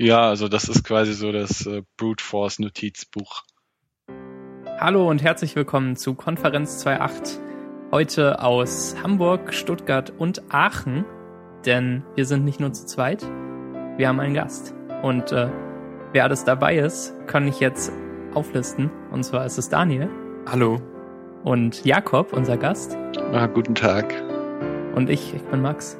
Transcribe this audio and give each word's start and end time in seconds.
Ja, 0.00 0.28
also 0.28 0.46
das 0.46 0.68
ist 0.68 0.84
quasi 0.84 1.12
so 1.12 1.32
das 1.32 1.66
äh, 1.66 1.82
Brute 1.96 2.22
Force 2.22 2.60
Notizbuch. 2.60 3.42
Hallo 4.78 5.10
und 5.10 5.24
herzlich 5.24 5.56
willkommen 5.56 5.96
zu 5.96 6.14
Konferenz 6.14 6.86
2.8. 6.86 7.40
Heute 7.90 8.40
aus 8.40 8.94
Hamburg, 9.02 9.52
Stuttgart 9.52 10.12
und 10.16 10.54
Aachen, 10.54 11.04
denn 11.66 12.04
wir 12.14 12.26
sind 12.26 12.44
nicht 12.44 12.60
nur 12.60 12.72
zu 12.72 12.86
zweit, 12.86 13.24
wir 13.96 14.06
haben 14.06 14.20
einen 14.20 14.34
Gast. 14.34 14.72
Und 15.02 15.32
äh, 15.32 15.50
wer 16.12 16.22
alles 16.22 16.44
dabei 16.44 16.78
ist, 16.78 17.12
kann 17.26 17.48
ich 17.48 17.58
jetzt 17.58 17.90
auflisten. 18.34 18.92
Und 19.10 19.24
zwar 19.24 19.46
ist 19.46 19.58
es 19.58 19.68
Daniel. 19.68 20.08
Hallo. 20.46 20.80
Und 21.42 21.84
Jakob, 21.84 22.32
unser 22.34 22.56
Gast. 22.56 22.96
Ah, 23.32 23.46
guten 23.46 23.74
Tag. 23.74 24.14
Und 24.94 25.10
ich, 25.10 25.34
ich 25.34 25.42
bin 25.42 25.60
Max. 25.60 25.98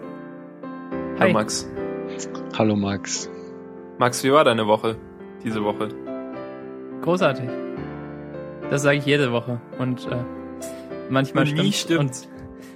Hi. 1.19 1.19
Hallo 1.19 1.33
Max. 1.33 1.69
Hallo 2.57 2.77
Max. 2.77 3.29
Max, 3.99 4.23
wie 4.23 4.30
war 4.30 4.45
deine 4.45 4.69
Woche? 4.69 4.96
Diese 5.43 5.65
Woche? 5.65 5.88
Großartig. 7.02 7.48
Das 8.71 8.83
sage 8.83 8.98
ich 8.98 9.07
jede 9.07 9.33
Woche. 9.33 9.61
Und 9.79 10.07
äh, 10.07 10.23
manchmal 11.11 11.48
und 11.48 11.55
nie 11.55 11.73
stimmt. 11.73 12.29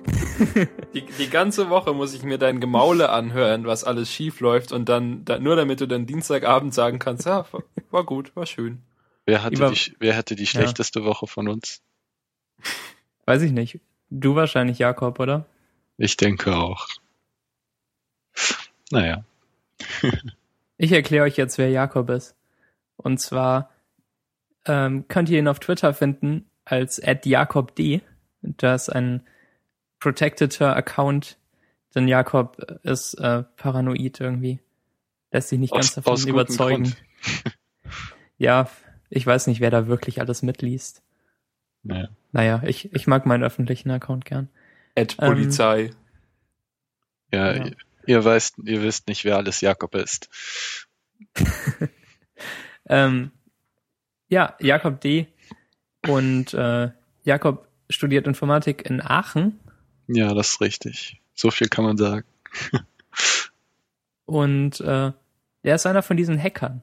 die, 0.95 1.05
die 1.07 1.31
ganze 1.31 1.71
Woche 1.71 1.95
muss 1.95 2.12
ich 2.12 2.25
mir 2.25 2.39
dein 2.39 2.59
Gemaule 2.59 3.11
anhören, 3.11 3.67
was 3.67 3.85
alles 3.85 4.11
schief 4.11 4.41
läuft 4.41 4.73
und 4.73 4.89
dann, 4.89 5.25
dann 5.25 5.45
nur 5.45 5.55
damit 5.55 5.81
du 5.81 5.87
dann 5.87 6.07
Dienstagabend 6.07 6.75
sagen 6.75 6.98
kannst, 6.98 7.25
ja, 7.27 7.47
war, 7.53 7.62
war 7.93 8.05
gut, 8.05 8.34
war 8.34 8.47
schön. 8.47 8.83
Wer 9.25 9.45
hatte, 9.45 9.55
Über, 9.55 9.70
die, 9.70 9.95
wer 10.01 10.17
hatte 10.17 10.34
die 10.34 10.48
schlechteste 10.48 11.01
ja. 11.01 11.05
Woche 11.05 11.29
von 11.29 11.47
uns? 11.47 11.83
Weiß 13.27 13.43
ich 13.43 13.53
nicht. 13.53 13.79
Du 14.11 14.34
wahrscheinlich, 14.34 14.81
Jakob, 14.81 15.20
oder? 15.20 15.47
Ich 15.98 16.17
denke 16.17 16.57
auch. 16.57 16.89
Naja. 18.91 19.25
Ich 20.83 20.91
erkläre 20.91 21.27
euch 21.27 21.37
jetzt, 21.37 21.59
wer 21.59 21.71
Jakob 21.71 22.11
ist. 22.11 22.35
Und 22.97 23.21
zwar 23.21 23.71
ähm, 24.67 25.06
könnt 25.06 25.29
ihr 25.29 25.39
ihn 25.39 25.47
auf 25.47 25.61
Twitter 25.61 25.95
finden 25.95 26.51
als 26.65 27.01
@jakobd. 27.25 28.03
Das 28.41 28.89
ist 28.89 28.95
ein 28.95 29.25
protecteder 30.01 30.75
Account, 30.75 31.39
denn 31.95 32.09
Jakob 32.09 32.59
ist 32.83 33.15
äh, 33.15 33.45
paranoid 33.56 34.19
irgendwie. 34.19 34.59
Lässt 35.31 35.51
sich 35.51 35.61
nicht 35.61 35.73
aus, 35.73 35.95
ganz 35.95 36.05
davon 36.05 36.29
überzeugen. 36.29 36.97
ja, 38.37 38.69
ich 39.09 39.25
weiß 39.25 39.47
nicht, 39.47 39.61
wer 39.61 39.71
da 39.71 39.87
wirklich 39.87 40.19
alles 40.19 40.43
mitliest. 40.43 41.05
Naja, 41.84 42.09
naja 42.33 42.61
ich, 42.67 42.93
ich 42.93 43.06
mag 43.06 43.25
meinen 43.25 43.45
öffentlichen 43.45 43.93
Account 43.93 44.25
gern. 44.25 44.49
Ad 44.99 45.15
Polizei. 45.15 45.91
Ähm, 47.31 47.39
ja, 47.39 47.53
ja. 47.53 47.71
Ihr 48.06 48.25
weißt, 48.25 48.56
ihr 48.64 48.83
wisst 48.83 49.08
nicht, 49.08 49.25
wer 49.25 49.36
alles 49.36 49.61
Jakob 49.61 49.95
ist. 49.95 50.28
ähm, 52.89 53.31
ja, 54.28 54.56
Jakob 54.61 55.00
D. 55.00 55.28
Und 56.09 56.55
äh, 56.55 56.91
Jakob 57.22 57.69
studiert 57.89 58.27
Informatik 58.27 58.89
in 58.89 59.00
Aachen. 59.00 59.61
Ja, 60.09 60.34
das 60.34 60.50
ist 60.50 60.61
richtig. 60.61 61.20
So 61.34 61.50
viel 61.50 61.69
kann 61.69 61.84
man 61.84 61.97
sagen. 61.97 62.27
Und 64.25 64.81
äh, 64.81 65.12
er 65.62 65.75
ist 65.75 65.87
einer 65.87 66.03
von 66.03 66.16
diesen 66.16 66.42
Hackern. 66.42 66.83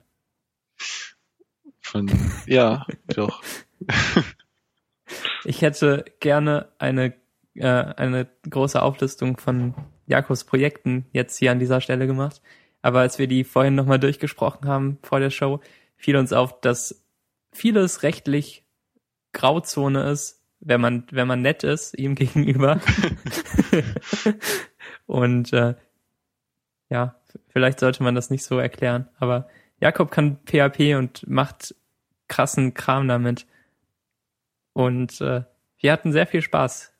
Von, 1.81 2.11
ja, 2.45 2.85
doch. 3.07 3.41
ich 5.43 5.61
hätte 5.61 6.05
gerne 6.19 6.69
eine, 6.77 7.15
äh, 7.55 7.65
eine 7.65 8.27
große 8.49 8.81
Auflistung 8.81 9.37
von 9.37 9.73
Jakobs 10.09 10.43
Projekten 10.43 11.05
jetzt 11.13 11.37
hier 11.37 11.51
an 11.51 11.59
dieser 11.59 11.81
Stelle 11.81 12.07
gemacht. 12.07 12.41
Aber 12.81 12.99
als 12.99 13.19
wir 13.19 13.27
die 13.27 13.43
vorhin 13.43 13.75
nochmal 13.75 13.99
durchgesprochen 13.99 14.67
haben 14.67 14.97
vor 15.03 15.19
der 15.19 15.29
Show, 15.29 15.61
fiel 15.97 16.15
uns 16.17 16.33
auf, 16.33 16.59
dass 16.61 17.05
vieles 17.51 18.03
rechtlich 18.03 18.65
Grauzone 19.33 20.09
ist, 20.09 20.41
wenn 20.59 20.81
man, 20.81 21.05
wenn 21.11 21.27
man 21.27 21.41
nett 21.41 21.63
ist 21.63 21.97
ihm 21.97 22.15
gegenüber. 22.15 22.81
Und 25.05 25.53
äh, 25.53 25.75
ja, 26.89 27.15
vielleicht 27.49 27.79
sollte 27.79 28.03
man 28.03 28.15
das 28.15 28.29
nicht 28.29 28.43
so 28.43 28.57
erklären. 28.57 29.07
Aber 29.19 29.47
Jakob 29.79 30.11
kann 30.11 30.39
PHP 30.45 30.95
und 30.95 31.27
macht 31.27 31.75
krassen 32.27 32.73
Kram 32.73 33.07
damit. 33.07 33.45
Und 34.73 35.21
äh, 35.21 35.43
wir 35.77 35.91
hatten 35.91 36.11
sehr 36.11 36.27
viel 36.27 36.41
Spaß 36.41 36.93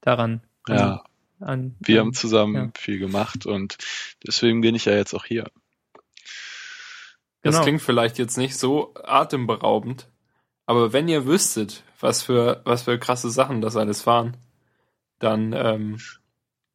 daran. 0.00 0.40
Ja, 0.68 1.04
an. 1.44 1.76
Wir 1.80 2.00
haben 2.00 2.14
zusammen 2.14 2.54
ja. 2.54 2.70
viel 2.76 2.98
gemacht 2.98 3.46
und 3.46 3.76
deswegen 4.26 4.60
bin 4.60 4.74
ich 4.74 4.84
ja 4.84 4.94
jetzt 4.94 5.14
auch 5.14 5.24
hier. 5.24 5.50
Das 7.42 7.54
genau. 7.54 7.62
klingt 7.62 7.82
vielleicht 7.82 8.18
jetzt 8.18 8.38
nicht 8.38 8.56
so 8.56 8.94
atemberaubend, 8.94 10.08
aber 10.66 10.92
wenn 10.92 11.08
ihr 11.08 11.26
wüsstet, 11.26 11.82
was 12.00 12.22
für, 12.22 12.62
was 12.64 12.82
für 12.82 12.98
krasse 12.98 13.30
Sachen 13.30 13.60
das 13.60 13.76
alles 13.76 14.06
waren, 14.06 14.36
dann, 15.18 15.52
ähm, 15.52 15.98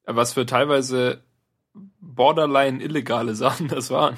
was 0.05 0.33
für 0.33 0.45
teilweise 0.45 1.23
borderline 1.99 2.83
illegale 2.83 3.35
Sachen 3.35 3.67
das 3.67 3.89
waren, 3.89 4.17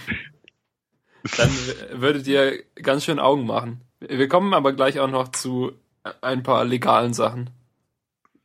dann 1.37 1.51
würdet 1.93 2.27
ihr 2.27 2.63
ganz 2.75 3.05
schön 3.05 3.19
Augen 3.19 3.45
machen. 3.45 3.81
Wir 3.99 4.27
kommen 4.27 4.53
aber 4.53 4.73
gleich 4.73 4.99
auch 4.99 5.09
noch 5.09 5.29
zu 5.29 5.73
ein 6.21 6.43
paar 6.43 6.65
legalen 6.65 7.13
Sachen. 7.13 7.51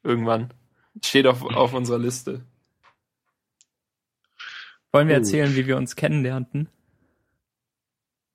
Irgendwann. 0.03 0.53
Steht 1.05 1.27
auf, 1.27 1.43
auf 1.43 1.73
unserer 1.75 1.99
Liste. 1.99 2.45
Wollen 4.93 5.09
wir 5.09 5.17
uh. 5.17 5.19
erzählen, 5.19 5.55
wie 5.55 5.67
wir 5.67 5.77
uns 5.77 5.97
kennenlernten? 5.97 6.69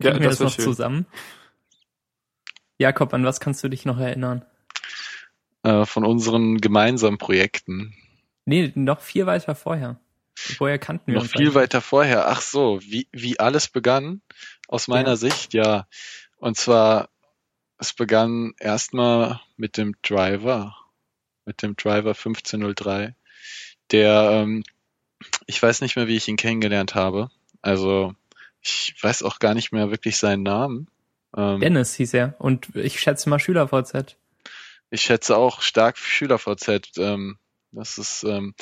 Ja, 0.01 0.13
das, 0.13 0.37
das 0.37 0.39
noch 0.39 0.51
schön. 0.53 0.65
zusammen? 0.65 1.05
Jakob, 2.77 3.13
an 3.13 3.23
was 3.23 3.39
kannst 3.39 3.63
du 3.63 3.69
dich 3.69 3.85
noch 3.85 3.99
erinnern? 3.99 4.45
Äh, 5.63 5.85
von 5.85 6.05
unseren 6.05 6.57
gemeinsamen 6.57 7.19
Projekten. 7.19 7.95
Nee, 8.45 8.71
noch 8.75 9.01
viel 9.01 9.27
weiter 9.27 9.53
vorher. 9.53 9.99
Vorher 10.35 10.79
kannten 10.79 11.07
wir 11.07 11.15
noch 11.15 11.21
uns. 11.21 11.31
Noch 11.31 11.37
viel 11.37 11.47
eigentlich. 11.47 11.55
weiter 11.55 11.81
vorher. 11.81 12.27
Ach 12.29 12.41
so, 12.41 12.79
wie, 12.81 13.07
wie 13.11 13.39
alles 13.39 13.67
begann, 13.67 14.21
aus 14.67 14.87
meiner 14.87 15.09
ja. 15.09 15.15
Sicht, 15.15 15.53
ja. 15.53 15.87
Und 16.37 16.57
zwar, 16.57 17.09
es 17.77 17.93
begann 17.93 18.53
erstmal 18.59 19.39
mit 19.57 19.77
dem 19.77 19.95
Driver 20.01 20.75
mit 21.51 21.61
dem 21.63 21.75
Driver 21.75 22.11
1503. 22.11 23.13
Der, 23.91 24.29
ähm, 24.31 24.63
ich 25.47 25.61
weiß 25.61 25.81
nicht 25.81 25.97
mehr, 25.97 26.07
wie 26.07 26.15
ich 26.15 26.27
ihn 26.29 26.37
kennengelernt 26.37 26.95
habe. 26.95 27.29
Also 27.61 28.15
ich 28.61 28.95
weiß 29.01 29.23
auch 29.23 29.39
gar 29.39 29.53
nicht 29.53 29.73
mehr 29.73 29.91
wirklich 29.91 30.17
seinen 30.17 30.43
Namen. 30.43 30.87
Ähm, 31.35 31.59
Dennis 31.59 31.95
hieß 31.95 32.13
er 32.13 32.35
und 32.39 32.73
ich 32.75 32.99
schätze 33.01 33.29
mal 33.29 33.39
SchülerVZ. 33.39 34.15
Ich 34.91 35.01
schätze 35.01 35.35
auch 35.35 35.61
stark 35.61 35.97
SchülerVZ. 35.97 36.97
Ähm, 36.97 37.37
das 37.71 37.97
ist 37.97 38.23
ähm, 38.23 38.53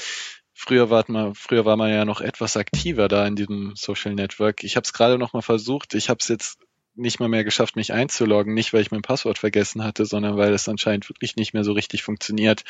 früher 0.53 0.89
war 0.89 1.05
man 1.07 1.35
früher 1.35 1.65
war 1.65 1.77
man 1.77 1.91
ja 1.91 2.05
noch 2.05 2.21
etwas 2.21 2.57
aktiver 2.57 3.07
da 3.07 3.25
in 3.27 3.35
diesem 3.35 3.75
Social 3.75 4.15
Network. 4.15 4.63
Ich 4.63 4.75
habe 4.75 4.83
es 4.83 4.93
gerade 4.93 5.19
noch 5.19 5.33
mal 5.33 5.41
versucht. 5.41 5.93
Ich 5.93 6.09
habe 6.09 6.19
es 6.21 6.27
jetzt 6.27 6.59
nicht 6.95 7.19
mal 7.19 7.29
mehr 7.29 7.43
geschafft, 7.43 7.75
mich 7.75 7.93
einzuloggen. 7.93 8.53
Nicht, 8.53 8.73
weil 8.73 8.81
ich 8.81 8.91
mein 8.91 9.01
Passwort 9.01 9.37
vergessen 9.37 9.83
hatte, 9.83 10.05
sondern 10.05 10.37
weil 10.37 10.53
es 10.53 10.67
anscheinend 10.67 11.09
wirklich 11.09 11.35
nicht 11.35 11.53
mehr 11.53 11.63
so 11.63 11.73
richtig 11.73 12.03
funktioniert. 12.03 12.63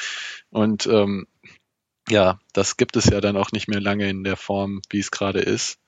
Und 0.50 0.88
ähm, 0.88 1.28
ja, 2.10 2.40
das 2.54 2.78
gibt 2.78 2.96
es 2.96 3.06
ja 3.06 3.22
dann 3.22 3.38
auch 3.38 3.52
nicht 3.52 3.68
mehr 3.68 3.82
lange 3.82 4.10
in 4.10 4.24
der 4.24 4.38
Form, 4.38 4.82
wie 4.90 5.00
es 5.00 5.12
gerade 5.12 5.40
ist. 5.40 5.80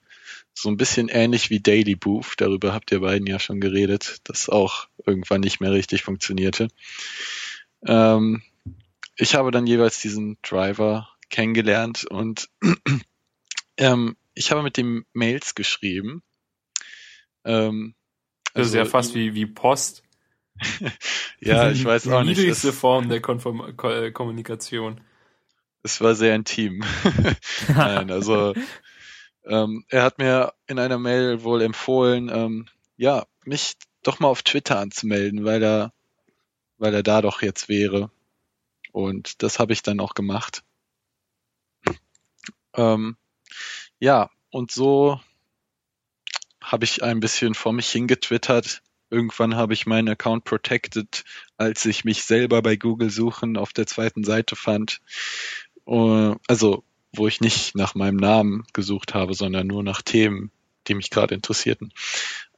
So 0.54 0.68
ein 0.68 0.76
bisschen 0.76 1.08
ähnlich 1.08 1.50
wie 1.50 1.60
Daily 1.60 1.96
Booth, 1.96 2.34
darüber 2.36 2.72
habt 2.74 2.92
ihr 2.92 3.00
beiden 3.00 3.26
ja 3.26 3.38
schon 3.38 3.60
geredet, 3.60 4.18
das 4.24 4.48
auch 4.48 4.88
irgendwann 5.06 5.40
nicht 5.40 5.60
mehr 5.60 5.72
richtig 5.72 6.02
funktionierte. 6.02 6.68
Ähm, 7.86 8.42
ich 9.16 9.34
habe 9.34 9.50
dann 9.50 9.66
jeweils 9.66 10.00
diesen 10.00 10.38
Driver 10.42 11.08
kennengelernt 11.30 12.04
und 12.04 12.48
ähm, 13.76 14.16
ich 14.34 14.50
habe 14.50 14.62
mit 14.62 14.76
dem 14.76 15.04
Mails 15.12 15.54
geschrieben. 15.54 16.22
Ähm, 17.44 17.94
das 18.54 18.68
ist 18.68 18.74
ja 18.74 18.80
also, 18.80 18.90
fast 18.90 19.14
wie, 19.14 19.34
wie 19.34 19.46
Post. 19.46 20.02
ja, 21.40 21.70
ich 21.70 21.84
weiß 21.84 22.08
auch 22.08 22.22
nicht. 22.22 22.38
Die 22.38 22.42
niedrigste 22.42 22.72
Form 22.72 23.08
der 23.08 23.20
Konform 23.20 23.76
Ko 23.76 24.10
Kommunikation. 24.12 25.00
Es 25.82 26.00
war 26.00 26.14
sehr 26.14 26.34
intim. 26.34 26.84
Nein, 27.68 28.10
also 28.10 28.54
ähm, 29.44 29.84
er 29.88 30.04
hat 30.04 30.18
mir 30.18 30.54
in 30.66 30.78
einer 30.78 30.98
Mail 30.98 31.42
wohl 31.42 31.62
empfohlen, 31.62 32.30
ähm, 32.32 32.66
ja, 32.96 33.26
mich 33.44 33.74
doch 34.02 34.20
mal 34.20 34.28
auf 34.28 34.42
Twitter 34.42 34.78
anzumelden, 34.78 35.44
weil 35.44 35.62
er, 35.62 35.92
weil 36.78 36.94
er 36.94 37.02
da 37.02 37.22
doch 37.22 37.42
jetzt 37.42 37.68
wäre. 37.68 38.10
Und 38.92 39.42
das 39.42 39.58
habe 39.58 39.72
ich 39.72 39.82
dann 39.82 40.00
auch 40.00 40.14
gemacht. 40.14 40.62
Ähm, 42.74 43.16
ja, 43.98 44.30
und 44.50 44.70
so 44.70 45.20
habe 46.62 46.84
ich 46.84 47.02
ein 47.02 47.20
bisschen 47.20 47.54
vor 47.54 47.72
mich 47.72 47.88
hingetwittert. 47.90 48.82
Irgendwann 49.10 49.56
habe 49.56 49.74
ich 49.74 49.86
meinen 49.86 50.08
Account 50.08 50.44
protected, 50.44 51.24
als 51.58 51.84
ich 51.84 52.04
mich 52.04 52.24
selber 52.24 52.62
bei 52.62 52.76
Google 52.76 53.10
Suchen 53.10 53.56
auf 53.56 53.72
der 53.72 53.86
zweiten 53.86 54.24
Seite 54.24 54.56
fand. 54.56 55.00
Uh, 55.86 56.36
also, 56.46 56.84
wo 57.14 57.26
ich 57.28 57.40
nicht 57.40 57.74
nach 57.74 57.94
meinem 57.94 58.16
Namen 58.16 58.64
gesucht 58.72 59.14
habe, 59.14 59.34
sondern 59.34 59.66
nur 59.66 59.82
nach 59.82 60.00
Themen, 60.00 60.50
die 60.86 60.94
mich 60.94 61.10
gerade 61.10 61.34
interessierten. 61.34 61.92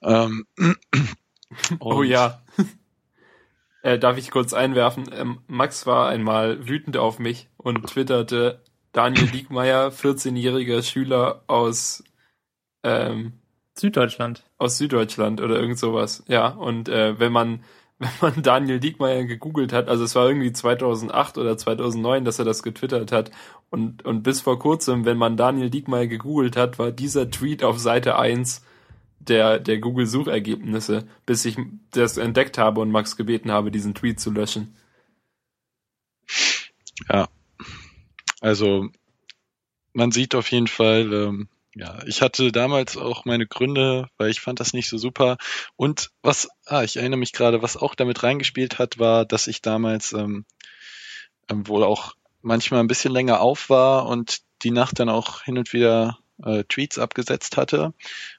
Ähm, 0.02 0.46
oh 1.80 2.02
ja. 2.02 2.42
äh, 3.82 3.98
darf 3.98 4.16
ich 4.16 4.30
kurz 4.30 4.52
einwerfen? 4.52 5.10
Ähm, 5.12 5.40
Max 5.48 5.86
war 5.86 6.08
einmal 6.08 6.68
wütend 6.68 6.96
auf 6.96 7.18
mich 7.18 7.48
und 7.56 7.86
twitterte, 7.86 8.62
Daniel 8.92 9.26
Diekmeyer, 9.26 9.90
14-jähriger 9.90 10.82
Schüler 10.84 11.42
aus 11.48 12.04
ähm, 12.84 13.32
Süddeutschland. 13.76 14.44
Aus 14.58 14.78
Süddeutschland 14.78 15.40
oder 15.40 15.58
irgend 15.58 15.78
sowas. 15.78 16.24
Ja, 16.28 16.48
und 16.48 16.88
äh, 16.88 17.18
wenn 17.18 17.32
man 17.32 17.64
wenn 17.98 18.10
man 18.20 18.42
Daniel 18.42 18.80
Diekmeyer 18.80 19.24
gegoogelt 19.24 19.72
hat, 19.72 19.88
also 19.88 20.04
es 20.04 20.14
war 20.14 20.26
irgendwie 20.26 20.52
2008 20.52 21.38
oder 21.38 21.56
2009, 21.56 22.24
dass 22.24 22.38
er 22.38 22.44
das 22.44 22.62
getwittert 22.62 23.12
hat 23.12 23.30
und, 23.70 24.04
und 24.04 24.22
bis 24.22 24.40
vor 24.40 24.58
kurzem, 24.58 25.04
wenn 25.04 25.16
man 25.16 25.36
Daniel 25.36 25.70
Diekmeyer 25.70 26.06
gegoogelt 26.06 26.56
hat, 26.56 26.78
war 26.78 26.90
dieser 26.90 27.30
Tweet 27.30 27.62
auf 27.62 27.78
Seite 27.78 28.18
1 28.18 28.64
der, 29.20 29.58
der 29.58 29.78
Google-Suchergebnisse, 29.78 31.06
bis 31.24 31.44
ich 31.44 31.56
das 31.92 32.16
entdeckt 32.16 32.58
habe 32.58 32.80
und 32.80 32.90
Max 32.90 33.16
gebeten 33.16 33.50
habe, 33.50 33.70
diesen 33.70 33.94
Tweet 33.94 34.20
zu 34.20 34.30
löschen. 34.30 34.76
Ja, 37.08 37.28
also 38.40 38.88
man 39.92 40.10
sieht 40.10 40.34
auf 40.34 40.50
jeden 40.50 40.66
Fall, 40.66 41.12
ähm, 41.12 41.48
ja, 41.74 42.02
ich 42.06 42.22
hatte 42.22 42.52
damals 42.52 42.96
auch 42.96 43.24
meine 43.24 43.46
Gründe, 43.46 44.08
weil 44.16 44.30
ich 44.30 44.40
fand 44.40 44.60
das 44.60 44.72
nicht 44.72 44.88
so 44.88 44.96
super. 44.96 45.38
Und 45.76 46.10
was, 46.22 46.48
ah, 46.66 46.82
ich 46.84 46.96
erinnere 46.96 47.18
mich 47.18 47.32
gerade, 47.32 47.62
was 47.62 47.76
auch 47.76 47.94
damit 47.94 48.22
reingespielt 48.22 48.78
hat, 48.78 48.98
war, 48.98 49.24
dass 49.24 49.48
ich 49.48 49.60
damals 49.60 50.12
ähm, 50.12 50.44
ähm, 51.48 51.66
wohl 51.66 51.82
auch 51.82 52.14
manchmal 52.42 52.80
ein 52.80 52.86
bisschen 52.86 53.12
länger 53.12 53.40
auf 53.40 53.70
war 53.70 54.06
und 54.06 54.42
die 54.62 54.70
Nacht 54.70 55.00
dann 55.00 55.08
auch 55.08 55.42
hin 55.42 55.58
und 55.58 55.72
wieder 55.72 56.18
äh, 56.44 56.64
Tweets 56.64 56.98
abgesetzt 56.98 57.56
hatte. 57.56 57.92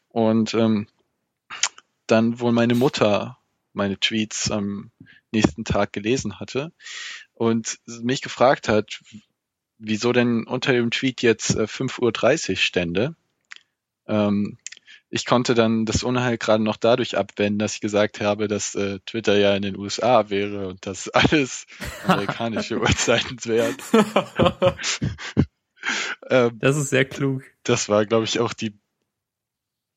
Und 0.07 0.53
ähm, 0.53 0.87
dann 2.07 2.39
wohl 2.39 2.51
meine 2.51 2.75
Mutter 2.75 3.37
meine 3.73 3.99
Tweets 3.99 4.49
am 4.49 4.91
nächsten 5.31 5.65
Tag 5.65 5.91
gelesen 5.91 6.39
hatte 6.39 6.71
und 7.33 7.79
mich 7.85 8.21
gefragt 8.21 8.69
hat, 8.69 9.01
wieso 9.77 10.13
denn 10.13 10.45
unter 10.45 10.71
dem 10.71 10.91
Tweet 10.91 11.21
jetzt 11.21 11.55
äh, 11.55 11.63
5.30 11.63 12.49
Uhr 12.51 12.55
stände. 12.55 13.15
Ähm, 14.07 14.57
ich 15.09 15.25
konnte 15.25 15.53
dann 15.53 15.85
das 15.85 16.03
Unheil 16.03 16.37
gerade 16.37 16.63
noch 16.63 16.77
dadurch 16.77 17.17
abwenden, 17.17 17.59
dass 17.59 17.75
ich 17.75 17.81
gesagt 17.81 18.21
habe, 18.21 18.47
dass 18.47 18.75
äh, 18.75 18.99
Twitter 19.05 19.37
ja 19.37 19.55
in 19.55 19.61
den 19.61 19.77
USA 19.77 20.29
wäre 20.29 20.67
und 20.67 20.85
dass 20.85 21.07
alles 21.13 21.67
amerikanische 22.05 22.79
Uhrzeiten 22.81 23.37
wären. 23.45 23.77
ähm, 26.29 26.59
das 26.59 26.77
ist 26.77 26.89
sehr 26.89 27.05
klug. 27.05 27.43
Das 27.63 27.87
war, 27.87 28.05
glaube 28.05 28.25
ich, 28.25 28.39
auch 28.39 28.53
die 28.53 28.77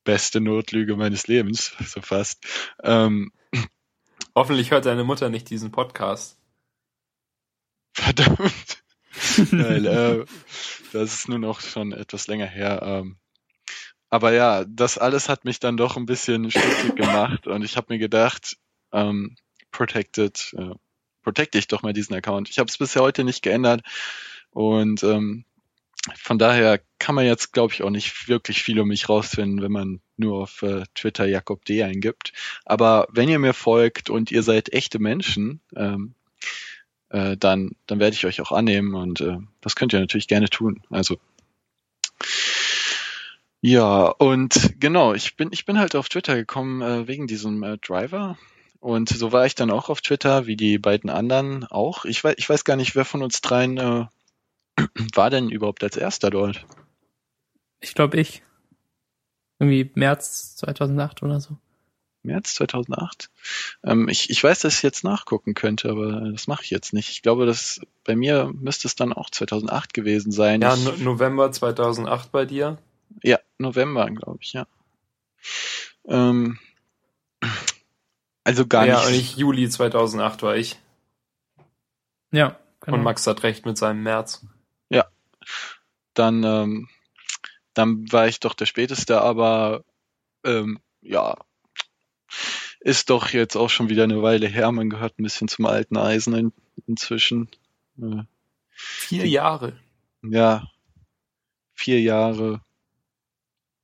beste 0.04 0.40
Notlüge 0.40 0.96
meines 0.96 1.26
Lebens, 1.26 1.74
so 1.84 2.00
fast. 2.00 2.44
Ähm, 2.82 3.32
Hoffentlich 4.34 4.70
hört 4.70 4.86
deine 4.86 5.04
Mutter 5.04 5.30
nicht 5.30 5.50
diesen 5.50 5.72
Podcast. 5.72 6.38
Verdammt. 7.92 8.84
Weil, 9.50 9.86
äh, 9.86 10.24
das 10.92 11.14
ist 11.14 11.28
nun 11.28 11.44
auch 11.44 11.60
schon 11.60 11.92
etwas 11.92 12.28
länger 12.28 12.46
her. 12.46 12.80
Ähm, 12.84 13.16
aber 14.10 14.32
ja, 14.32 14.64
das 14.64 14.98
alles 14.98 15.28
hat 15.28 15.44
mich 15.44 15.60
dann 15.60 15.76
doch 15.76 15.96
ein 15.96 16.06
bisschen 16.06 16.50
stutzig 16.50 16.96
gemacht 16.96 17.46
und 17.46 17.64
ich 17.64 17.76
habe 17.76 17.92
mir 17.92 17.98
gedacht, 17.98 18.56
ähm, 18.92 19.36
protected, 19.70 20.54
äh, 20.56 20.74
protecte 21.22 21.58
ich 21.58 21.68
doch 21.68 21.82
mal 21.82 21.92
diesen 21.92 22.14
Account. 22.14 22.48
Ich 22.48 22.58
habe 22.58 22.68
es 22.68 22.78
bisher 22.78 23.02
heute 23.02 23.24
nicht 23.24 23.42
geändert 23.42 23.82
und 24.50 25.02
ähm, 25.02 25.44
von 26.16 26.38
daher 26.38 26.80
kann 26.98 27.14
man 27.14 27.26
jetzt, 27.26 27.52
glaube 27.52 27.74
ich, 27.74 27.82
auch 27.82 27.90
nicht 27.90 28.28
wirklich 28.28 28.62
viel 28.62 28.80
um 28.80 28.88
mich 28.88 29.08
rausfinden, 29.08 29.62
wenn 29.62 29.72
man 29.72 30.00
nur 30.16 30.42
auf 30.42 30.62
äh, 30.62 30.84
Twitter 30.94 31.26
Jakob 31.26 31.64
D 31.64 31.82
eingibt. 31.82 32.32
Aber 32.64 33.08
wenn 33.10 33.28
ihr 33.28 33.38
mir 33.38 33.52
folgt 33.52 34.08
und 34.08 34.30
ihr 34.30 34.42
seid 34.42 34.72
echte 34.72 34.98
Menschen, 34.98 35.60
ähm, 35.76 36.14
äh, 37.10 37.36
dann, 37.36 37.72
dann 37.86 38.00
werde 38.00 38.14
ich 38.14 38.26
euch 38.26 38.40
auch 38.40 38.52
annehmen 38.52 38.94
und 38.94 39.20
äh, 39.20 39.38
das 39.60 39.76
könnt 39.76 39.92
ihr 39.92 40.00
natürlich 40.00 40.28
gerne 40.28 40.48
tun. 40.48 40.82
Also 40.90 41.18
ja, 43.60 44.08
und 44.08 44.74
genau, 44.78 45.14
ich 45.14 45.36
bin, 45.36 45.50
ich 45.52 45.64
bin 45.64 45.78
halt 45.78 45.96
auf 45.96 46.08
Twitter 46.08 46.36
gekommen 46.36 46.82
äh, 46.82 47.08
wegen 47.08 47.26
diesem 47.26 47.62
äh, 47.62 47.78
Driver. 47.78 48.38
Und 48.80 49.08
so 49.08 49.32
war 49.32 49.46
ich 49.46 49.56
dann 49.56 49.70
auch 49.70 49.88
auf 49.88 50.00
Twitter, 50.00 50.46
wie 50.46 50.56
die 50.56 50.78
beiden 50.78 51.10
anderen 51.10 51.64
auch. 51.64 52.04
Ich 52.04 52.22
weiß, 52.22 52.36
ich 52.38 52.48
weiß 52.48 52.64
gar 52.64 52.76
nicht, 52.76 52.94
wer 52.94 53.04
von 53.04 53.22
uns 53.22 53.40
dreien 53.40 53.76
äh, 53.78 54.06
war 55.14 55.30
denn 55.30 55.50
überhaupt 55.50 55.82
als 55.82 55.96
erster 55.96 56.30
dort? 56.30 56.64
Ich 57.80 57.94
glaube 57.94 58.20
ich. 58.20 58.42
Irgendwie 59.58 59.90
März 59.94 60.56
2008 60.56 61.24
oder 61.24 61.40
so. 61.40 61.58
März 62.22 62.54
2008? 62.54 63.30
Ähm, 63.82 64.08
ich, 64.08 64.30
ich 64.30 64.42
weiß, 64.42 64.60
dass 64.60 64.76
ich 64.76 64.82
jetzt 64.82 65.02
nachgucken 65.02 65.54
könnte, 65.54 65.90
aber 65.90 66.30
das 66.30 66.46
mache 66.46 66.62
ich 66.62 66.70
jetzt 66.70 66.92
nicht. 66.92 67.10
Ich 67.10 67.22
glaube, 67.22 67.46
dass 67.46 67.80
bei 68.04 68.14
mir 68.14 68.52
müsste 68.54 68.86
es 68.86 68.94
dann 68.94 69.12
auch 69.12 69.30
2008 69.30 69.94
gewesen 69.94 70.30
sein. 70.30 70.60
Ja, 70.60 70.76
no 70.76 70.92
November 70.98 71.50
2008 71.50 72.30
bei 72.30 72.44
dir? 72.44 72.78
Ja, 73.22 73.38
November, 73.58 74.10
glaube 74.10 74.38
ich, 74.42 74.52
ja. 74.52 74.66
Ähm, 76.06 76.58
also 78.44 78.66
gar 78.66 78.86
ja, 78.86 78.94
nicht. 78.94 79.02
Ja, 79.02 79.08
und 79.08 79.14
ich 79.14 79.36
Juli 79.36 79.68
2008 79.68 80.42
war 80.42 80.56
ich. 80.56 80.78
Ja, 82.30 82.58
genau. 82.80 82.96
Und 82.96 83.02
Max 83.02 83.26
hat 83.26 83.42
recht 83.42 83.66
mit 83.66 83.78
seinem 83.78 84.02
März. 84.02 84.46
Ja. 84.88 85.06
Dann, 86.14 86.42
ähm, 86.44 86.88
dann 87.74 88.10
war 88.10 88.26
ich 88.26 88.40
doch 88.40 88.54
der 88.54 88.66
späteste, 88.66 89.20
aber 89.20 89.84
ähm, 90.44 90.80
ja, 91.00 91.36
ist 92.80 93.10
doch 93.10 93.30
jetzt 93.30 93.56
auch 93.56 93.70
schon 93.70 93.88
wieder 93.88 94.04
eine 94.04 94.22
Weile 94.22 94.46
her. 94.46 94.70
Man 94.72 94.90
gehört 94.90 95.18
ein 95.18 95.22
bisschen 95.24 95.48
zum 95.48 95.66
alten 95.66 95.96
Eisen 95.96 96.34
in, 96.34 96.52
inzwischen. 96.86 97.50
Äh, 98.00 98.22
vier 98.70 99.26
Jahre. 99.26 99.78
Ja, 100.22 100.70
vier 101.74 102.00
Jahre. 102.00 102.60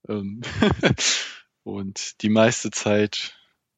Ähm, 0.07 0.41
und 1.63 2.21
die 2.21 2.29
meiste 2.29 2.71
Zeit 2.71 3.35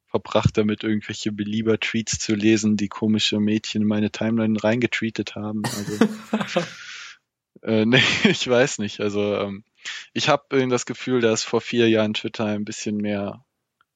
verbracht 0.08 0.56
damit, 0.56 0.84
irgendwelche 0.84 1.32
Belieber-Tweets 1.32 2.18
zu 2.18 2.34
lesen, 2.34 2.76
die 2.76 2.88
komische 2.88 3.40
Mädchen 3.40 3.82
in 3.82 3.88
meine 3.88 4.10
Timeline 4.10 4.62
reingetweetet 4.62 5.34
haben. 5.34 5.62
Also, 5.64 6.62
äh, 7.62 7.84
nee, 7.84 8.02
ich 8.24 8.48
weiß 8.48 8.78
nicht. 8.78 9.00
Also 9.00 9.36
ähm, 9.36 9.64
ich 10.12 10.28
habe 10.28 10.66
das 10.68 10.86
Gefühl, 10.86 11.20
dass 11.20 11.44
vor 11.44 11.60
vier 11.60 11.88
Jahren 11.88 12.14
Twitter 12.14 12.46
ein 12.46 12.64
bisschen 12.64 12.96
mehr 12.96 13.44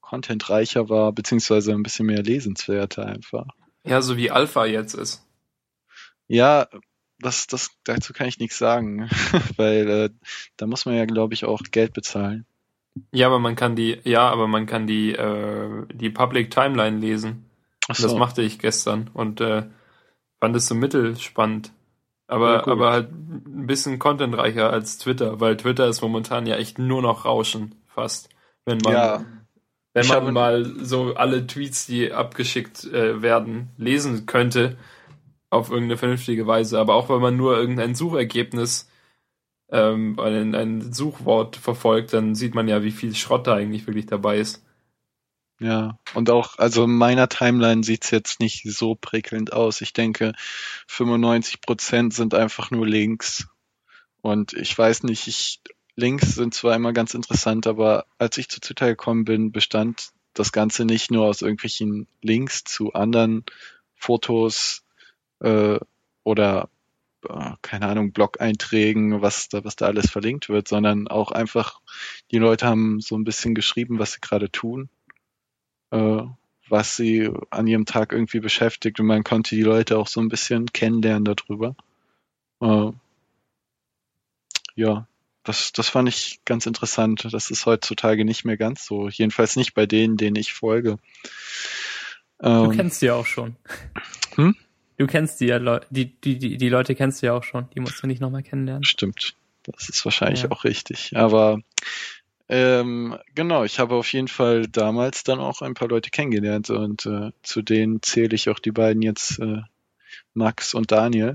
contentreicher 0.00 0.88
war, 0.90 1.12
beziehungsweise 1.12 1.72
ein 1.72 1.82
bisschen 1.82 2.06
mehr 2.06 2.22
lesenswerter 2.22 3.06
einfach. 3.06 3.46
Ja, 3.84 4.02
so 4.02 4.16
wie 4.16 4.30
Alpha 4.30 4.66
jetzt 4.66 4.94
ist. 4.94 5.26
Ja, 6.28 6.68
das, 7.22 7.46
das, 7.46 7.70
dazu 7.84 8.12
kann 8.12 8.28
ich 8.28 8.38
nichts 8.38 8.58
sagen, 8.58 9.08
weil 9.56 9.88
äh, 9.88 10.10
da 10.56 10.66
muss 10.66 10.84
man 10.84 10.94
ja, 10.94 11.04
glaube 11.04 11.34
ich, 11.34 11.44
auch 11.44 11.62
Geld 11.70 11.92
bezahlen. 11.92 12.46
Ja, 13.10 13.26
aber 13.26 13.38
man 13.38 13.56
kann 13.56 13.74
die, 13.74 13.98
ja, 14.04 14.28
aber 14.28 14.46
man 14.48 14.66
kann 14.66 14.86
die, 14.86 15.12
äh, 15.12 15.86
die 15.92 16.10
Public 16.10 16.50
Timeline 16.50 16.98
lesen. 16.98 17.48
So. 17.90 18.02
Das 18.04 18.14
machte 18.14 18.42
ich 18.42 18.58
gestern 18.58 19.10
und 19.12 19.40
äh, 19.40 19.64
fand 20.40 20.56
es 20.56 20.66
so 20.66 20.74
mittelspannend. 20.74 21.72
Aber, 22.26 22.54
ja, 22.54 22.66
aber 22.66 22.92
halt 22.92 23.10
ein 23.10 23.66
bisschen 23.66 23.98
contentreicher 23.98 24.70
als 24.70 24.98
Twitter, 24.98 25.40
weil 25.40 25.56
Twitter 25.56 25.88
ist 25.88 26.00
momentan 26.00 26.46
ja 26.46 26.56
echt 26.56 26.78
nur 26.78 27.02
noch 27.02 27.24
Rauschen, 27.24 27.74
fast. 27.88 28.28
Wenn 28.64 28.78
man, 28.78 28.92
ja, 28.92 29.24
wenn 29.92 30.06
man 30.06 30.32
mal 30.32 30.64
so 30.78 31.14
alle 31.14 31.46
Tweets, 31.46 31.86
die 31.86 32.12
abgeschickt 32.12 32.84
äh, 32.84 33.20
werden, 33.20 33.70
lesen 33.76 34.26
könnte, 34.26 34.76
auf 35.52 35.70
irgendeine 35.70 35.98
vernünftige 35.98 36.46
Weise. 36.46 36.78
Aber 36.78 36.94
auch 36.94 37.08
wenn 37.08 37.20
man 37.20 37.36
nur 37.36 37.56
irgendein 37.56 37.94
Suchergebnis 37.94 38.88
ähm, 39.70 40.18
ein, 40.18 40.54
ein 40.54 40.92
Suchwort 40.92 41.56
verfolgt, 41.56 42.14
dann 42.14 42.34
sieht 42.34 42.54
man 42.54 42.68
ja, 42.68 42.82
wie 42.82 42.90
viel 42.90 43.14
Schrott 43.14 43.46
da 43.46 43.54
eigentlich 43.54 43.86
wirklich 43.86 44.06
dabei 44.06 44.38
ist. 44.38 44.64
Ja, 45.60 45.98
und 46.14 46.30
auch, 46.30 46.58
also 46.58 46.84
in 46.84 46.96
meiner 46.96 47.28
Timeline 47.28 47.84
sieht's 47.84 48.10
jetzt 48.10 48.40
nicht 48.40 48.64
so 48.64 48.96
prickelnd 48.96 49.52
aus. 49.52 49.80
Ich 49.80 49.92
denke, 49.92 50.32
95 50.88 51.60
Prozent 51.60 52.14
sind 52.14 52.34
einfach 52.34 52.70
nur 52.70 52.86
Links. 52.86 53.46
Und 54.22 54.54
ich 54.54 54.76
weiß 54.76 55.04
nicht, 55.04 55.28
ich, 55.28 55.60
Links 55.94 56.34
sind 56.34 56.54
zwar 56.54 56.74
immer 56.74 56.92
ganz 56.92 57.14
interessant, 57.14 57.66
aber 57.66 58.06
als 58.18 58.38
ich 58.38 58.48
zu 58.48 58.60
Twitter 58.60 58.86
gekommen 58.86 59.24
bin, 59.24 59.52
bestand 59.52 60.10
das 60.32 60.50
Ganze 60.50 60.86
nicht 60.86 61.10
nur 61.10 61.26
aus 61.26 61.42
irgendwelchen 61.42 62.08
Links 62.22 62.64
zu 62.64 62.94
anderen 62.94 63.44
Fotos 63.94 64.81
äh, 65.42 65.78
oder 66.24 66.68
äh, 67.28 67.50
keine 67.62 67.88
Ahnung, 67.88 68.12
Blog-Einträgen, 68.12 69.22
was 69.22 69.48
da, 69.48 69.64
was 69.64 69.76
da 69.76 69.86
alles 69.86 70.10
verlinkt 70.10 70.48
wird, 70.48 70.68
sondern 70.68 71.08
auch 71.08 71.30
einfach, 71.30 71.80
die 72.30 72.38
Leute 72.38 72.66
haben 72.66 73.00
so 73.00 73.16
ein 73.16 73.24
bisschen 73.24 73.54
geschrieben, 73.54 73.98
was 73.98 74.12
sie 74.12 74.20
gerade 74.20 74.50
tun, 74.50 74.88
äh, 75.90 76.22
was 76.68 76.96
sie 76.96 77.30
an 77.50 77.66
ihrem 77.66 77.86
Tag 77.86 78.12
irgendwie 78.12 78.40
beschäftigt 78.40 78.98
und 79.00 79.06
man 79.06 79.24
konnte 79.24 79.54
die 79.54 79.62
Leute 79.62 79.98
auch 79.98 80.06
so 80.06 80.20
ein 80.20 80.28
bisschen 80.28 80.66
kennenlernen 80.66 81.24
darüber. 81.24 81.76
Äh, 82.60 82.92
ja, 84.74 85.06
das, 85.44 85.72
das 85.72 85.88
fand 85.88 86.08
ich 86.08 86.40
ganz 86.44 86.66
interessant. 86.66 87.28
Das 87.30 87.50
ist 87.50 87.66
heutzutage 87.66 88.24
nicht 88.24 88.44
mehr 88.44 88.56
ganz 88.56 88.86
so. 88.86 89.08
Jedenfalls 89.08 89.56
nicht 89.56 89.74
bei 89.74 89.86
denen, 89.86 90.16
denen 90.16 90.36
ich 90.36 90.52
folge. 90.52 90.98
Du 92.38 92.48
ähm, 92.48 92.70
kennst 92.70 93.02
die 93.02 93.10
auch 93.10 93.26
schon. 93.26 93.56
Hm? 94.36 94.56
Du 95.02 95.08
kennst 95.08 95.40
die 95.40 95.46
ja, 95.46 95.80
die, 95.90 96.14
die, 96.20 96.38
die, 96.38 96.56
die 96.56 96.68
Leute 96.68 96.94
kennst 96.94 97.22
du 97.22 97.26
ja 97.26 97.32
auch 97.32 97.42
schon. 97.42 97.68
Die 97.74 97.80
musst 97.80 98.00
du 98.00 98.06
nicht 98.06 98.20
nochmal 98.20 98.44
kennenlernen. 98.44 98.84
Stimmt. 98.84 99.34
Das 99.64 99.88
ist 99.88 100.04
wahrscheinlich 100.04 100.44
ja. 100.44 100.52
auch 100.52 100.62
richtig. 100.62 101.16
Aber 101.16 101.58
ähm, 102.48 103.18
genau, 103.34 103.64
ich 103.64 103.80
habe 103.80 103.96
auf 103.96 104.12
jeden 104.12 104.28
Fall 104.28 104.68
damals 104.68 105.24
dann 105.24 105.40
auch 105.40 105.60
ein 105.60 105.74
paar 105.74 105.88
Leute 105.88 106.10
kennengelernt 106.10 106.70
und 106.70 107.04
äh, 107.04 107.32
zu 107.42 107.62
denen 107.62 108.00
zähle 108.00 108.36
ich 108.36 108.48
auch 108.48 108.60
die 108.60 108.70
beiden 108.70 109.02
jetzt, 109.02 109.40
äh, 109.40 109.62
Max 110.34 110.72
und 110.72 110.92
Daniel. 110.92 111.34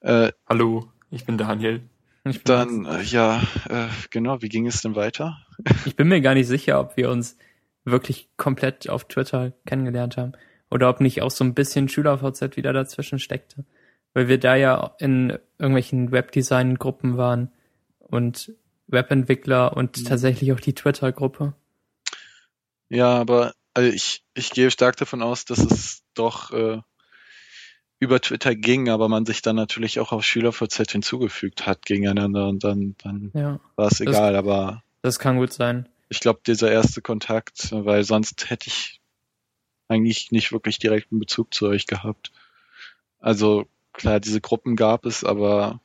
Äh, 0.00 0.32
Hallo, 0.48 0.90
ich 1.12 1.24
bin 1.26 1.38
Daniel. 1.38 1.80
Ich 2.24 2.42
bin 2.42 2.56
dann, 2.56 2.86
äh, 2.86 3.02
ja, 3.02 3.40
äh, 3.68 3.86
genau, 4.10 4.42
wie 4.42 4.48
ging 4.48 4.66
es 4.66 4.82
denn 4.82 4.96
weiter? 4.96 5.38
ich 5.86 5.94
bin 5.94 6.08
mir 6.08 6.20
gar 6.20 6.34
nicht 6.34 6.48
sicher, 6.48 6.80
ob 6.80 6.96
wir 6.96 7.08
uns 7.08 7.36
wirklich 7.84 8.30
komplett 8.36 8.88
auf 8.88 9.06
Twitter 9.06 9.52
kennengelernt 9.64 10.16
haben 10.16 10.32
oder 10.74 10.88
ob 10.88 11.00
nicht 11.00 11.22
auch 11.22 11.30
so 11.30 11.44
ein 11.44 11.54
bisschen 11.54 11.88
SchülerVZ 11.88 12.56
wieder 12.56 12.72
dazwischen 12.72 13.20
steckte, 13.20 13.64
weil 14.12 14.26
wir 14.26 14.40
da 14.40 14.56
ja 14.56 14.96
in 14.98 15.38
irgendwelchen 15.56 16.10
Webdesign-Gruppen 16.10 17.16
waren 17.16 17.52
und 18.00 18.52
Webentwickler 18.88 19.76
und 19.76 19.96
mhm. 19.96 20.04
tatsächlich 20.04 20.52
auch 20.52 20.58
die 20.58 20.74
Twitter-Gruppe. 20.74 21.54
Ja, 22.88 23.14
aber 23.14 23.54
also 23.72 23.88
ich, 23.88 24.24
ich 24.34 24.50
gehe 24.50 24.72
stark 24.72 24.96
davon 24.96 25.22
aus, 25.22 25.44
dass 25.44 25.60
es 25.60 26.02
doch 26.14 26.50
äh, 26.50 26.80
über 28.00 28.20
Twitter 28.20 28.56
ging, 28.56 28.88
aber 28.88 29.08
man 29.08 29.26
sich 29.26 29.42
dann 29.42 29.54
natürlich 29.54 30.00
auch 30.00 30.10
auf 30.10 30.24
SchülerVZ 30.24 30.90
hinzugefügt 30.90 31.66
hat 31.66 31.86
gegeneinander 31.86 32.48
und 32.48 32.64
dann, 32.64 32.96
dann 33.00 33.30
ja, 33.32 33.60
war 33.76 33.86
es 33.86 34.00
egal, 34.00 34.32
das, 34.32 34.38
aber. 34.40 34.82
Das 35.02 35.20
kann 35.20 35.36
gut 35.36 35.52
sein. 35.52 35.88
Ich 36.08 36.18
glaube, 36.18 36.40
dieser 36.44 36.72
erste 36.72 37.00
Kontakt, 37.00 37.70
weil 37.70 38.02
sonst 38.02 38.50
hätte 38.50 38.66
ich 38.66 39.00
eigentlich 39.94 40.32
nicht 40.32 40.52
wirklich 40.52 40.78
direkten 40.78 41.18
Bezug 41.18 41.54
zu 41.54 41.66
euch 41.66 41.86
gehabt. 41.86 42.32
Also 43.20 43.66
klar, 43.92 44.20
diese 44.20 44.40
Gruppen 44.40 44.76
gab 44.76 45.06
es, 45.06 45.24
aber 45.24 45.80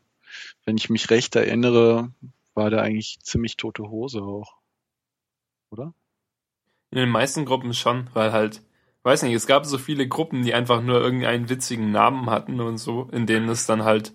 wenn 0.65 0.77
ich 0.77 0.89
mich 0.89 1.09
recht 1.09 1.35
erinnere, 1.35 2.11
war 2.53 2.69
da 2.69 2.81
eigentlich 2.81 3.19
ziemlich 3.21 3.57
tote 3.57 3.83
Hose 3.89 4.21
auch. 4.21 4.57
Oder? 5.71 5.93
In 6.91 6.97
den 6.97 7.09
meisten 7.09 7.45
Gruppen 7.45 7.73
schon, 7.73 8.09
weil 8.13 8.31
halt, 8.33 8.61
weiß 9.03 9.23
nicht, 9.23 9.33
es 9.33 9.47
gab 9.47 9.65
so 9.65 9.77
viele 9.77 10.07
Gruppen, 10.07 10.43
die 10.43 10.53
einfach 10.53 10.81
nur 10.81 10.99
irgendeinen 10.99 11.49
witzigen 11.49 11.91
Namen 11.91 12.29
hatten 12.29 12.59
und 12.59 12.77
so, 12.77 13.07
in 13.11 13.25
denen 13.27 13.47
es 13.49 13.65
dann 13.65 13.83
halt 13.83 14.13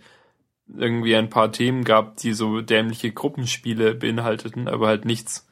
irgendwie 0.67 1.15
ein 1.15 1.31
paar 1.31 1.53
Themen 1.53 1.85
gab, 1.85 2.17
die 2.17 2.33
so 2.33 2.61
dämliche 2.61 3.13
Gruppenspiele 3.13 3.95
beinhalteten, 3.95 4.67
aber 4.67 4.89
halt 4.89 5.05
nichts, 5.05 5.47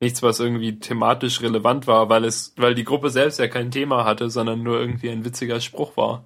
nichts, 0.00 0.22
was 0.22 0.40
irgendwie 0.40 0.78
thematisch 0.78 1.40
relevant 1.40 1.86
war, 1.86 2.08
weil 2.08 2.24
es, 2.24 2.52
weil 2.56 2.74
die 2.74 2.84
Gruppe 2.84 3.10
selbst 3.10 3.38
ja 3.38 3.48
kein 3.48 3.70
Thema 3.70 4.04
hatte, 4.04 4.30
sondern 4.30 4.62
nur 4.62 4.78
irgendwie 4.78 5.10
ein 5.10 5.24
witziger 5.24 5.60
Spruch 5.60 5.96
war. 5.96 6.24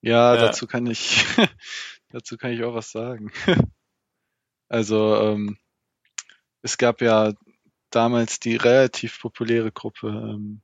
Ja, 0.00 0.34
äh, 0.34 0.38
dazu 0.38 0.66
kann 0.66 0.86
ich, 0.86 1.24
dazu 2.10 2.36
kann 2.36 2.52
ich 2.52 2.62
auch 2.64 2.74
was 2.74 2.90
sagen. 2.90 3.32
also, 4.68 5.16
ähm, 5.16 5.58
es 6.62 6.78
gab 6.78 7.00
ja 7.00 7.32
damals 7.90 8.40
die 8.40 8.56
relativ 8.56 9.20
populäre 9.20 9.72
Gruppe, 9.72 10.08
ähm, 10.08 10.60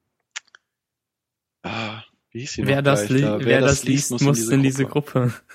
ah, 1.63 2.03
wie 2.31 2.41
hieß 2.41 2.53
sie 2.53 2.67
wer 2.67 2.83
das, 2.83 3.07
da? 3.07 3.15
wer, 3.15 3.45
wer, 3.45 3.61
das, 3.61 3.85
liest, 3.85 4.11
muss, 4.11 4.23
muss 4.23 4.49
in 4.49 4.63
diese, 4.63 4.85
Gruppe. 4.85 5.19
In 5.19 5.29
diese 5.29 5.35
Gruppe. 5.39 5.55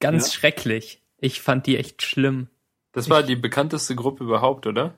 Ganz 0.00 0.26
ja? 0.26 0.32
schrecklich. 0.34 1.02
Ich 1.18 1.40
fand 1.40 1.66
die 1.66 1.78
echt 1.78 2.02
schlimm. 2.02 2.48
Das 2.92 3.08
war 3.08 3.22
die 3.22 3.36
bekannteste 3.36 3.94
Gruppe 3.94 4.24
überhaupt, 4.24 4.66
oder? 4.66 4.94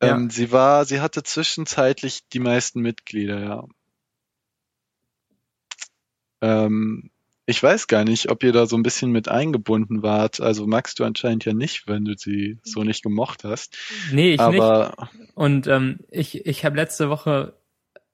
Ähm, 0.00 0.24
ja. 0.24 0.30
Sie 0.30 0.52
war, 0.52 0.84
sie 0.84 1.00
hatte 1.00 1.22
zwischenzeitlich 1.22 2.28
die 2.32 2.40
meisten 2.40 2.80
Mitglieder, 2.80 3.40
ja. 3.40 3.64
Ähm, 6.42 7.10
ich 7.50 7.62
weiß 7.62 7.88
gar 7.88 8.04
nicht, 8.04 8.30
ob 8.30 8.42
ihr 8.44 8.52
da 8.52 8.66
so 8.66 8.76
ein 8.76 8.82
bisschen 8.82 9.10
mit 9.10 9.28
eingebunden 9.28 10.02
wart. 10.02 10.40
Also 10.40 10.66
magst 10.66 11.00
du 11.00 11.04
anscheinend 11.04 11.44
ja 11.44 11.52
nicht, 11.52 11.88
wenn 11.88 12.04
du 12.04 12.14
sie 12.16 12.58
so 12.62 12.84
nicht 12.84 13.02
gemocht 13.02 13.42
hast. 13.44 13.76
Nee, 14.12 14.34
ich 14.34 14.40
Aber, 14.40 14.94
nicht. 15.00 15.34
Und 15.34 15.66
ähm, 15.66 15.98
ich, 16.10 16.46
ich 16.46 16.64
habe 16.64 16.76
letzte 16.76 17.10
Woche 17.10 17.54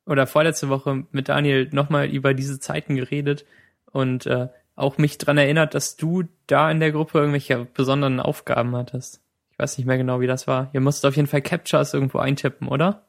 oder 0.07 0.27
vorletzte 0.27 0.69
Woche 0.69 1.05
mit 1.11 1.29
Daniel 1.29 1.69
nochmal 1.73 2.09
über 2.09 2.33
diese 2.33 2.59
Zeiten 2.61 2.97
geredet 2.97 3.45
und 3.93 4.25
äh, 4.27 4.49
auch 4.75 4.99
mich 4.99 5.19
dran 5.19 5.37
erinnert, 5.37 5.75
dass 5.75 5.97
du 5.97 6.25
da 6.47 6.71
in 6.71 6.81
der 6.81 6.93
Gruppe 6.93 7.19
irgendwelche 7.19 7.67
besonderen 7.67 8.21
Aufgaben 8.21 8.75
hattest. 8.77 9.21
Ich 9.57 9.63
weiß 9.63 9.79
nicht 9.79 9.87
mehr 9.87 9.97
genau, 9.97 10.21
wie 10.21 10.27
das 10.27 10.47
war. 10.47 10.69
Ihr 10.75 10.83
musstet 10.83 11.09
auf 11.09 11.17
jeden 11.17 11.29
Fall 11.29 11.41
Captures 11.41 11.95
irgendwo 11.95 12.19
eintippen, 12.19 12.69
oder? 12.69 13.07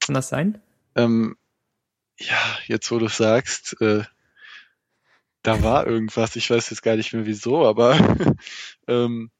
Kann 0.00 0.14
das 0.14 0.28
sein? 0.28 0.60
Ähm, 0.94 1.38
ja, 2.18 2.58
jetzt 2.66 2.90
wo 2.90 2.98
du 2.98 3.08
sagst, 3.08 3.80
äh, 3.80 4.04
da 5.42 5.62
war 5.62 5.86
irgendwas. 5.86 6.36
Ich 6.36 6.50
weiß 6.50 6.68
jetzt 6.68 6.82
gar 6.82 6.96
nicht 6.96 7.14
mehr 7.14 7.24
wieso, 7.24 7.64
aber 7.64 7.96
ähm, 8.88 9.30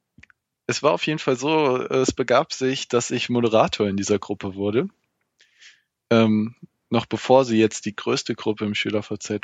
es 0.66 0.82
war 0.82 0.92
auf 0.92 1.06
jeden 1.06 1.18
Fall 1.18 1.36
so, 1.36 1.76
es 1.76 2.12
begab 2.12 2.54
sich, 2.54 2.88
dass 2.88 3.10
ich 3.10 3.28
Moderator 3.28 3.86
in 3.86 3.98
dieser 3.98 4.18
Gruppe 4.18 4.54
wurde. 4.54 4.88
Ähm, 6.08 6.54
noch 6.88 7.04
bevor 7.04 7.44
sie 7.44 7.58
jetzt 7.58 7.84
die 7.84 7.94
größte 7.94 8.34
Gruppe 8.34 8.64
im 8.64 8.74
SchülerVZ 8.74 9.30
äh, 9.30 9.38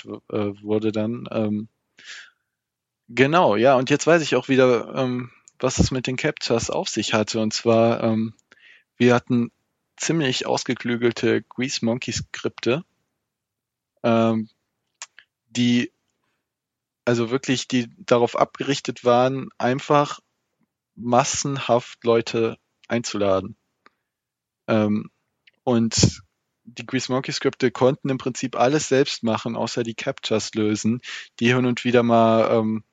wurde 0.63 0.93
dann. 0.93 1.29
Ähm, 1.31 1.69
genau, 3.11 3.57
ja, 3.57 3.77
und 3.77 3.91
jetzt 3.91 4.07
weiß 4.07 4.23
ich 4.23 4.35
auch 4.35 4.49
wieder, 4.49 4.95
ähm, 4.95 5.31
was 5.63 5.79
es 5.79 5.91
mit 5.91 6.07
den 6.07 6.17
Captures 6.17 6.71
auf 6.71 6.89
sich 6.89 7.15
hatte. 7.15 7.41
Und 7.41 7.53
zwar, 7.53 8.03
ähm, 8.03 8.35
wir 8.97 9.15
hatten 9.15 9.51
ziemlich 9.97 10.47
ausgeklügelte 10.47 11.43
Grease 11.43 11.85
Monkey 11.85 12.13
Skripte, 12.13 12.85
ähm, 14.03 14.49
die 15.51 15.93
also 17.05 17.31
wirklich, 17.31 17.69
die 17.69 17.89
darauf 17.99 18.37
abgerichtet 18.37 19.05
waren, 19.05 19.49
einfach 19.59 20.21
massenhaft 20.95 22.05
Leute 22.05 22.59
einzuladen. 22.89 23.57
Ähm, 24.69 25.11
und 25.65 26.23
die 26.65 26.87
Grease 26.87 27.11
Monkey 27.11 27.33
Skripte 27.33 27.71
konnten 27.71 28.09
im 28.09 28.19
Prinzip 28.19 28.57
alles 28.57 28.89
selbst 28.89 29.23
machen, 29.23 29.57
außer 29.57 29.83
die 29.83 29.95
Captures 29.95 30.55
lösen, 30.55 31.01
die 31.41 31.53
hin 31.55 31.67
und 31.67 31.85
wieder 31.85 32.03
mal 32.03 32.51
ähm, 32.53 32.85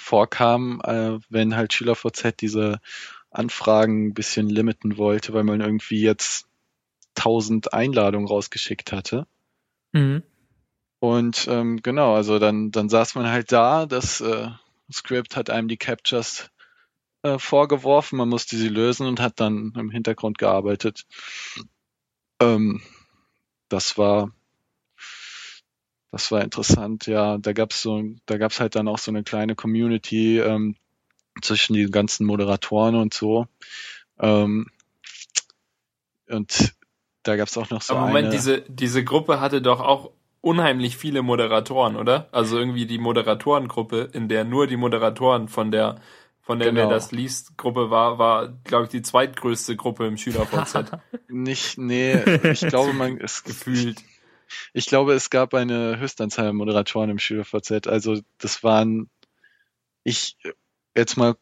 vorkam, 0.00 0.80
äh, 0.84 1.18
wenn 1.28 1.56
halt 1.56 1.72
SchülerVZ 1.72 2.40
diese 2.40 2.80
Anfragen 3.30 4.08
ein 4.08 4.14
bisschen 4.14 4.48
limiten 4.48 4.96
wollte, 4.96 5.32
weil 5.32 5.44
man 5.44 5.60
irgendwie 5.60 6.00
jetzt 6.00 6.46
tausend 7.14 7.72
Einladungen 7.72 8.26
rausgeschickt 8.26 8.92
hatte. 8.92 9.26
Mhm. 9.92 10.22
Und 11.00 11.46
ähm, 11.48 11.80
genau, 11.82 12.14
also 12.14 12.38
dann, 12.38 12.70
dann 12.70 12.88
saß 12.88 13.14
man 13.14 13.28
halt 13.28 13.52
da, 13.52 13.86
das 13.86 14.20
äh, 14.20 14.48
Script 14.92 15.36
hat 15.36 15.48
einem 15.48 15.68
die 15.68 15.78
Captures 15.78 16.50
äh, 17.22 17.38
vorgeworfen, 17.38 18.18
man 18.18 18.28
musste 18.28 18.56
sie 18.56 18.68
lösen 18.68 19.06
und 19.06 19.20
hat 19.20 19.40
dann 19.40 19.72
im 19.76 19.90
Hintergrund 19.90 20.38
gearbeitet. 20.38 21.06
Ähm, 22.40 22.82
das 23.68 23.96
war 23.96 24.32
das 26.12 26.32
war 26.32 26.42
interessant, 26.42 27.06
ja. 27.06 27.38
Da 27.38 27.52
gab's 27.52 27.82
so, 27.82 28.02
da 28.26 28.36
gab's 28.36 28.60
halt 28.60 28.74
dann 28.74 28.88
auch 28.88 28.98
so 28.98 29.10
eine 29.10 29.22
kleine 29.22 29.54
Community 29.54 30.40
ähm, 30.40 30.76
zwischen 31.40 31.74
den 31.74 31.90
ganzen 31.90 32.26
Moderatoren 32.26 32.96
und 32.96 33.14
so. 33.14 33.46
Ähm, 34.18 34.66
und 36.28 36.74
da 37.22 37.36
gab's 37.36 37.56
auch 37.56 37.70
noch 37.70 37.82
so 37.82 37.94
Aber 37.94 38.08
Moment, 38.08 38.26
eine, 38.26 38.36
diese 38.36 38.62
diese 38.62 39.04
Gruppe 39.04 39.40
hatte 39.40 39.62
doch 39.62 39.80
auch 39.80 40.10
unheimlich 40.40 40.96
viele 40.96 41.22
Moderatoren, 41.22 41.96
oder? 41.96 42.28
Also 42.32 42.58
irgendwie 42.58 42.86
die 42.86 42.98
Moderatorengruppe, 42.98 44.10
in 44.12 44.28
der 44.28 44.44
nur 44.44 44.66
die 44.66 44.76
Moderatoren 44.76 45.48
von 45.48 45.70
der 45.70 46.00
von 46.40 46.58
der 46.58 46.70
genau. 46.70 46.82
wer 46.82 46.88
das 46.88 47.12
liest 47.12 47.56
Gruppe 47.56 47.90
war, 47.90 48.18
war 48.18 48.48
glaube 48.64 48.84
ich 48.84 48.90
die 48.90 49.02
zweitgrößte 49.02 49.76
Gruppe 49.76 50.06
im 50.06 50.16
SchülerVZ. 50.16 50.90
Nicht, 51.28 51.78
nee, 51.78 52.14
ich 52.50 52.60
glaube 52.60 52.92
man 52.94 53.18
ist 53.18 53.44
gefühlt 53.44 54.02
ich 54.72 54.86
glaube, 54.86 55.14
es 55.14 55.30
gab 55.30 55.54
eine 55.54 55.98
Höchstanzahl 55.98 56.52
Moderatoren 56.52 57.10
im 57.10 57.18
SchülerVZ. 57.18 57.86
Also 57.86 58.20
das 58.38 58.62
waren, 58.62 59.08
ich 60.04 60.36
jetzt 60.96 61.16
mal 61.16 61.36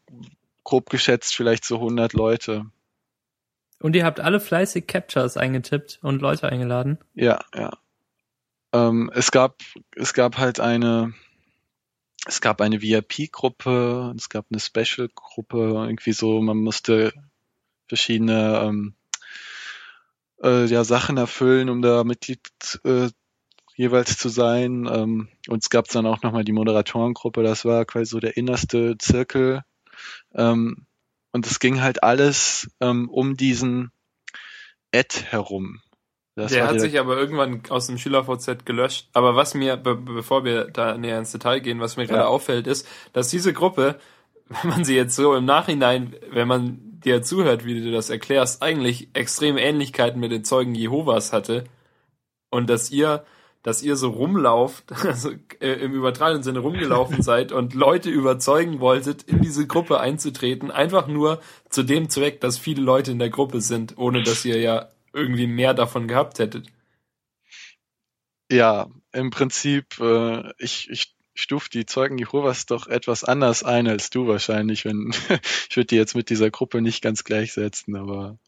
grob 0.64 0.90
geschätzt, 0.90 1.34
vielleicht 1.34 1.64
so 1.64 1.76
100 1.76 2.12
Leute. 2.12 2.66
Und 3.80 3.94
ihr 3.94 4.04
habt 4.04 4.20
alle 4.20 4.40
fleißig 4.40 4.86
Captures 4.86 5.36
eingetippt 5.36 6.00
und 6.02 6.20
Leute 6.20 6.48
eingeladen? 6.48 6.98
Ja, 7.14 7.40
ja. 7.54 7.70
Ähm, 8.72 9.10
es 9.14 9.30
gab, 9.30 9.56
es 9.96 10.12
gab 10.14 10.36
halt 10.36 10.60
eine, 10.60 11.14
es 12.26 12.40
gab 12.40 12.60
eine 12.60 12.82
VIP-Gruppe, 12.82 14.12
es 14.16 14.28
gab 14.28 14.46
eine 14.50 14.60
Special-Gruppe, 14.60 15.86
irgendwie 15.86 16.12
so, 16.12 16.40
man 16.42 16.58
musste 16.58 17.12
verschiedene 17.86 18.60
ähm, 18.64 18.94
äh, 20.42 20.66
ja, 20.66 20.84
Sachen 20.84 21.16
erfüllen, 21.16 21.68
um 21.68 21.82
da 21.82 22.04
Mitglied 22.04 22.40
äh, 22.84 23.08
jeweils 23.74 24.18
zu 24.18 24.28
sein. 24.28 24.88
Ähm, 24.92 25.28
und 25.48 25.62
es 25.62 25.70
gab 25.70 25.88
dann 25.88 26.06
auch 26.06 26.22
nochmal 26.22 26.44
die 26.44 26.52
Moderatorengruppe, 26.52 27.42
das 27.42 27.64
war 27.64 27.84
quasi 27.84 28.06
so 28.06 28.20
der 28.20 28.36
innerste 28.36 28.96
Zirkel. 28.98 29.62
Ähm, 30.34 30.86
und 31.32 31.46
es 31.46 31.60
ging 31.60 31.80
halt 31.80 32.02
alles 32.02 32.70
ähm, 32.80 33.08
um 33.08 33.36
diesen 33.36 33.92
Ad 34.94 35.22
herum. 35.28 35.80
Das 36.34 36.52
der 36.52 36.68
hat 36.68 36.80
sich 36.80 36.98
aber 37.00 37.16
irgendwann 37.16 37.62
aus 37.68 37.88
dem 37.88 37.98
SchülerVZ 37.98 38.64
gelöscht. 38.64 39.08
Aber 39.12 39.34
was 39.34 39.54
mir, 39.54 39.76
be 39.76 39.96
bevor 39.96 40.44
wir 40.44 40.66
da 40.66 40.96
näher 40.96 41.18
ins 41.18 41.32
Detail 41.32 41.58
gehen, 41.60 41.80
was 41.80 41.96
mir 41.96 42.04
ja. 42.04 42.10
gerade 42.10 42.28
auffällt, 42.28 42.68
ist, 42.68 42.86
dass 43.12 43.28
diese 43.28 43.52
Gruppe, 43.52 43.98
wenn 44.48 44.70
man 44.70 44.84
sie 44.84 44.94
jetzt 44.94 45.16
so 45.16 45.34
im 45.34 45.44
Nachhinein, 45.44 46.14
wenn 46.30 46.48
man 46.48 46.87
dir 47.04 47.22
zuhört, 47.22 47.64
wie 47.64 47.80
du 47.80 47.90
das 47.90 48.10
erklärst, 48.10 48.62
eigentlich 48.62 49.08
extreme 49.14 49.60
Ähnlichkeiten 49.62 50.20
mit 50.20 50.32
den 50.32 50.44
Zeugen 50.44 50.74
Jehovas 50.74 51.32
hatte. 51.32 51.64
Und 52.50 52.70
dass 52.70 52.90
ihr, 52.90 53.24
dass 53.62 53.82
ihr 53.82 53.96
so 53.96 54.10
rumlauft, 54.10 54.92
also 55.04 55.30
äh, 55.60 55.72
im 55.72 55.92
übertragenen 55.92 56.42
Sinne 56.42 56.60
rumgelaufen 56.60 57.22
seid 57.22 57.52
und 57.52 57.74
Leute 57.74 58.10
überzeugen 58.10 58.80
wolltet, 58.80 59.22
in 59.24 59.40
diese 59.42 59.66
Gruppe 59.66 60.00
einzutreten, 60.00 60.70
einfach 60.70 61.06
nur 61.06 61.40
zu 61.68 61.82
dem 61.82 62.08
Zweck, 62.08 62.40
dass 62.40 62.58
viele 62.58 62.82
Leute 62.82 63.12
in 63.12 63.18
der 63.18 63.30
Gruppe 63.30 63.60
sind, 63.60 63.98
ohne 63.98 64.22
dass 64.22 64.44
ihr 64.44 64.60
ja 64.60 64.88
irgendwie 65.12 65.46
mehr 65.46 65.74
davon 65.74 66.08
gehabt 66.08 66.38
hättet. 66.38 66.66
Ja, 68.50 68.88
im 69.12 69.30
Prinzip, 69.30 70.00
äh, 70.00 70.52
ich, 70.58 70.88
ich 70.90 71.17
stufe 71.40 71.70
die 71.70 71.86
Zeugen 71.86 72.18
Jehovas 72.18 72.66
doch 72.66 72.86
etwas 72.86 73.24
anders 73.24 73.62
ein 73.62 73.86
als 73.86 74.10
du 74.10 74.26
wahrscheinlich, 74.26 74.84
wenn 74.84 75.10
ich 75.70 75.76
würde 75.76 75.86
die 75.86 75.96
jetzt 75.96 76.14
mit 76.16 76.30
dieser 76.30 76.50
Gruppe 76.50 76.80
nicht 76.82 77.02
ganz 77.02 77.24
gleichsetzen, 77.24 77.96
aber 77.96 78.38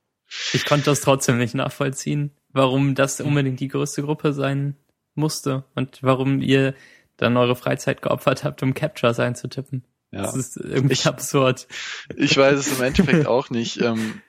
ich 0.52 0.64
konnte 0.64 0.86
das 0.86 1.00
trotzdem 1.00 1.38
nicht 1.38 1.54
nachvollziehen, 1.54 2.30
warum 2.50 2.94
das 2.94 3.20
unbedingt 3.20 3.60
die 3.60 3.68
größte 3.68 4.02
Gruppe 4.02 4.32
sein 4.32 4.76
musste 5.14 5.64
und 5.74 6.02
warum 6.02 6.40
ihr 6.40 6.74
dann 7.16 7.36
eure 7.36 7.56
Freizeit 7.56 8.00
geopfert 8.02 8.44
habt, 8.44 8.62
um 8.62 8.74
Captures 8.74 9.18
einzutippen. 9.18 9.84
Ja. 10.12 10.22
Das 10.22 10.34
ist 10.34 10.56
irgendwie 10.56 10.94
ich, 10.94 11.06
absurd. 11.06 11.68
Ich 12.16 12.36
weiß 12.36 12.58
es 12.58 12.78
im 12.78 12.82
Endeffekt 12.84 13.26
auch 13.26 13.50
nicht. 13.50 13.80
Ähm, 13.80 14.20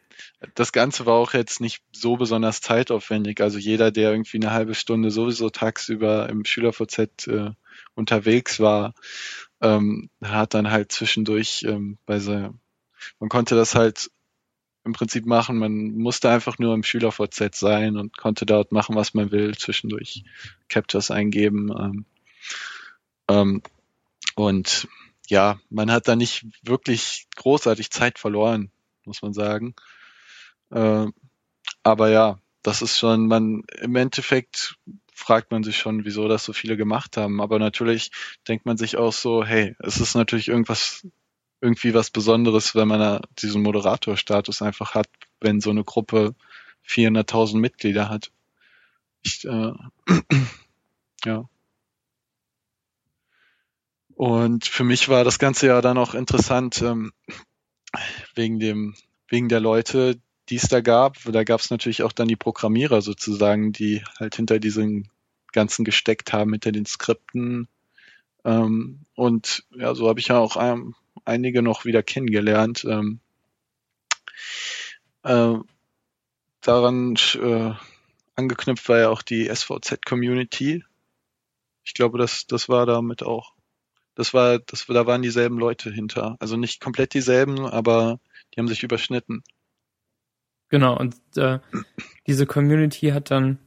das 0.55 0.71
Ganze 0.71 1.05
war 1.05 1.15
auch 1.15 1.33
jetzt 1.33 1.61
nicht 1.61 1.83
so 1.91 2.17
besonders 2.17 2.61
zeitaufwendig. 2.61 3.41
Also 3.41 3.57
jeder, 3.57 3.91
der 3.91 4.11
irgendwie 4.11 4.37
eine 4.37 4.51
halbe 4.51 4.75
Stunde 4.75 5.11
sowieso 5.11 5.49
tagsüber 5.49 6.29
im 6.29 6.45
SchülerVZ 6.45 7.27
äh, 7.27 7.51
unterwegs 7.95 8.59
war, 8.59 8.93
ähm, 9.61 10.09
hat 10.23 10.53
dann 10.53 10.71
halt 10.71 10.91
zwischendurch 10.91 11.63
ähm, 11.63 11.97
bei 12.05 12.19
so, 12.19 12.53
man 13.19 13.29
konnte 13.29 13.55
das 13.55 13.75
halt 13.75 14.09
im 14.83 14.93
Prinzip 14.93 15.25
machen, 15.25 15.59
man 15.59 15.91
musste 15.97 16.29
einfach 16.29 16.57
nur 16.57 16.73
im 16.73 16.83
SchülerVZ 16.83 17.55
sein 17.55 17.97
und 17.97 18.17
konnte 18.17 18.45
dort 18.45 18.71
machen, 18.71 18.95
was 18.95 19.13
man 19.13 19.31
will, 19.31 19.55
zwischendurch 19.55 20.23
Captures 20.69 21.11
eingeben. 21.11 21.71
Ähm, 21.77 22.05
ähm, 23.27 23.61
und 24.35 24.87
ja, 25.27 25.59
man 25.69 25.91
hat 25.91 26.07
da 26.07 26.15
nicht 26.15 26.45
wirklich 26.63 27.27
großartig 27.35 27.91
Zeit 27.91 28.17
verloren, 28.17 28.71
muss 29.05 29.21
man 29.21 29.33
sagen. 29.33 29.75
Äh, 30.71 31.07
aber 31.83 32.09
ja, 32.09 32.39
das 32.63 32.81
ist 32.81 32.97
schon, 32.97 33.27
man 33.27 33.63
im 33.79 33.95
Endeffekt 33.95 34.77
fragt 35.21 35.51
man 35.51 35.63
sich 35.63 35.77
schon, 35.77 36.05
wieso 36.05 36.27
das 36.27 36.43
so 36.43 36.53
viele 36.53 36.75
gemacht 36.75 37.17
haben. 37.17 37.41
Aber 37.41 37.59
natürlich 37.59 38.11
denkt 38.47 38.65
man 38.65 38.77
sich 38.77 38.97
auch 38.97 39.13
so, 39.13 39.45
hey, 39.45 39.75
es 39.79 39.99
ist 39.99 40.15
natürlich 40.15 40.47
irgendwas, 40.47 41.07
irgendwie 41.61 41.93
was 41.93 42.09
Besonderes, 42.09 42.75
wenn 42.75 42.87
man 42.87 43.21
diesen 43.41 43.61
Moderatorstatus 43.61 44.61
einfach 44.61 44.95
hat, 44.95 45.07
wenn 45.39 45.61
so 45.61 45.69
eine 45.69 45.83
Gruppe 45.83 46.35
400.000 46.87 47.57
Mitglieder 47.57 48.09
hat. 48.09 48.31
Ich, 49.23 49.45
äh, 49.45 49.73
ja. 51.25 51.45
Und 54.15 54.65
für 54.65 54.83
mich 54.83 55.09
war 55.09 55.23
das 55.23 55.39
Ganze 55.39 55.67
ja 55.67 55.81
dann 55.81 55.97
auch 55.97 56.13
interessant 56.13 56.81
ähm, 56.81 57.11
wegen 58.35 58.59
dem, 58.59 58.95
wegen 59.27 59.49
der 59.49 59.59
Leute, 59.59 60.19
die 60.49 60.55
es 60.55 60.67
da 60.67 60.81
gab. 60.81 61.17
Da 61.23 61.43
gab 61.43 61.59
es 61.59 61.69
natürlich 61.69 62.03
auch 62.03 62.11
dann 62.11 62.27
die 62.27 62.35
Programmierer 62.35 63.01
sozusagen, 63.01 63.71
die 63.71 64.03
halt 64.19 64.35
hinter 64.35 64.59
diesen 64.59 65.09
ganzen 65.51 65.85
gesteckt 65.85 66.33
haben, 66.33 66.51
hinter 66.51 66.71
den 66.71 66.85
Skripten. 66.85 67.67
Ähm, 68.43 69.05
und 69.15 69.65
ja, 69.71 69.93
so 69.95 70.07
habe 70.07 70.19
ich 70.19 70.27
ja 70.27 70.37
auch 70.37 70.57
ähm, 70.59 70.95
einige 71.25 71.61
noch 71.61 71.85
wieder 71.85 72.03
kennengelernt. 72.03 72.85
Ähm, 72.85 73.19
äh, 75.23 75.55
daran 76.61 77.15
äh, 77.35 77.73
angeknüpft 78.35 78.89
war 78.89 78.99
ja 78.99 79.09
auch 79.09 79.21
die 79.21 79.49
SVZ-Community. 79.53 80.83
Ich 81.83 81.93
glaube, 81.93 82.17
das, 82.17 82.47
das 82.47 82.69
war 82.69 82.85
damit 82.85 83.23
auch. 83.23 83.53
Das 84.15 84.33
war, 84.33 84.59
das, 84.59 84.85
da 84.87 85.05
waren 85.05 85.21
dieselben 85.21 85.57
Leute 85.57 85.91
hinter. 85.91 86.35
Also 86.39 86.57
nicht 86.57 86.81
komplett 86.81 87.13
dieselben, 87.13 87.65
aber 87.65 88.19
die 88.53 88.59
haben 88.59 88.67
sich 88.67 88.83
überschnitten. 88.83 89.43
Genau, 90.69 90.97
und 90.97 91.15
äh, 91.35 91.59
diese 92.27 92.45
Community 92.45 93.09
hat 93.09 93.31
dann 93.31 93.59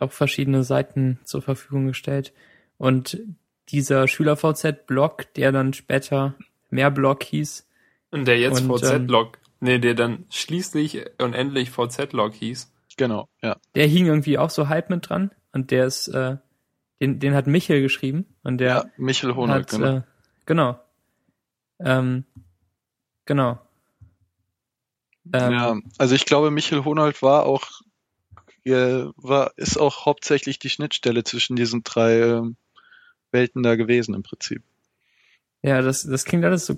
auch 0.00 0.12
verschiedene 0.12 0.64
Seiten 0.64 1.18
zur 1.24 1.42
Verfügung 1.42 1.86
gestellt. 1.86 2.32
Und 2.78 3.20
dieser 3.68 4.08
SchülerVZ-Blog, 4.08 5.32
der 5.34 5.52
dann 5.52 5.72
später 5.72 6.34
mehr 6.70 6.90
Blog 6.90 7.22
hieß. 7.22 7.68
Und 8.10 8.26
der 8.26 8.38
jetzt 8.38 8.60
VZ-Blog, 8.62 9.38
ähm, 9.38 9.50
nee, 9.60 9.78
der 9.78 9.94
dann 9.94 10.26
schließlich 10.30 11.04
und 11.18 11.34
endlich 11.34 11.70
VZ-Log 11.70 12.34
hieß. 12.34 12.72
Genau, 12.96 13.28
ja. 13.40 13.56
Der 13.74 13.86
hing 13.86 14.06
irgendwie 14.06 14.38
auch 14.38 14.50
so 14.50 14.68
halb 14.68 14.90
mit 14.90 15.08
dran 15.08 15.30
und 15.52 15.70
der 15.70 15.86
ist, 15.86 16.08
äh, 16.08 16.36
den, 17.00 17.20
den 17.20 17.34
hat 17.34 17.46
Michel 17.46 17.80
geschrieben 17.80 18.26
und 18.42 18.58
der 18.58 18.68
ja, 18.68 18.84
Michel 18.96 19.34
Honold, 19.34 19.68
genau. 19.68 19.96
Äh, 19.96 20.02
genau. 20.46 20.80
Ähm, 21.80 22.24
genau. 23.24 23.58
Ähm, 25.32 25.52
ja, 25.52 25.76
also 25.98 26.14
ich 26.14 26.26
glaube, 26.26 26.50
Michel 26.50 26.84
Honold 26.84 27.22
war 27.22 27.46
auch, 27.46 27.82
war, 28.64 29.52
ist 29.56 29.78
auch 29.78 30.06
hauptsächlich 30.06 30.58
die 30.58 30.70
Schnittstelle 30.70 31.22
zwischen 31.24 31.56
diesen 31.56 31.82
drei 31.82 32.20
ähm, 32.20 32.56
Welten 33.30 33.62
da 33.62 33.76
gewesen 33.76 34.14
im 34.14 34.22
Prinzip. 34.22 34.62
Ja, 35.62 35.82
das, 35.82 36.02
das 36.02 36.24
klingt 36.24 36.44
alles 36.44 36.66
so, 36.66 36.76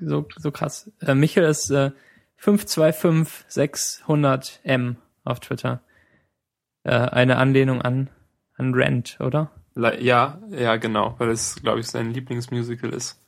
so, 0.00 0.26
so 0.36 0.50
krass. 0.50 0.90
Äh, 1.00 1.14
Michel 1.14 1.44
ist 1.44 1.70
äh, 1.70 1.92
525600M 2.40 4.96
auf 5.24 5.40
Twitter. 5.40 5.80
Äh, 6.84 6.90
eine 6.90 7.36
Anlehnung 7.36 7.82
an, 7.82 8.08
an 8.56 8.72
Rent, 8.74 9.18
oder? 9.20 9.50
Ja, 10.00 10.40
ja, 10.50 10.76
genau, 10.76 11.14
weil 11.18 11.30
es, 11.30 11.56
glaube 11.62 11.80
ich, 11.80 11.86
sein 11.86 12.12
Lieblingsmusical 12.12 12.90
ist. 12.90 13.18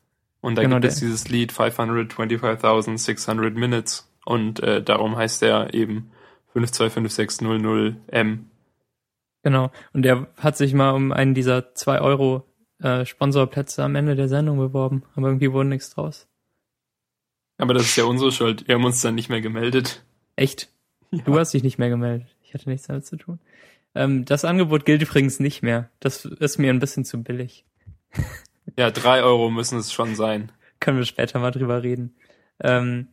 Und 0.41 0.57
da 0.57 0.63
genau 0.63 0.77
gibt 0.77 0.93
es 0.93 1.01
dieses 1.01 1.29
Lied 1.29 1.53
525.600 1.53 3.51
Minutes 3.51 4.09
und 4.25 4.61
äh, 4.61 4.83
darum 4.83 5.17
heißt 5.17 5.43
er 5.43 5.75
eben 5.75 6.13
525600M. 6.55 8.45
Genau. 9.43 9.71
Und 9.93 10.05
er 10.05 10.27
hat 10.37 10.57
sich 10.57 10.75
mal 10.75 10.91
um 10.91 11.13
einen 11.13 11.35
dieser 11.35 11.75
zwei 11.75 12.01
Euro 12.01 12.47
äh, 12.83 13.05
Sponsorplätze 13.05 13.83
am 13.83 13.95
Ende 13.95 14.17
der 14.17 14.29
Sendung 14.29 14.59
beworben, 14.59 15.03
aber 15.15 15.29
irgendwie 15.29 15.53
wurde 15.53 15.69
nichts 15.69 15.91
draus. 15.91 16.27
Aber 17.59 17.75
das 17.75 17.85
ist 17.85 17.97
ja 17.97 18.05
unsere 18.05 18.33
Schuld. 18.33 18.67
Wir 18.69 18.77
haben 18.77 18.85
uns 18.85 19.01
dann 19.01 19.15
nicht 19.15 19.29
mehr 19.29 19.41
gemeldet. 19.41 20.03
Echt? 20.37 20.71
Ja. 21.11 21.23
Du 21.25 21.39
hast 21.39 21.53
dich 21.53 21.63
nicht 21.63 21.79
mehr 21.79 21.91
gemeldet. 21.91 22.35
Ich 22.43 22.55
hatte 22.55 22.69
nichts 22.69 22.87
damit 22.87 23.07
zu 23.07 23.17
tun. 23.17 23.39
Ähm, 23.95 24.25
das 24.25 24.45
Angebot 24.45 24.85
gilt 24.85 25.03
übrigens 25.03 25.41
nicht 25.41 25.63
mehr. 25.63 25.91
Das 26.01 26.25
ist 26.25 26.59
mir 26.59 26.73
ein 26.73 26.79
bisschen 26.79 27.05
zu 27.05 27.23
billig. 27.23 27.65
ja, 28.79 28.91
drei 28.91 29.23
Euro 29.23 29.51
müssen 29.51 29.79
es 29.79 29.93
schon 29.93 30.15
sein. 30.15 30.53
Können 30.79 30.99
wir 30.99 31.05
später 31.05 31.39
mal 31.39 31.51
drüber 31.51 31.83
reden. 31.83 32.15
Ähm, 32.61 33.09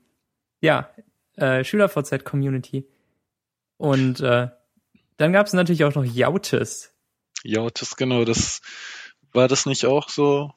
ja, 0.62 0.89
äh, 1.36 1.63
SchülerVZ-Community. 1.63 2.88
Und 3.78 4.20
äh, 4.20 4.50
dann 5.18 5.34
gab 5.34 5.48
es 5.48 5.54
natürlich 5.54 5.84
auch 5.84 5.96
noch 5.96 6.06
Jautes. 6.06 6.94
Jautes, 7.44 7.96
genau. 7.96 8.26
Das 8.26 8.62
war 9.34 9.48
das 9.48 9.66
nicht 9.66 9.86
auch 9.86 10.10
so 10.10 10.52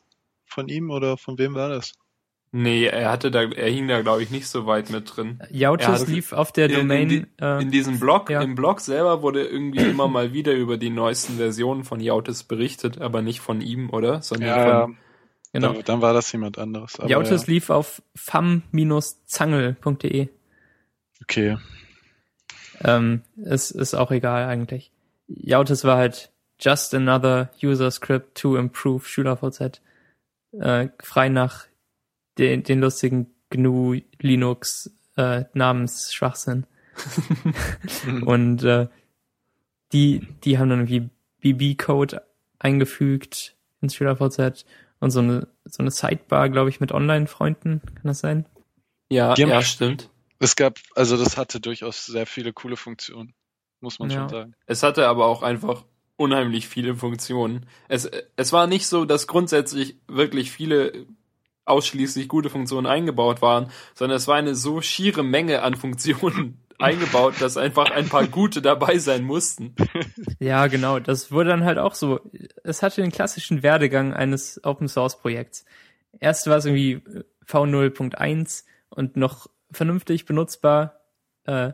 von 0.47 0.69
ihm 0.69 0.91
oder 0.91 1.17
von 1.17 1.39
wem 1.39 1.55
war 1.55 1.69
das? 1.69 1.93
Nee, 2.53 2.87
er 2.87 3.13
hatte 3.13 3.31
da, 3.31 3.43
er 3.43 3.71
hing 3.71 3.87
da 3.87 4.03
glaube 4.03 4.25
ich 4.25 4.31
nicht 4.31 4.49
so 4.49 4.67
weit 4.67 4.91
mit 4.91 5.17
drin. 5.17 5.41
Jautes 5.51 6.09
lief 6.09 6.33
auf 6.33 6.51
der 6.51 6.67
Domain. 6.67 7.09
In, 7.09 7.11
in, 7.11 7.27
die, 7.39 7.45
äh, 7.45 7.63
in 7.63 7.71
diesem 7.71 8.01
Blog, 8.01 8.29
ja. 8.29 8.43
im 8.43 8.57
Blog 8.57 8.81
selber 8.81 9.23
wurde 9.23 9.47
irgendwie 9.47 9.85
immer 9.85 10.09
mal 10.09 10.33
wieder 10.33 10.53
über 10.53 10.77
die 10.77 10.91
neuesten 10.91 11.37
Versionen 11.37 11.85
von 11.85 12.01
Jautes 12.01 12.43
berichtet, 12.43 13.01
aber 13.01 13.23
nicht 13.23 13.39
von 13.39 13.61
ihm, 13.61 13.91
oder? 13.91 14.21
Sondern 14.23 14.49
ja, 14.49 14.81
von. 14.81 14.97
Genau. 15.53 15.75
Dann, 15.75 15.85
dann 15.85 16.03
war 16.03 16.13
das 16.13 16.33
jemand 16.33 16.59
anderes. 16.59 16.99
Jautes 17.07 17.47
ja. 17.47 17.53
lief 17.53 17.71
auf 17.71 18.03
fam-zangel.de. 18.17 20.29
Okay. 21.23 21.57
Ähm, 22.83 23.23
es 23.45 23.71
ist 23.71 23.95
auch 23.95 24.11
egal 24.11 24.47
eigentlich. 24.47 24.91
Yautes 25.29 25.85
war 25.85 25.97
halt 25.97 26.31
just 26.59 26.95
another 26.95 27.51
user 27.63 27.91
script 27.91 28.39
to 28.39 28.57
improve 28.57 29.07
SchülerVZ. 29.07 29.81
Äh, 30.53 30.89
frei 31.01 31.29
nach 31.29 31.67
den, 32.39 32.63
den 32.63 32.81
lustigen 32.81 33.29
GNU 33.51 34.01
Linux 34.21 34.93
äh, 35.17 35.45
Namensschwachsinn. 35.55 36.67
und 38.27 38.63
äh, 38.65 38.89
die, 39.93 40.27
die 40.45 40.59
haben 40.59 40.69
dann 40.69 40.87
irgendwie 40.87 41.09
BB-Code 41.41 42.23
eingefügt 42.59 43.57
ins 43.81 43.95
SchülerVZ 43.95 44.67
und 45.01 45.11
so 45.11 45.21
eine, 45.21 45.49
so 45.65 45.83
eine 45.83 45.91
Sidebar, 45.91 46.49
glaube 46.51 46.69
ich, 46.69 46.81
mit 46.81 46.93
Online-Freunden. 46.93 47.81
Kann 47.81 48.05
das 48.05 48.21
sein? 48.21 48.47
Ja, 49.09 49.35
ja, 49.35 49.63
stimmt. 49.63 50.10
Es 50.41 50.57
gab, 50.57 50.79
also 50.95 51.17
das 51.17 51.37
hatte 51.37 51.61
durchaus 51.61 52.07
sehr 52.07 52.27
viele 52.27 52.53
coole 52.53 52.77
Funktionen, 52.77 53.35
muss 53.81 53.99
man 53.99 54.11
ja. 54.11 54.21
schon 54.21 54.29
sagen. 54.31 54.55
Es 54.67 54.83
hatte 54.83 55.07
aber 55.07 55.27
auch 55.27 55.43
einfach 55.43 55.85
unheimlich 56.17 56.67
viele 56.67 56.97
Funktionen. 56.97 57.67
Es, 57.89 58.11
es 58.37 58.53
war 58.53 58.67
nicht 58.67 58.87
so, 58.87 59.05
dass 59.05 59.27
grundsätzlich 59.27 59.97
wirklich 60.09 60.51
viele 60.51 61.07
ausschließlich 61.67 62.29
gute 62.29 62.51
Funktionen 62.51 62.87
eingebaut 62.87 63.43
waren, 63.43 63.71
sondern 63.95 64.17
es 64.17 64.27
war 64.27 64.37
eine 64.37 64.55
so 64.55 64.81
schiere 64.81 65.23
Menge 65.23 65.63
an 65.63 65.77
Funktionen 65.77 66.59
eingebaut, 66.79 67.35
dass 67.41 67.59
einfach 67.59 67.91
ein 67.91 68.09
paar 68.09 68.27
gute 68.27 68.63
dabei 68.63 68.99
sein 68.99 69.23
mussten. 69.23 69.75
Ja, 70.39 70.67
genau. 70.69 70.99
Das 70.99 71.31
wurde 71.31 71.51
dann 71.51 71.65
halt 71.65 71.77
auch 71.77 71.95
so. 71.95 72.21
Es 72.65 72.83
hatte 72.83 73.03
den 73.03 73.13
klassischen 73.13 73.63
Werdegang 73.63 74.15
eines 74.15 74.59
Open 74.65 74.89
Source 74.89 75.19
Projekts. 75.19 75.67
Erst 76.19 76.47
war 76.47 76.57
es 76.57 76.65
irgendwie 76.65 77.03
V0.1 77.47 78.65
und 78.89 79.17
noch 79.17 79.49
vernünftig 79.73 80.27
benutzbar, 80.27 81.01
äh, 81.45 81.73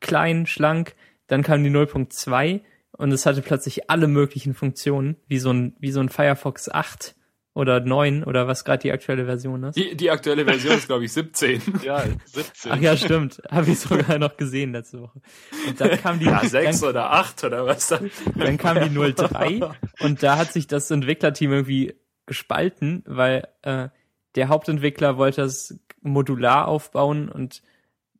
klein, 0.00 0.46
schlank. 0.46 0.94
Dann 1.26 1.42
kam 1.42 1.62
die 1.62 1.70
0.2 1.70 2.60
und 2.92 3.12
es 3.12 3.26
hatte 3.26 3.42
plötzlich 3.42 3.88
alle 3.88 4.08
möglichen 4.08 4.54
Funktionen, 4.54 5.16
wie 5.26 5.38
so 5.38 5.52
ein, 5.52 5.76
wie 5.78 5.92
so 5.92 6.00
ein 6.00 6.08
Firefox 6.08 6.68
8 6.68 7.14
oder 7.54 7.80
9 7.80 8.24
oder 8.24 8.46
was 8.46 8.64
gerade 8.64 8.82
die 8.82 8.92
aktuelle 8.92 9.26
Version 9.26 9.64
ist. 9.64 9.76
Die, 9.76 9.96
die 9.96 10.10
aktuelle 10.10 10.44
Version 10.44 10.74
ist, 10.74 10.86
glaube 10.86 11.04
ich, 11.04 11.12
17. 11.12 11.62
ja, 11.82 12.04
17. 12.24 12.72
Ach 12.72 12.80
ja, 12.80 12.96
stimmt. 12.96 13.42
Habe 13.50 13.70
ich 13.70 13.80
sogar 13.80 14.18
noch 14.18 14.36
gesehen 14.36 14.72
letzte 14.72 15.00
Woche. 15.02 15.20
Und 15.68 15.80
dann 15.80 16.00
kam 16.00 16.18
die 16.18 16.26
ja, 16.26 16.44
6 16.44 16.80
dann, 16.80 16.88
oder 16.90 17.12
8 17.12 17.44
oder 17.44 17.66
was 17.66 17.88
dann? 17.88 18.10
Dann 18.36 18.56
kam 18.56 18.80
die 18.80 19.12
03 19.12 19.60
und 20.00 20.22
da 20.22 20.38
hat 20.38 20.52
sich 20.52 20.66
das 20.66 20.90
Entwicklerteam 20.90 21.52
irgendwie 21.52 21.94
gespalten, 22.26 23.02
weil 23.06 23.48
äh, 23.62 23.88
der 24.34 24.48
Hauptentwickler 24.48 25.16
wollte 25.16 25.42
das 25.42 25.78
modular 26.02 26.68
aufbauen 26.68 27.28
und 27.28 27.62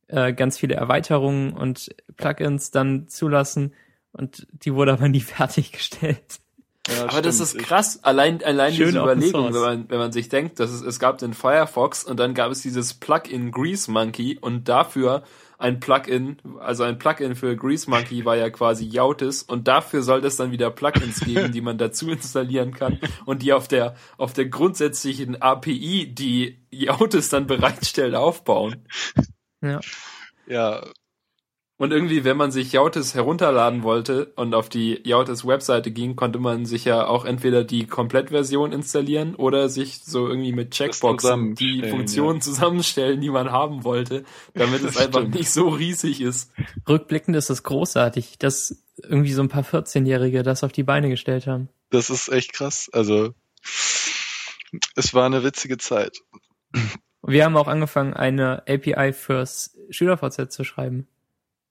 äh, 0.09 0.33
ganz 0.33 0.59
viele 0.59 0.75
Erweiterungen 0.75 1.53
und 1.53 1.95
Plugins 2.17 2.71
dann 2.71 3.09
zulassen 3.09 3.73
und 4.13 4.47
die 4.53 4.75
wurde 4.75 4.93
aber 4.93 5.09
nie 5.09 5.21
fertiggestellt. 5.21 6.41
Ja, 6.89 7.03
aber 7.03 7.11
stimmt. 7.11 7.27
das 7.27 7.41
ist 7.41 7.59
krass, 7.59 8.01
allein, 8.03 8.43
allein 8.43 8.73
Schön 8.73 8.87
diese 8.87 9.01
Überlegung, 9.01 9.53
wenn 9.53 9.61
man, 9.61 9.91
wenn 9.91 9.99
man 9.99 10.13
sich 10.13 10.29
denkt, 10.29 10.59
dass 10.59 10.71
es, 10.71 10.81
es 10.81 10.99
gab 10.99 11.19
den 11.19 11.35
Firefox 11.35 12.05
und 12.05 12.19
dann 12.19 12.35
gab 12.35 12.51
es 12.51 12.63
dieses 12.63 12.95
Plugin 12.95 13.53
Grease 13.53 13.91
Monkey 13.91 14.39
und 14.41 14.69
dafür 14.69 15.23
ein 15.61 15.79
Plugin, 15.79 16.39
also 16.59 16.85
ein 16.85 16.99
Plugin 16.99 17.37
für 17.37 17.55
Grease 17.55 17.89
Monkey 17.89 18.25
war 18.25 18.35
ja 18.35 18.49
quasi 18.49 18.87
Yautis 18.87 19.43
und 19.43 19.69
dafür 19.69 20.03
soll 20.03 20.25
es 20.25 20.37
dann 20.37 20.53
wieder 20.53 20.71
Plugins 20.71 21.21
geben, 21.25 21.53
die 21.53 21.61
man 21.61 21.77
dazu 21.77 22.11
installieren 22.11 22.73
kann 22.73 22.99
und 23.27 23.43
die 23.43 23.53
auf 23.53 23.69
der, 23.69 23.95
auf 24.17 24.33
der 24.33 24.47
grundsätzlichen 24.47 25.41
API, 25.41 26.15
die 26.15 26.59
Yautis 26.71 27.29
dann 27.29 27.47
bereitstellt, 27.47 28.15
aufbauen. 28.15 28.87
Ja. 29.61 29.81
Ja, 30.47 30.83
und 31.81 31.93
irgendwie, 31.93 32.25
wenn 32.25 32.37
man 32.37 32.51
sich 32.51 32.73
Yautes 32.73 33.15
herunterladen 33.15 33.83
wollte 33.83 34.27
und 34.37 34.55
auf 34.55 34.69
die 34.69 35.01
Yautes 35.03 35.47
Webseite 35.47 35.91
ging, 35.91 36.15
konnte 36.15 36.39
man 36.39 36.67
sich 36.67 36.85
ja 36.85 37.07
auch 37.07 37.25
entweder 37.25 37.65
die 37.65 37.87
Komplettversion 37.87 38.73
installieren 38.73 39.35
oder 39.35 39.71
sich 39.71 40.05
so 40.05 40.29
irgendwie 40.29 40.53
mit 40.53 40.73
Checkboxen 40.73 41.55
die 41.55 41.83
Funktionen 41.89 42.37
ja. 42.37 42.43
zusammenstellen, 42.43 43.23
die 43.23 43.31
man 43.31 43.51
haben 43.51 43.83
wollte, 43.83 44.25
damit 44.53 44.83
es 44.85 44.99
einfach 44.99 45.27
nicht 45.27 45.51
so 45.51 45.71
riesig 45.71 46.21
ist. 46.21 46.53
Rückblickend 46.87 47.35
ist 47.35 47.49
es 47.49 47.63
großartig, 47.63 48.37
dass 48.37 48.85
irgendwie 48.99 49.33
so 49.33 49.41
ein 49.41 49.49
paar 49.49 49.65
14-Jährige 49.65 50.43
das 50.43 50.63
auf 50.63 50.73
die 50.73 50.83
Beine 50.83 51.09
gestellt 51.09 51.47
haben. 51.47 51.71
Das 51.89 52.11
ist 52.11 52.29
echt 52.29 52.53
krass. 52.53 52.91
Also, 52.93 53.33
es 54.97 55.15
war 55.15 55.25
eine 55.25 55.43
witzige 55.45 55.79
Zeit. 55.79 56.19
Wir 57.23 57.47
haben 57.47 57.57
auch 57.57 57.69
angefangen, 57.69 58.13
eine 58.13 58.65
API 58.69 59.15
fürs 59.15 59.79
SchülerVZ 59.89 60.53
zu 60.53 60.63
schreiben. 60.63 61.09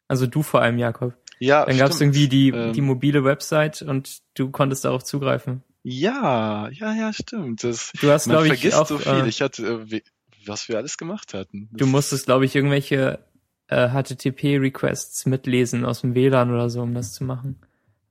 Also 0.10 0.28
du 0.28 0.44
vor 0.44 0.62
allem, 0.62 0.78
Jakob. 0.78 1.14
Ja, 1.40 1.66
Dann 1.66 1.78
gab 1.78 1.92
es 1.92 2.02
irgendwie 2.02 2.28
die, 2.28 2.50
ähm, 2.50 2.74
die 2.74 2.82
mobile 2.82 3.24
Website 3.24 3.82
und 3.82 4.20
du 4.34 4.52
konntest 4.52 4.84
darauf 4.84 5.04
zugreifen. 5.04 5.64
Ja, 5.84 6.68
ja, 6.70 6.94
ja, 6.94 7.14
stimmt. 7.14 7.64
Das, 7.64 7.94
du 8.02 8.12
hast, 8.12 8.26
glaube 8.26 8.54
ich, 8.54 8.74
auch, 8.74 8.88
so 8.88 8.98
viel. 8.98 9.24
Äh, 9.24 9.28
ich 9.30 9.42
hatte, 9.42 9.86
äh, 9.90 10.02
was 10.46 10.68
wir 10.68 10.78
alles 10.78 10.98
gemacht 10.98 11.34
hatten. 11.34 11.70
Das 11.72 11.80
du 11.80 11.88
musstest, 11.88 12.26
glaube 12.26 12.44
ich, 12.44 12.56
irgendwelche 12.56 13.20
äh, 13.68 13.88
HTTP-Requests 13.88 15.26
mitlesen 15.28 15.86
aus 15.86 16.02
dem 16.02 16.16
WLAN 16.16 16.52
oder 16.52 16.70
so, 16.70 16.82
um 16.82 16.94
das 16.94 17.14
zu 17.14 17.24
machen. 17.24 17.62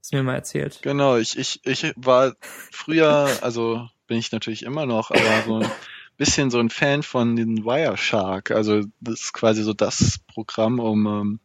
Hast 0.01 0.13
du 0.13 0.17
mir 0.17 0.23
mal 0.23 0.35
erzählt. 0.37 0.79
Genau, 0.83 1.17
ich, 1.17 1.37
ich, 1.37 1.61
ich 1.65 1.93
war 1.97 2.35
früher, 2.41 3.29
also 3.43 3.89
bin 4.07 4.19
ich 4.19 4.33
natürlich 4.33 4.63
immer 4.63 4.87
noch, 4.87 5.11
aber 5.11 5.43
so 5.45 5.71
bisschen 6.19 6.51
so 6.51 6.59
ein 6.59 6.69
Fan 6.69 7.03
von 7.03 7.37
den 7.37 7.65
Wireshark. 7.65 8.51
Also 8.51 8.83
das 9.01 9.21
ist 9.21 9.33
quasi 9.33 9.63
so 9.63 9.73
das 9.73 10.19
Programm, 10.27 10.81
um 10.81 11.07
ähm, 11.07 11.41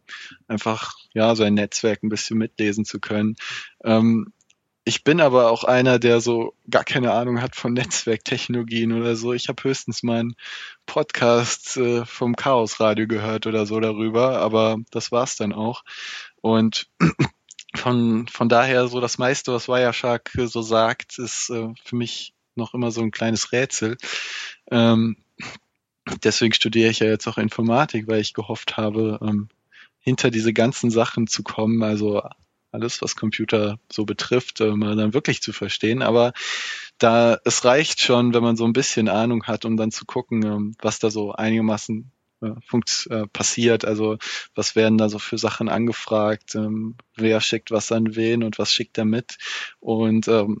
einfach 0.48 0.94
ja 1.14 1.34
so 1.34 1.44
ein 1.44 1.54
Netzwerk 1.54 2.02
ein 2.02 2.08
bisschen 2.08 2.36
mitlesen 2.36 2.84
zu 2.84 3.00
können. 3.00 3.36
Ähm, 3.84 4.32
ich 4.84 5.02
bin 5.02 5.22
aber 5.22 5.50
auch 5.50 5.64
einer, 5.64 5.98
der 5.98 6.20
so 6.20 6.54
gar 6.68 6.84
keine 6.84 7.12
Ahnung 7.12 7.40
hat 7.40 7.56
von 7.56 7.72
Netzwerktechnologien 7.72 8.92
oder 8.92 9.16
so. 9.16 9.32
Ich 9.32 9.48
habe 9.48 9.62
höchstens 9.62 10.02
meinen 10.02 10.34
Podcast 10.84 11.78
äh, 11.78 12.04
vom 12.04 12.36
Chaos 12.36 12.80
Radio 12.80 13.06
gehört 13.06 13.46
oder 13.46 13.64
so 13.64 13.80
darüber, 13.80 14.40
aber 14.40 14.76
das 14.90 15.10
war's 15.10 15.36
dann 15.36 15.54
auch. 15.54 15.84
Und 16.42 16.88
von, 17.76 18.26
von 18.28 18.48
daher 18.48 18.88
so 18.88 19.00
das 19.00 19.16
meiste, 19.18 19.54
was 19.54 19.68
Wireshark 19.68 20.32
so 20.34 20.60
sagt, 20.60 21.18
ist 21.18 21.48
äh, 21.48 21.68
für 21.82 21.96
mich 21.96 22.34
noch 22.56 22.74
immer 22.74 22.90
so 22.90 23.00
ein 23.00 23.10
kleines 23.10 23.52
Rätsel. 23.52 23.96
Ähm, 24.70 25.16
deswegen 26.22 26.54
studiere 26.54 26.90
ich 26.90 27.00
ja 27.00 27.06
jetzt 27.06 27.26
auch 27.26 27.38
Informatik, 27.38 28.08
weil 28.08 28.20
ich 28.20 28.34
gehofft 28.34 28.76
habe, 28.76 29.18
ähm, 29.22 29.48
hinter 30.00 30.30
diese 30.30 30.52
ganzen 30.52 30.90
Sachen 30.90 31.26
zu 31.26 31.42
kommen, 31.42 31.82
also 31.82 32.22
alles, 32.70 33.00
was 33.00 33.16
Computer 33.16 33.78
so 33.90 34.04
betrifft, 34.04 34.60
äh, 34.60 34.72
mal 34.72 34.96
dann 34.96 35.14
wirklich 35.14 35.40
zu 35.40 35.52
verstehen. 35.52 36.02
Aber 36.02 36.32
da 36.98 37.38
es 37.44 37.64
reicht 37.64 38.00
schon, 38.00 38.34
wenn 38.34 38.42
man 38.42 38.56
so 38.56 38.64
ein 38.64 38.72
bisschen 38.72 39.08
Ahnung 39.08 39.44
hat, 39.44 39.64
um 39.64 39.76
dann 39.76 39.92
zu 39.92 40.04
gucken, 40.04 40.44
ähm, 40.44 40.76
was 40.80 40.98
da 40.98 41.10
so 41.10 41.32
einigermaßen 41.32 42.10
funkt, 42.66 43.06
äh, 43.10 43.26
passiert. 43.26 43.84
Also 43.84 44.18
was 44.54 44.76
werden 44.76 44.98
da 44.98 45.08
so 45.08 45.18
für 45.18 45.38
Sachen 45.38 45.68
angefragt, 45.68 46.54
ähm, 46.54 46.96
wer 47.16 47.40
schickt 47.40 47.70
was 47.70 47.92
an 47.92 48.16
wen 48.16 48.42
und 48.42 48.58
was 48.58 48.72
schickt 48.72 48.98
er 48.98 49.04
mit. 49.04 49.36
Und 49.80 50.28
ähm, 50.28 50.60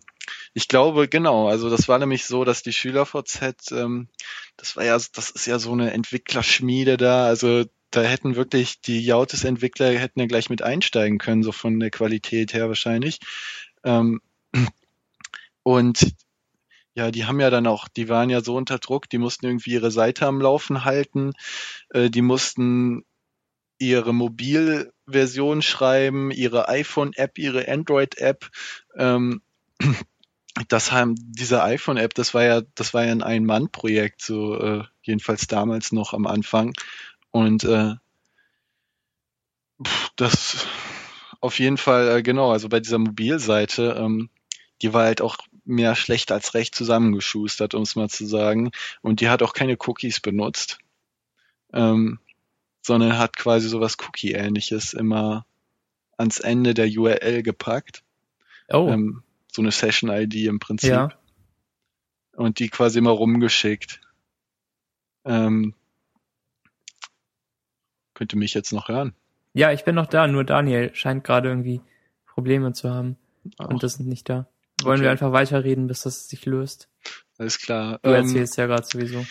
ich 0.54 0.68
glaube, 0.68 1.08
genau, 1.08 1.48
also 1.48 1.68
das 1.68 1.88
war 1.88 1.98
nämlich 1.98 2.24
so, 2.26 2.44
dass 2.44 2.62
die 2.62 2.72
SchülerVZ, 2.72 3.72
ähm, 3.72 4.08
das 4.56 4.76
war 4.76 4.84
ja, 4.84 4.94
das 4.94 5.30
ist 5.30 5.46
ja 5.46 5.58
so 5.58 5.72
eine 5.72 5.92
Entwicklerschmiede 5.92 6.96
da, 6.96 7.26
also 7.26 7.64
da 7.90 8.02
hätten 8.02 8.36
wirklich 8.36 8.80
die 8.80 9.04
Jautes-Entwickler 9.04 9.92
hätten 9.92 10.20
ja 10.20 10.26
gleich 10.26 10.50
mit 10.50 10.62
einsteigen 10.62 11.18
können, 11.18 11.42
so 11.42 11.52
von 11.52 11.78
der 11.78 11.90
Qualität 11.90 12.52
her 12.52 12.68
wahrscheinlich. 12.68 13.18
Ähm, 13.84 14.20
und 15.62 16.14
ja, 16.94 17.10
die 17.10 17.24
haben 17.24 17.40
ja 17.40 17.50
dann 17.50 17.66
auch, 17.66 17.88
die 17.88 18.08
waren 18.08 18.30
ja 18.30 18.40
so 18.40 18.56
unter 18.56 18.78
Druck, 18.78 19.08
die 19.08 19.18
mussten 19.18 19.46
irgendwie 19.46 19.72
ihre 19.72 19.90
Seite 19.90 20.26
am 20.26 20.40
Laufen 20.40 20.84
halten, 20.84 21.32
äh, 21.90 22.08
die 22.08 22.22
mussten 22.22 23.04
ihre 23.78 24.14
Mobilversion 24.14 25.60
schreiben, 25.60 26.30
ihre 26.30 26.68
iPhone-App, 26.68 27.38
ihre 27.38 27.68
Android-App. 27.68 28.48
Ähm, 28.96 29.42
das 30.68 30.92
haben 30.92 31.16
diese 31.18 31.62
iPhone-App, 31.62 32.14
das 32.14 32.32
war 32.32 32.44
ja, 32.44 32.62
das 32.76 32.94
war 32.94 33.04
ja 33.04 33.12
ein 33.12 33.22
Ein-Mann-Projekt, 33.22 34.22
so 34.22 34.58
äh, 34.60 34.84
jedenfalls 35.02 35.48
damals 35.48 35.90
noch 35.90 36.14
am 36.14 36.26
Anfang. 36.26 36.72
Und 37.32 37.64
äh, 37.64 37.94
das 40.14 40.66
auf 41.40 41.58
jeden 41.58 41.76
Fall, 41.76 42.08
äh, 42.08 42.22
genau, 42.22 42.52
also 42.52 42.68
bei 42.68 42.78
dieser 42.78 42.98
Mobilseite, 42.98 43.96
ähm, 43.98 44.30
die 44.80 44.92
war 44.92 45.04
halt 45.04 45.20
auch 45.20 45.36
mehr 45.64 45.94
schlecht 45.96 46.30
als 46.32 46.54
recht 46.54 46.74
zusammengeschustert, 46.74 47.74
um 47.74 47.82
es 47.82 47.96
mal 47.96 48.08
zu 48.08 48.26
sagen. 48.26 48.70
Und 49.02 49.20
die 49.20 49.28
hat 49.28 49.42
auch 49.42 49.52
keine 49.52 49.76
Cookies 49.86 50.20
benutzt, 50.20 50.78
ähm, 51.72 52.18
sondern 52.82 53.18
hat 53.18 53.36
quasi 53.36 53.68
sowas 53.68 53.96
Cookie-ähnliches 53.98 54.92
immer 54.92 55.46
ans 56.16 56.40
Ende 56.40 56.74
der 56.74 56.86
URL 56.86 57.42
gepackt. 57.42 58.02
Oh. 58.68 58.88
Ähm, 58.88 59.22
so 59.50 59.62
eine 59.62 59.70
Session-ID 59.70 60.34
im 60.46 60.58
Prinzip. 60.58 60.90
Ja. 60.90 61.08
Und 62.32 62.58
die 62.58 62.68
quasi 62.68 62.98
immer 62.98 63.10
rumgeschickt. 63.10 64.00
Ähm, 65.24 65.74
könnte 68.14 68.36
mich 68.36 68.54
jetzt 68.54 68.72
noch 68.72 68.88
hören. 68.88 69.14
Ja, 69.54 69.72
ich 69.72 69.84
bin 69.84 69.94
noch 69.94 70.06
da, 70.06 70.26
nur 70.26 70.44
Daniel 70.44 70.94
scheint 70.94 71.24
gerade 71.24 71.48
irgendwie 71.48 71.80
Probleme 72.26 72.72
zu 72.72 72.90
haben. 72.90 73.16
Auch. 73.58 73.68
Und 73.68 73.82
das 73.82 73.94
sind 73.94 74.08
nicht 74.08 74.28
da. 74.28 74.48
Wollen 74.84 74.96
okay. 74.96 75.04
wir 75.04 75.10
einfach 75.10 75.32
weiterreden, 75.32 75.86
bis 75.86 76.02
das 76.02 76.28
sich 76.28 76.44
löst? 76.46 76.88
Alles 77.38 77.58
klar. 77.58 77.98
Du 78.02 78.10
ähm, 78.10 78.16
erzählst 78.16 78.56
ja 78.56 78.66
gerade 78.66 78.86
sowieso. 78.86 79.24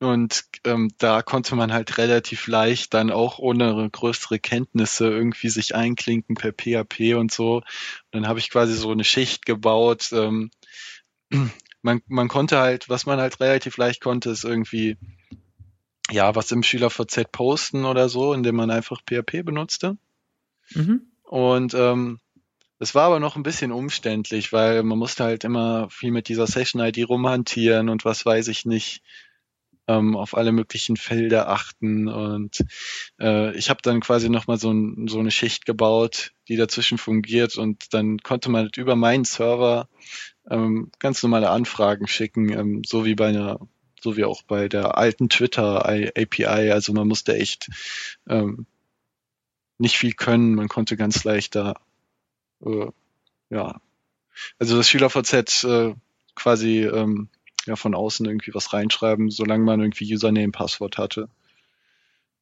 Und 0.00 0.44
ähm, 0.64 0.92
da 0.98 1.22
konnte 1.22 1.56
man 1.56 1.72
halt 1.72 1.98
relativ 1.98 2.46
leicht 2.46 2.94
dann 2.94 3.10
auch 3.10 3.40
ohne 3.40 3.88
größere 3.90 4.38
Kenntnisse 4.38 5.08
irgendwie 5.08 5.48
sich 5.48 5.74
einklinken 5.74 6.36
per 6.36 6.52
PHP 6.52 7.14
und 7.16 7.32
so. 7.32 7.56
Und 7.56 7.64
dann 8.12 8.28
habe 8.28 8.38
ich 8.38 8.50
quasi 8.50 8.74
so 8.74 8.92
eine 8.92 9.02
Schicht 9.02 9.44
gebaut. 9.44 10.10
Ähm, 10.12 10.50
man, 11.82 12.00
man 12.06 12.28
konnte 12.28 12.58
halt, 12.58 12.88
was 12.88 13.06
man 13.06 13.18
halt 13.18 13.40
relativ 13.40 13.76
leicht 13.76 14.00
konnte, 14.00 14.30
ist 14.30 14.44
irgendwie 14.44 14.96
ja, 16.10 16.34
was 16.34 16.50
im 16.52 16.62
SchülerVZ 16.62 17.30
posten 17.32 17.84
oder 17.84 18.08
so, 18.08 18.32
indem 18.32 18.56
man 18.56 18.70
einfach 18.70 19.02
PHP 19.02 19.42
benutzte. 19.44 19.98
Mhm. 20.70 21.02
Und 21.22 21.74
ähm, 21.74 22.20
es 22.78 22.94
war 22.94 23.04
aber 23.04 23.20
noch 23.20 23.36
ein 23.36 23.42
bisschen 23.42 23.72
umständlich, 23.72 24.52
weil 24.52 24.82
man 24.82 24.98
musste 24.98 25.24
halt 25.24 25.44
immer 25.44 25.88
viel 25.90 26.10
mit 26.12 26.28
dieser 26.28 26.46
Session-ID 26.46 27.08
rumhantieren 27.08 27.88
und 27.88 28.04
was 28.04 28.24
weiß 28.24 28.48
ich 28.48 28.64
nicht, 28.64 29.02
ähm, 29.88 30.16
auf 30.16 30.36
alle 30.36 30.52
möglichen 30.52 30.96
Felder 30.96 31.48
achten. 31.48 32.08
Und 32.08 32.64
äh, 33.20 33.56
ich 33.56 33.70
habe 33.70 33.80
dann 33.82 34.00
quasi 34.00 34.28
nochmal 34.28 34.58
so, 34.58 34.70
ein, 34.70 35.08
so 35.08 35.18
eine 35.18 35.30
Schicht 35.30 35.66
gebaut, 35.66 36.32
die 36.46 36.56
dazwischen 36.56 36.98
fungiert 36.98 37.56
und 37.56 37.92
dann 37.94 38.18
konnte 38.18 38.50
man 38.50 38.70
über 38.76 38.94
meinen 38.96 39.24
Server 39.24 39.88
ähm, 40.50 40.90
ganz 40.98 41.22
normale 41.22 41.50
Anfragen 41.50 42.06
schicken, 42.06 42.52
ähm, 42.52 42.82
so 42.86 43.04
wie 43.04 43.14
bei 43.14 43.28
einer 43.28 43.58
so 44.00 44.16
wie 44.16 44.24
auch 44.24 44.42
bei 44.42 44.68
der 44.68 44.96
alten 44.96 45.28
Twitter 45.28 45.84
API. 45.86 46.70
Also 46.70 46.92
man 46.92 47.08
musste 47.08 47.34
echt 47.34 47.68
ähm, 48.28 48.66
nicht 49.78 49.96
viel 49.96 50.12
können. 50.12 50.54
Man 50.54 50.68
konnte 50.68 50.96
ganz 50.96 51.24
leicht 51.24 51.56
da, 51.56 51.74
äh, 52.64 52.86
ja, 53.50 53.80
also 54.58 54.76
das 54.76 54.88
SchülerVZ 54.88 55.64
äh, 55.64 55.94
quasi 56.34 56.84
ähm, 56.84 57.28
ja 57.66 57.76
von 57.76 57.94
außen 57.94 58.26
irgendwie 58.26 58.54
was 58.54 58.72
reinschreiben, 58.72 59.30
solange 59.30 59.64
man 59.64 59.80
irgendwie 59.80 60.12
Username, 60.14 60.52
Passwort 60.52 60.98
hatte. 60.98 61.28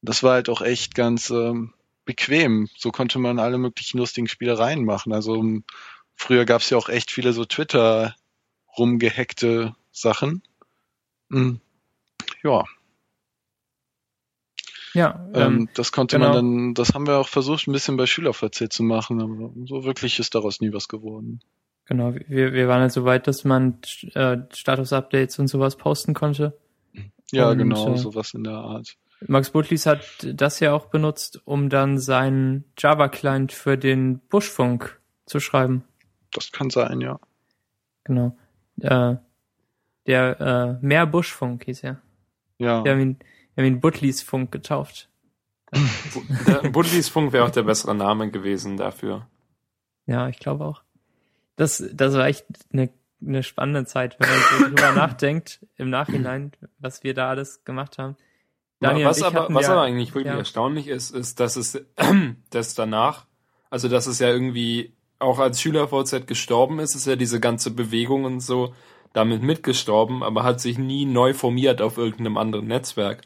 Das 0.03 0.23
war 0.23 0.35
halt 0.35 0.49
auch 0.49 0.61
echt 0.63 0.95
ganz 0.95 1.31
ähm, 1.31 1.73
bequem. 2.05 2.69
So 2.77 2.93
konnte 2.93 3.19
man 3.19 3.39
alle 3.39 3.59
möglichen 3.59 3.99
lustigen 3.99 4.29
Spielereien 4.29 4.85
machen. 4.85 5.13
Also 5.13 5.35
um, 5.35 5.65
früher 6.15 6.45
gab 6.45 6.63
es 6.63 6.71
ja 6.71 6.79
auch 6.79 6.89
echt 6.89 7.11
viele 7.11 7.33
so 7.33 7.45
Twitter 7.45 8.15
rumgehackte 8.79 9.75
Sachen. 9.93 10.43
Hm. 11.31 11.61
Ja. 12.43 12.65
Ja, 14.97 15.29
ähm, 15.35 15.43
ähm, 15.43 15.69
das 15.75 15.93
konnte 15.93 16.17
genau. 16.17 16.33
man 16.33 16.37
dann, 16.37 16.75
das 16.75 16.95
haben 16.95 17.07
wir 17.07 17.19
auch 17.19 17.29
versucht, 17.29 17.69
ein 17.69 17.73
bisschen 17.73 17.99
bei 17.99 18.07
SchülerVZ 18.07 18.73
zu 18.73 18.83
machen, 18.83 19.21
aber 19.21 19.51
so 19.67 19.85
wirklich 19.85 20.19
ist 20.19 20.35
daraus 20.35 20.63
nie 20.63 20.73
was 20.73 20.89
geworden. 20.89 21.41
Genau, 21.85 22.15
wir, 22.15 22.55
wir 22.55 22.67
waren 22.67 22.81
halt 22.81 22.93
so 22.93 23.05
weit, 23.05 23.27
dass 23.27 23.45
man 23.45 23.79
äh, 24.15 24.39
Status-Updates 24.51 25.39
und 25.39 25.49
sowas 25.49 25.77
posten 25.77 26.15
konnte. 26.15 26.59
Ja, 27.31 27.51
und, 27.51 27.59
genau, 27.59 27.93
äh, 27.93 27.99
sowas 27.99 28.33
in 28.33 28.45
der 28.45 28.55
Art. 28.55 28.97
Max 29.21 29.51
Butlis 29.51 29.85
hat 29.85 30.01
das 30.23 30.61
ja 30.61 30.73
auch 30.73 30.87
benutzt, 30.87 31.43
um 31.45 31.69
dann 31.69 31.99
seinen 31.99 32.65
Java-Client 32.79 33.53
für 33.53 33.77
den 33.77 34.21
Buschfunk 34.31 34.99
zu 35.27 35.41
schreiben. 35.41 35.85
Das 36.33 36.53
kann 36.53 36.71
sein, 36.71 37.03
ja. 37.03 37.21
Genau. 38.05 38.35
Äh, 38.81 39.17
der 40.07 40.79
äh, 40.81 40.87
Mehr 40.87 41.07
Buschfunk 41.07 41.65
hieß 41.65 41.83
er. 41.83 42.01
Ja. 42.57 42.83
Wir 42.83 42.93
haben 42.93 43.01
ihn, 43.01 43.19
wir 43.57 43.65
haben 43.65 43.73
ihn 43.73 43.81
Butlis 43.81 44.23
Funk 44.23 44.53
getauft. 44.53 45.09
Butlis 46.73 47.09
Funk 47.09 47.33
wäre 47.33 47.45
auch 47.45 47.51
der 47.51 47.65
bessere 47.65 47.95
Name 47.95 48.31
gewesen 48.31 48.77
dafür. 48.77 49.27
Ja, 50.07 50.29
ich 50.29 50.39
glaube 50.39 50.65
auch. 50.65 50.83
Das, 51.57 51.83
das 51.93 52.15
war 52.15 52.27
echt 52.27 52.45
eine, 52.71 52.91
eine 53.27 53.43
spannende 53.43 53.87
Zeit, 53.87 54.19
wenn 54.21 54.29
man 54.29 54.39
so 54.39 54.65
drüber 54.77 54.93
nachdenkt, 54.93 55.67
im 55.77 55.89
Nachhinein, 55.89 56.53
was 56.79 57.03
wir 57.03 57.15
da 57.15 57.31
alles 57.31 57.65
gemacht 57.65 57.99
haben. 57.99 58.17
Daniel 58.79 59.07
was 59.07 59.23
aber, 59.23 59.47
was 59.53 59.67
ja, 59.67 59.73
aber 59.73 59.83
eigentlich 59.83 60.15
wirklich 60.15 60.35
ja. 60.35 60.39
erstaunlich 60.39 60.89
ist, 60.89 61.11
ist, 61.13 61.41
dass 61.41 61.57
es, 61.57 61.83
dass 62.51 62.75
danach, 62.75 63.25
also 63.71 63.89
dass 63.89 64.07
es 64.07 64.19
ja 64.19 64.29
irgendwie 64.29 64.93
auch 65.19 65.39
als 65.39 65.63
SchülerVZ 65.63 66.27
gestorben 66.27 66.79
ist, 66.79 66.95
ist 66.95 67.07
ja 67.07 67.17
diese 67.17 67.41
ganze 67.41 67.71
Bewegung 67.71 68.25
und 68.25 68.41
so, 68.41 68.75
damit 69.15 69.43
mitgestorben, 69.43 70.23
aber 70.23 70.45
hat 70.45 70.61
sich 70.61 70.77
nie 70.77 71.07
neu 71.07 71.33
formiert 71.33 71.81
auf 71.81 71.97
irgendeinem 71.97 72.37
anderen 72.37 72.67
Netzwerk. 72.67 73.23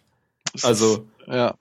Also, 0.63 1.09
ja. 1.27 1.55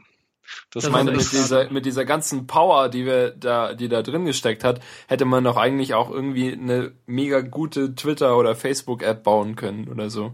Das 0.71 0.83
ich 0.83 0.89
meine, 0.89 1.11
mit 1.11 1.31
dieser, 1.31 1.69
mit 1.69 1.85
dieser 1.85 2.05
ganzen 2.05 2.47
Power, 2.47 2.89
die 2.89 3.05
wir 3.05 3.31
da, 3.31 3.73
die 3.73 3.87
da 3.87 4.01
drin 4.01 4.25
gesteckt 4.25 4.63
hat, 4.63 4.81
hätte 5.07 5.25
man 5.25 5.43
doch 5.43 5.57
eigentlich 5.57 5.93
auch 5.93 6.09
irgendwie 6.09 6.51
eine 6.53 6.93
mega 7.05 7.41
gute 7.41 7.95
Twitter- 7.95 8.37
oder 8.37 8.55
Facebook-App 8.55 9.23
bauen 9.23 9.55
können 9.55 9.87
oder 9.87 10.09
so. 10.09 10.33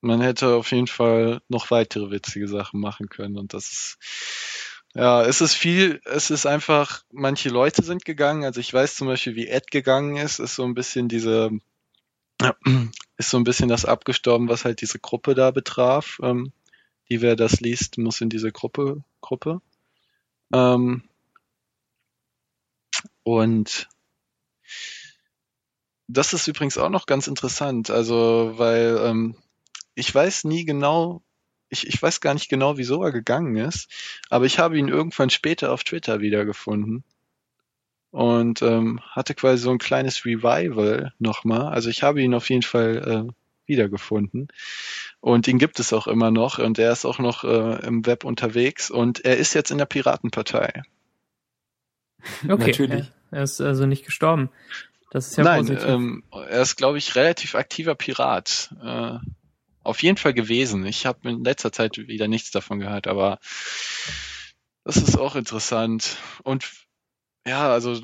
Man 0.00 0.20
hätte 0.20 0.54
auf 0.54 0.70
jeden 0.70 0.86
Fall 0.86 1.40
noch 1.48 1.70
weitere 1.70 2.10
witzige 2.10 2.48
Sachen 2.48 2.80
machen 2.80 3.08
können 3.08 3.36
und 3.36 3.52
das 3.52 3.70
ist, 3.70 3.98
ja, 4.94 5.22
es 5.22 5.40
ist 5.40 5.54
viel, 5.54 6.00
es 6.04 6.30
ist 6.30 6.46
einfach, 6.46 7.02
manche 7.10 7.48
Leute 7.48 7.82
sind 7.82 8.04
gegangen, 8.04 8.44
also 8.44 8.60
ich 8.60 8.72
weiß 8.72 8.94
zum 8.94 9.08
Beispiel, 9.08 9.34
wie 9.34 9.48
Ed 9.48 9.70
gegangen 9.70 10.16
ist, 10.16 10.38
ist 10.38 10.54
so 10.54 10.64
ein 10.64 10.74
bisschen 10.74 11.08
diese, 11.08 11.50
ist 13.16 13.30
so 13.30 13.36
ein 13.36 13.44
bisschen 13.44 13.68
das 13.68 13.84
abgestorben, 13.84 14.48
was 14.48 14.64
halt 14.64 14.80
diese 14.80 15.00
Gruppe 15.00 15.34
da 15.34 15.50
betraf. 15.50 16.20
Ähm, 16.22 16.52
die, 17.10 17.20
wer 17.20 17.36
das 17.36 17.60
liest, 17.60 17.98
muss 17.98 18.20
in 18.20 18.28
diese 18.28 18.52
Gruppe. 18.52 19.02
Gruppe. 19.20 19.60
Ähm, 20.52 21.02
und 23.22 23.88
das 26.08 26.32
ist 26.32 26.48
übrigens 26.48 26.78
auch 26.78 26.88
noch 26.88 27.06
ganz 27.06 27.26
interessant, 27.26 27.90
also 27.90 28.54
weil 28.56 28.98
ähm, 29.04 29.36
ich 29.94 30.12
weiß 30.14 30.44
nie 30.44 30.64
genau, 30.64 31.22
ich, 31.68 31.86
ich 31.86 32.00
weiß 32.00 32.20
gar 32.20 32.32
nicht 32.32 32.48
genau, 32.48 32.78
wieso 32.78 33.02
er 33.02 33.12
gegangen 33.12 33.56
ist, 33.56 33.90
aber 34.30 34.46
ich 34.46 34.58
habe 34.58 34.78
ihn 34.78 34.88
irgendwann 34.88 35.30
später 35.30 35.72
auf 35.72 35.84
Twitter 35.84 36.20
wiedergefunden 36.20 37.04
und 38.10 38.62
ähm, 38.62 39.00
hatte 39.10 39.34
quasi 39.34 39.62
so 39.62 39.70
ein 39.70 39.78
kleines 39.78 40.24
Revival 40.24 41.12
nochmal. 41.18 41.72
Also 41.72 41.90
ich 41.90 42.02
habe 42.02 42.22
ihn 42.22 42.34
auf 42.34 42.48
jeden 42.48 42.62
Fall 42.62 43.26
äh, 43.28 43.32
wiedergefunden 43.68 44.48
und 45.20 45.46
ihn 45.48 45.58
gibt 45.58 45.80
es 45.80 45.92
auch 45.92 46.06
immer 46.06 46.30
noch 46.30 46.58
und 46.58 46.78
er 46.78 46.92
ist 46.92 47.04
auch 47.04 47.18
noch 47.18 47.44
äh, 47.44 47.86
im 47.86 48.06
Web 48.06 48.24
unterwegs 48.24 48.90
und 48.90 49.24
er 49.24 49.36
ist 49.36 49.54
jetzt 49.54 49.70
in 49.70 49.78
der 49.78 49.86
Piratenpartei. 49.86 50.82
Okay, 52.44 52.70
Natürlich. 52.70 53.12
Er, 53.30 53.38
er 53.38 53.42
ist 53.44 53.60
also 53.60 53.86
nicht 53.86 54.04
gestorben. 54.04 54.50
Das 55.10 55.28
ist 55.28 55.36
ja 55.36 55.44
Nein, 55.44 55.60
positiv. 55.60 55.88
Ähm, 55.88 56.24
er 56.32 56.62
ist, 56.62 56.76
glaube 56.76 56.98
ich, 56.98 57.14
relativ 57.14 57.54
aktiver 57.54 57.94
Pirat. 57.94 58.74
Äh, 58.82 59.18
auf 59.82 60.02
jeden 60.02 60.18
Fall 60.18 60.34
gewesen. 60.34 60.84
Ich 60.84 61.06
habe 61.06 61.30
in 61.30 61.44
letzter 61.44 61.72
Zeit 61.72 61.96
wieder 61.96 62.28
nichts 62.28 62.50
davon 62.50 62.78
gehört, 62.78 63.06
aber 63.06 63.38
das 64.84 64.96
ist 64.98 65.16
auch 65.16 65.34
interessant. 65.34 66.18
Und 66.42 66.70
ja, 67.46 67.70
also 67.70 67.92
es 67.92 68.02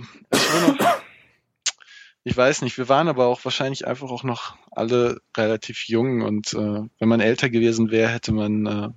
ich 2.24 2.37
weiß 2.37 2.62
nicht, 2.62 2.78
wir 2.78 2.88
waren 2.88 3.08
aber 3.08 3.26
auch 3.26 3.44
wahrscheinlich 3.44 3.87
einfach 3.87 4.10
auch 4.10 4.24
noch 4.24 4.56
alle 4.70 5.20
relativ 5.37 5.87
jung 5.88 6.22
und 6.22 6.54
äh, 6.54 6.82
wenn 6.98 7.08
man 7.08 7.20
älter 7.20 7.50
gewesen 7.50 7.90
wäre, 7.90 8.10
hätte 8.10 8.32
man 8.32 8.66
äh, 8.66 8.88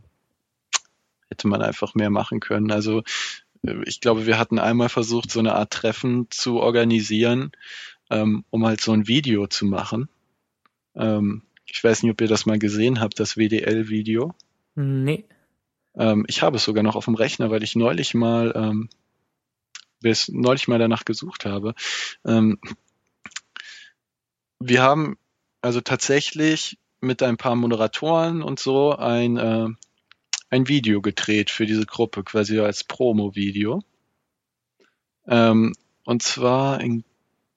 hätte 1.30 1.50
man 1.50 1.62
einfach 1.62 1.94
mehr 1.94 2.10
machen 2.10 2.40
können. 2.40 2.72
Also 2.72 3.04
äh, 3.64 3.84
ich 3.86 4.00
glaube, 4.00 4.26
wir 4.26 4.40
hatten 4.40 4.60
einmal 4.60 4.88
versucht, 4.88 5.30
so 5.30 5.40
eine 5.40 5.56
Art 5.56 5.72
Treffen 5.72 6.28
zu 6.30 6.62
organisieren, 6.62 7.52
ähm, 8.10 8.46
um 8.50 8.66
halt 8.66 8.80
so 8.80 8.94
ein 8.94 9.10
Video 9.10 9.48
zu 9.48 9.66
machen. 9.66 10.08
Ähm, 10.96 11.44
ich 11.66 11.84
weiß 11.84 12.04
nicht, 12.04 12.12
ob 12.14 12.22
ihr 12.22 12.30
das 12.30 12.46
mal 12.46 12.60
gesehen 12.60 13.02
habt, 13.02 13.20
das 13.20 13.36
WDL-Video. 13.36 14.34
Nee. 14.76 15.26
Ähm, 15.96 16.24
ich 16.30 16.42
habe 16.42 16.56
es 16.56 16.64
sogar 16.64 16.84
noch 16.84 16.96
auf 16.96 17.06
dem 17.06 17.16
Rechner, 17.16 17.52
weil 17.52 17.64
ich 17.64 17.76
neulich 17.76 18.14
mal 18.14 18.54
ähm, 18.56 18.90
bis 20.00 20.30
neulich 20.30 20.70
mal 20.70 20.80
danach 20.80 21.04
gesucht 21.04 21.46
habe. 21.46 21.74
Ähm, 22.26 22.60
wir 24.60 24.82
haben 24.82 25.18
also 25.62 25.82
tatsächlich 25.82 26.78
mit 27.00 27.22
ein 27.24 27.38
paar 27.38 27.56
Moderatoren 27.56 28.42
und 28.42 28.60
so 28.60 28.96
ein, 28.96 29.38
äh, 29.38 29.68
ein 30.50 30.68
Video 30.68 31.02
gedreht 31.02 31.50
für 31.50 31.66
diese 31.66 31.86
Gruppe, 31.86 32.24
quasi 32.24 32.60
als 32.60 32.84
Promo-Video. 32.84 33.84
Ähm, 35.28 35.74
und 36.06 36.24
zwar 36.24 36.82
in 36.82 37.04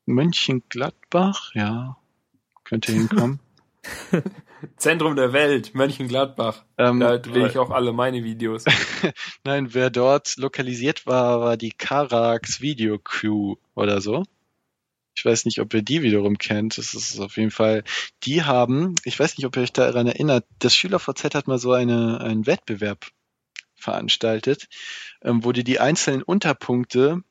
Mönchengladbach, 0.07 1.55
ja, 1.55 1.97
könnte 2.65 2.93
hinkommen. 2.93 3.41
Zentrum 4.77 5.17
der 5.17 5.33
Welt, 5.33 5.75
Mönchengladbach. 5.75 6.65
Ähm, 6.77 7.01
da 7.01 7.17
drehe 7.17 7.49
ich 7.49 7.57
auch 7.57 7.71
alle 7.71 7.93
meine 7.93 8.25
Videos. 8.25 8.65
Nein, 9.45 9.73
wer 9.73 9.89
dort 9.89 10.37
lokalisiert 10.37 11.07
war, 11.07 11.41
war 11.41 11.57
die 11.57 11.73
Karax 11.73 12.61
Video 12.61 12.99
Crew 12.99 13.57
oder 13.75 14.01
so. 14.01 14.25
Ich 15.15 15.25
weiß 15.25 15.45
nicht, 15.45 15.61
ob 15.61 15.75
ihr 15.75 15.83
die 15.83 16.03
wiederum 16.03 16.39
kennt. 16.39 16.79
Das 16.79 16.95
ist 16.95 17.21
auf 17.21 17.37
jeden 17.37 17.51
Fall, 17.51 17.85
die 18.23 18.45
haben, 18.45 18.95
ich 19.05 19.19
weiß 19.19 19.37
nicht, 19.37 19.47
ob 19.47 19.57
ihr 19.57 19.63
euch 19.63 19.73
daran 19.73 20.07
erinnert, 20.07 20.45
das 20.59 20.75
SchülerVZ 20.75 21.35
hat 21.35 21.49
mal 21.49 21.59
so 21.59 21.73
eine, 21.73 22.21
einen 22.21 22.47
Wettbewerb 22.47 23.07
veranstaltet, 23.75 24.69
ähm, 25.23 25.45
wo 25.45 25.53
die 25.53 25.65
die 25.65 25.81
einzelnen 25.81 26.23
Unterpunkte 26.23 27.23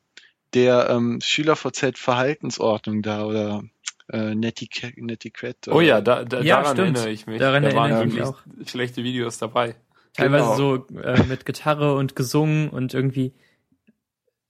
der 0.54 0.90
ähm, 0.90 1.20
SchülerVZ 1.22 1.98
Verhaltensordnung 1.98 3.02
da 3.02 3.24
oder 3.24 3.62
äh, 4.12 4.34
Netiquette. 4.34 5.72
Oh 5.72 5.80
ja, 5.80 6.00
da, 6.00 6.24
da, 6.24 6.40
ja, 6.40 6.60
daran 6.60 6.76
stimmt. 6.76 6.96
erinnere 6.96 7.10
ich 7.10 7.26
mich. 7.26 7.38
Daran 7.38 7.62
da 7.62 7.72
waren 7.74 7.90
wirklich 7.92 8.22
auch. 8.22 8.40
schlechte 8.66 9.04
Videos 9.04 9.38
dabei. 9.38 9.76
Teilweise 10.14 10.44
genau. 10.44 10.56
so 10.56 10.98
äh, 10.98 11.22
mit 11.24 11.46
Gitarre 11.46 11.94
und 11.94 12.16
gesungen 12.16 12.68
und 12.68 12.94
irgendwie, 12.94 13.32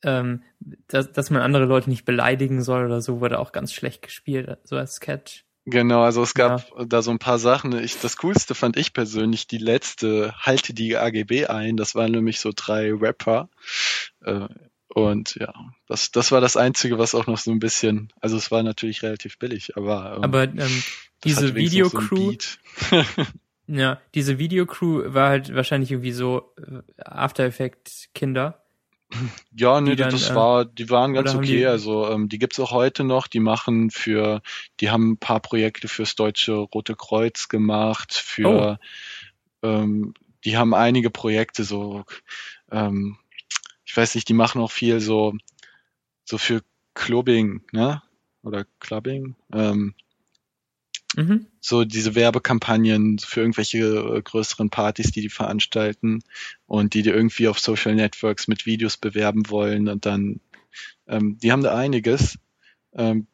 ähm, 0.03 0.43
dass, 0.89 1.13
dass 1.13 1.31
man 1.31 1.43
andere 1.43 1.65
Leute 1.65 1.91
nicht 1.91 2.05
beleidigen 2.05 2.63
soll 2.63 2.87
oder 2.87 3.01
so, 3.01 3.21
wurde 3.21 3.39
auch 3.39 3.53
ganz 3.53 3.73
schlecht 3.73 4.03
gespielt, 4.03 4.59
so 4.65 4.77
als 4.77 4.97
Sketch. 4.97 5.45
Genau, 5.67 6.03
also 6.03 6.23
es 6.23 6.35
gab 6.35 6.71
ja. 6.77 6.85
da 6.85 7.03
so 7.03 7.11
ein 7.11 7.19
paar 7.19 7.39
Sachen. 7.39 7.79
Ich, 7.79 8.01
das 8.01 8.17
Coolste 8.17 8.55
fand 8.55 8.77
ich 8.77 8.93
persönlich 8.93 9.47
die 9.47 9.59
letzte 9.59 10.35
Halte 10.39 10.73
die 10.73 10.97
AGB 10.97 11.47
ein. 11.47 11.77
Das 11.77 11.95
waren 11.95 12.13
nämlich 12.13 12.41
so 12.41 12.51
drei 12.55 12.93
Rapper. 12.93 13.49
Äh, 14.25 14.49
und 14.89 15.37
ja, 15.37 15.53
das, 15.87 16.11
das 16.11 16.33
war 16.33 16.41
das 16.41 16.57
Einzige, 16.57 16.99
was 16.99 17.15
auch 17.15 17.27
noch 17.27 17.39
so 17.39 17.53
ein 17.53 17.61
bisschen, 17.61 18.13
also 18.21 18.37
es 18.37 18.51
war 18.51 18.63
natürlich 18.63 19.03
relativ 19.03 19.39
billig, 19.39 19.77
aber. 19.77 20.17
Ähm, 20.17 20.25
aber 20.25 20.43
ähm, 20.45 20.83
diese 21.23 21.55
Videocrew. 21.55 22.33
So 22.91 23.05
ja, 23.69 24.01
diese 24.15 24.39
Videocrew 24.39 25.15
war 25.15 25.29
halt 25.29 25.55
wahrscheinlich 25.55 25.93
irgendwie 25.93 26.13
so 26.13 26.55
äh, 26.57 26.81
After 27.05 27.45
Effects 27.45 28.09
Kinder. 28.15 28.65
Ja, 29.57 29.81
nee, 29.81 29.97
dann, 29.97 30.11
das 30.11 30.31
äh, 30.31 30.35
war, 30.35 30.65
die 30.65 30.89
waren 30.91 31.13
ganz 31.13 31.35
okay. 31.35 31.47
Die, 31.47 31.67
also 31.67 32.09
ähm, 32.09 32.29
die 32.29 32.39
gibt's 32.39 32.61
auch 32.61 32.71
heute 32.71 33.05
noch. 33.05 33.27
Die 33.27 33.41
machen 33.41 33.91
für, 33.91 34.43
die 34.81 34.91
haben 34.91 35.13
ein 35.13 35.19
paar 35.19 35.41
Projekte 35.41 35.89
fürs 35.89 36.15
Deutsche 36.15 36.53
Rote 36.53 36.95
Kreuz 36.95 37.49
gemacht. 37.49 38.15
Für, 38.15 38.79
oh. 39.63 39.67
ähm, 39.67 40.15
die 40.45 40.57
haben 40.57 40.75
einige 40.75 41.11
Projekte 41.11 41.65
so, 41.65 42.05
ähm, 42.71 43.19
ich 43.85 43.97
weiß 43.97 44.15
nicht, 44.15 44.29
die 44.29 44.35
machen 44.35 44.61
auch 44.61 44.71
viel 44.71 45.01
so, 45.01 45.35
so 46.25 46.39
für 46.39 46.63
Clubbing, 46.95 47.63
ne? 47.73 48.03
Oder 48.43 48.65
Clubbing. 48.79 49.35
Ähm, 49.53 49.95
Mhm. 51.17 51.47
So 51.61 51.85
diese 51.85 52.15
Werbekampagnen 52.15 53.19
für 53.19 53.41
irgendwelche 53.41 53.79
äh, 53.79 54.23
größeren 54.23 54.71
Partys, 54.71 55.11
die 55.11 55.23
die 55.23 55.29
veranstalten 55.29 56.23
und 56.67 56.95
die 56.95 57.03
die 57.03 57.11
irgendwie 57.11 57.49
auf 57.49 57.59
Social 57.59 57.95
Networks 57.95 58.49
mit 58.49 58.67
Videos 58.67 58.97
bewerben 58.97 59.51
wollen 59.51 59.89
und 59.89 60.07
dann, 60.07 60.41
ähm, 61.09 61.39
die 61.43 61.53
haben 61.53 61.63
da 61.63 61.77
einiges. 61.77 62.39
Ähm, 62.93 63.27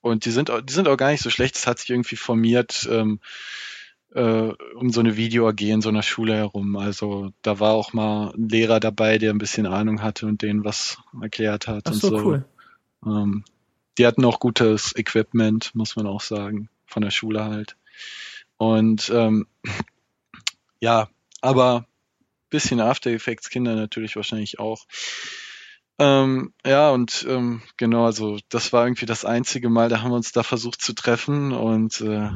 und 0.00 0.24
die 0.24 0.30
sind, 0.30 0.50
die 0.64 0.72
sind 0.72 0.88
auch 0.88 0.96
gar 0.96 1.12
nicht 1.12 1.22
so 1.22 1.30
schlecht. 1.30 1.56
Es 1.56 1.66
hat 1.66 1.78
sich 1.78 1.90
irgendwie 1.90 2.16
formiert 2.16 2.88
ähm, 2.90 3.20
äh, 4.14 4.52
um 4.74 4.90
so 4.90 5.00
eine 5.00 5.16
Video-AG 5.16 5.60
in 5.60 5.80
so 5.80 5.88
einer 5.88 6.02
Schule 6.02 6.34
herum. 6.34 6.76
Also 6.76 7.32
da 7.42 7.60
war 7.60 7.72
auch 7.72 7.92
mal 7.92 8.32
ein 8.34 8.48
Lehrer 8.48 8.80
dabei, 8.80 9.18
der 9.18 9.32
ein 9.32 9.38
bisschen 9.38 9.66
Ahnung 9.66 10.02
hatte 10.02 10.26
und 10.26 10.42
denen 10.42 10.64
was 10.64 10.98
erklärt 11.20 11.66
hat. 11.68 11.84
Ach 11.86 11.94
so, 11.94 12.08
und 12.08 12.18
so. 12.18 12.24
cool. 12.24 12.44
Ähm, 13.06 13.44
die 13.98 14.06
hatten 14.06 14.24
auch 14.24 14.40
gutes 14.40 14.94
Equipment, 14.96 15.74
muss 15.74 15.96
man 15.96 16.06
auch 16.06 16.20
sagen, 16.20 16.68
von 16.86 17.02
der 17.02 17.10
Schule 17.10 17.44
halt. 17.44 17.76
Und 18.56 19.10
ähm, 19.14 19.46
ja, 20.80 21.08
aber 21.40 21.86
bisschen 22.50 22.80
After 22.80 23.10
Effects 23.10 23.50
Kinder 23.50 23.74
natürlich 23.74 24.14
wahrscheinlich 24.16 24.58
auch. 24.58 24.86
Ähm, 25.98 26.52
ja, 26.64 26.90
und 26.90 27.26
ähm, 27.28 27.62
genau, 27.76 28.06
also 28.06 28.38
das 28.48 28.72
war 28.72 28.86
irgendwie 28.86 29.06
das 29.06 29.24
einzige 29.24 29.68
Mal, 29.68 29.88
da 29.88 30.02
haben 30.02 30.10
wir 30.10 30.16
uns 30.16 30.32
da 30.32 30.42
versucht 30.42 30.80
zu 30.82 30.94
treffen 30.94 31.52
und 31.52 32.00
äh, 32.00 32.30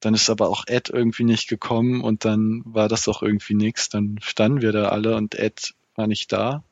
dann 0.00 0.14
ist 0.14 0.30
aber 0.30 0.48
auch 0.48 0.64
Ed 0.66 0.88
irgendwie 0.88 1.24
nicht 1.24 1.48
gekommen 1.48 2.00
und 2.02 2.24
dann 2.24 2.62
war 2.64 2.88
das 2.88 3.06
auch 3.06 3.22
irgendwie 3.22 3.54
nix. 3.54 3.90
Dann 3.90 4.18
standen 4.22 4.62
wir 4.62 4.72
da 4.72 4.88
alle 4.88 5.14
und 5.16 5.34
Ed 5.34 5.74
war 5.94 6.06
nicht 6.06 6.32
da. 6.32 6.64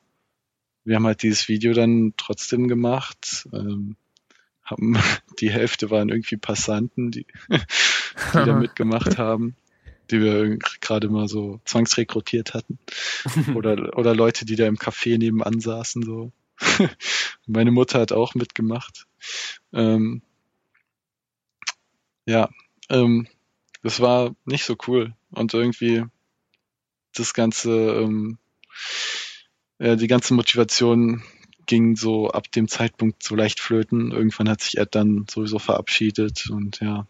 Wir 0.85 0.97
haben 0.97 1.07
halt 1.07 1.23
dieses 1.23 1.49
Video 1.49 1.75
dann 1.75 2.15
trotzdem 2.17 2.69
gemacht. 2.69 3.47
Ähm, 3.53 3.97
haben, 4.71 4.97
die 5.41 5.51
Hälfte 5.51 5.91
waren 5.91 6.09
irgendwie 6.09 6.37
Passanten, 6.37 7.11
die, 7.11 7.27
die 7.49 7.59
da 8.33 8.55
mitgemacht 8.59 9.19
haben, 9.19 9.57
die 10.11 10.21
wir 10.21 10.59
gerade 10.81 11.09
mal 11.09 11.29
so 11.29 11.61
zwangsrekrutiert 11.65 12.55
hatten. 12.55 12.79
Oder, 13.55 13.97
oder 13.99 14.15
Leute, 14.15 14.47
die 14.47 14.57
da 14.57 14.67
im 14.67 14.77
Café 14.77 15.19
nebenan 15.19 15.61
saßen, 15.61 16.03
so. 16.03 16.33
Meine 17.47 17.71
Mutter 17.71 18.01
hat 18.01 18.11
auch 18.11 18.35
mitgemacht. 18.35 19.07
Ähm, 19.73 20.23
ja, 22.27 22.49
ähm, 22.89 23.29
das 23.83 24.01
war 24.01 24.35
nicht 24.45 24.65
so 24.65 24.77
cool. 24.87 25.15
Und 25.31 25.55
irgendwie 25.55 26.05
das 27.15 27.35
ganze, 27.35 27.71
ähm, 27.71 28.39
ja, 29.79 29.97
die 29.97 30.09
ganze 30.09 30.35
Motivation 30.35 31.23
ging 31.69 31.95
so 31.95 32.31
ab 32.31 32.51
dem 32.51 32.67
Zeitpunkt 32.67 33.23
so 33.23 33.37
leicht 33.37 33.61
flöten. 33.61 34.11
Irgendwann 34.11 34.49
hat 34.49 34.63
sich 34.63 34.79
Ed 34.79 34.97
dann 34.97 35.27
sowieso 35.31 35.61
verabschiedet 35.61 36.51
und 36.51 36.81
ja, 36.81 37.07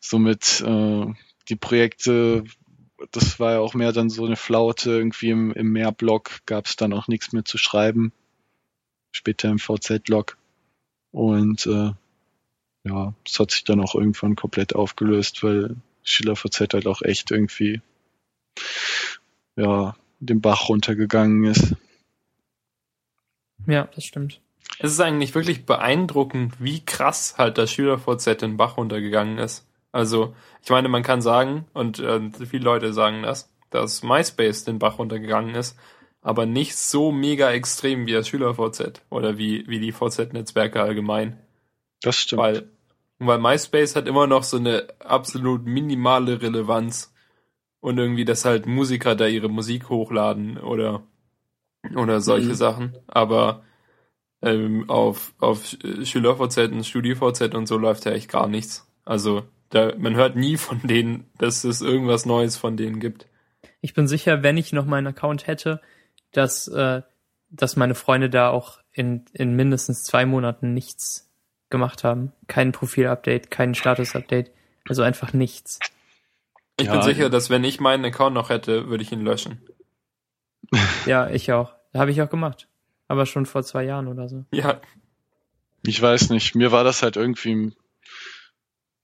somit 0.00 0.62
äh, 0.62 1.06
die 1.50 1.56
Projekte, 1.56 2.44
das 3.10 3.38
war 3.38 3.52
ja 3.52 3.58
auch 3.58 3.74
mehr 3.74 3.92
dann 3.92 4.08
so 4.08 4.24
eine 4.24 4.36
Flaute. 4.36 4.92
Irgendwie 4.92 5.30
im, 5.30 5.52
im 5.52 5.72
Mehrblock 5.72 6.46
gab 6.46 6.66
es 6.66 6.76
dann 6.76 6.94
auch 6.94 7.08
nichts 7.08 7.32
mehr 7.32 7.44
zu 7.44 7.58
schreiben. 7.58 8.12
Später 9.10 9.50
im 9.50 9.58
VZ-Log. 9.58 10.38
Und 11.10 11.66
äh, 11.66 11.92
ja, 12.84 13.14
es 13.26 13.38
hat 13.38 13.50
sich 13.50 13.64
dann 13.64 13.80
auch 13.80 13.94
irgendwann 13.94 14.36
komplett 14.36 14.74
aufgelöst, 14.74 15.42
weil 15.42 15.76
SchülerVZ 16.04 16.72
halt 16.72 16.86
auch 16.86 17.02
echt 17.02 17.30
irgendwie 17.30 17.80
ja, 19.56 19.96
den 20.20 20.40
Bach 20.40 20.68
runtergegangen 20.68 21.44
ist. 21.44 21.74
Ja, 23.68 23.86
das 23.94 24.04
stimmt. 24.04 24.40
Es 24.78 24.92
ist 24.92 25.00
eigentlich 25.00 25.34
wirklich 25.34 25.66
beeindruckend, 25.66 26.54
wie 26.58 26.84
krass 26.84 27.36
halt 27.36 27.58
das 27.58 27.70
SchülerVZ 27.70 28.40
den 28.40 28.56
Bach 28.56 28.76
runtergegangen 28.76 29.38
ist. 29.38 29.66
Also, 29.92 30.34
ich 30.64 30.70
meine, 30.70 30.88
man 30.88 31.02
kann 31.02 31.20
sagen, 31.20 31.66
und 31.74 31.98
äh, 31.98 32.20
viele 32.46 32.64
Leute 32.64 32.92
sagen 32.92 33.22
das, 33.22 33.52
dass 33.70 34.02
MySpace 34.02 34.64
den 34.64 34.78
Bach 34.78 34.98
runtergegangen 34.98 35.54
ist, 35.54 35.78
aber 36.22 36.46
nicht 36.46 36.76
so 36.76 37.12
mega 37.12 37.50
extrem 37.50 38.06
wie 38.06 38.12
das 38.12 38.28
SchülerVZ 38.28 39.02
oder 39.10 39.38
wie, 39.38 39.66
wie 39.68 39.80
die 39.80 39.92
VZ-Netzwerke 39.92 40.82
allgemein. 40.82 41.38
Das 42.00 42.16
stimmt. 42.16 42.42
Weil, 42.42 42.70
weil 43.18 43.38
MySpace 43.38 43.96
hat 43.96 44.08
immer 44.08 44.26
noch 44.26 44.44
so 44.44 44.56
eine 44.56 44.88
absolut 45.00 45.66
minimale 45.66 46.40
Relevanz 46.40 47.12
und 47.80 47.98
irgendwie, 47.98 48.24
dass 48.24 48.44
halt 48.44 48.66
Musiker 48.66 49.14
da 49.14 49.26
ihre 49.26 49.48
Musik 49.48 49.90
hochladen 49.90 50.58
oder 50.58 51.02
oder 51.94 52.20
solche 52.20 52.50
mhm. 52.50 52.54
Sachen. 52.54 52.96
Aber 53.06 53.62
ähm, 54.42 54.88
auf, 54.88 55.34
auf 55.38 55.76
SchülerVZ 56.02 56.58
und 56.72 56.84
StudiVZ 56.84 57.54
und 57.54 57.66
so 57.66 57.76
läuft 57.78 58.04
ja 58.04 58.12
echt 58.12 58.30
gar 58.30 58.46
nichts. 58.48 58.86
Also 59.04 59.44
da, 59.70 59.92
man 59.96 60.14
hört 60.14 60.36
nie 60.36 60.56
von 60.56 60.80
denen, 60.82 61.30
dass 61.38 61.64
es 61.64 61.80
irgendwas 61.80 62.26
Neues 62.26 62.56
von 62.56 62.76
denen 62.76 63.00
gibt. 63.00 63.26
Ich 63.80 63.94
bin 63.94 64.08
sicher, 64.08 64.42
wenn 64.42 64.56
ich 64.56 64.72
noch 64.72 64.86
meinen 64.86 65.06
Account 65.06 65.46
hätte, 65.46 65.80
dass, 66.32 66.68
äh, 66.68 67.02
dass 67.50 67.76
meine 67.76 67.94
Freunde 67.94 68.30
da 68.30 68.50
auch 68.50 68.78
in, 68.92 69.24
in 69.32 69.54
mindestens 69.54 70.04
zwei 70.04 70.26
Monaten 70.26 70.74
nichts 70.74 71.30
gemacht 71.70 72.04
haben. 72.04 72.32
Kein 72.46 72.72
Profilupdate, 72.72 73.50
kein 73.50 73.74
Status-Update. 73.74 74.50
Also 74.88 75.02
einfach 75.02 75.32
nichts. 75.32 75.78
Ich 76.80 76.86
ja, 76.86 76.92
bin 76.92 77.02
sicher, 77.02 77.28
dass 77.28 77.50
wenn 77.50 77.64
ich 77.64 77.80
meinen 77.80 78.04
Account 78.04 78.34
noch 78.34 78.50
hätte, 78.50 78.88
würde 78.88 79.02
ich 79.02 79.12
ihn 79.12 79.24
löschen. 79.24 79.60
Ja, 81.06 81.30
ich 81.30 81.52
auch. 81.52 81.74
Habe 81.94 82.10
ich 82.10 82.20
auch 82.22 82.30
gemacht. 82.30 82.68
Aber 83.06 83.24
schon 83.26 83.46
vor 83.46 83.62
zwei 83.62 83.84
Jahren 83.84 84.08
oder 84.08 84.28
so. 84.28 84.44
Ja. 84.52 84.80
Ich 85.82 86.00
weiß 86.00 86.30
nicht. 86.30 86.54
Mir 86.54 86.72
war 86.72 86.84
das 86.84 87.02
halt 87.02 87.16
irgendwie 87.16 87.72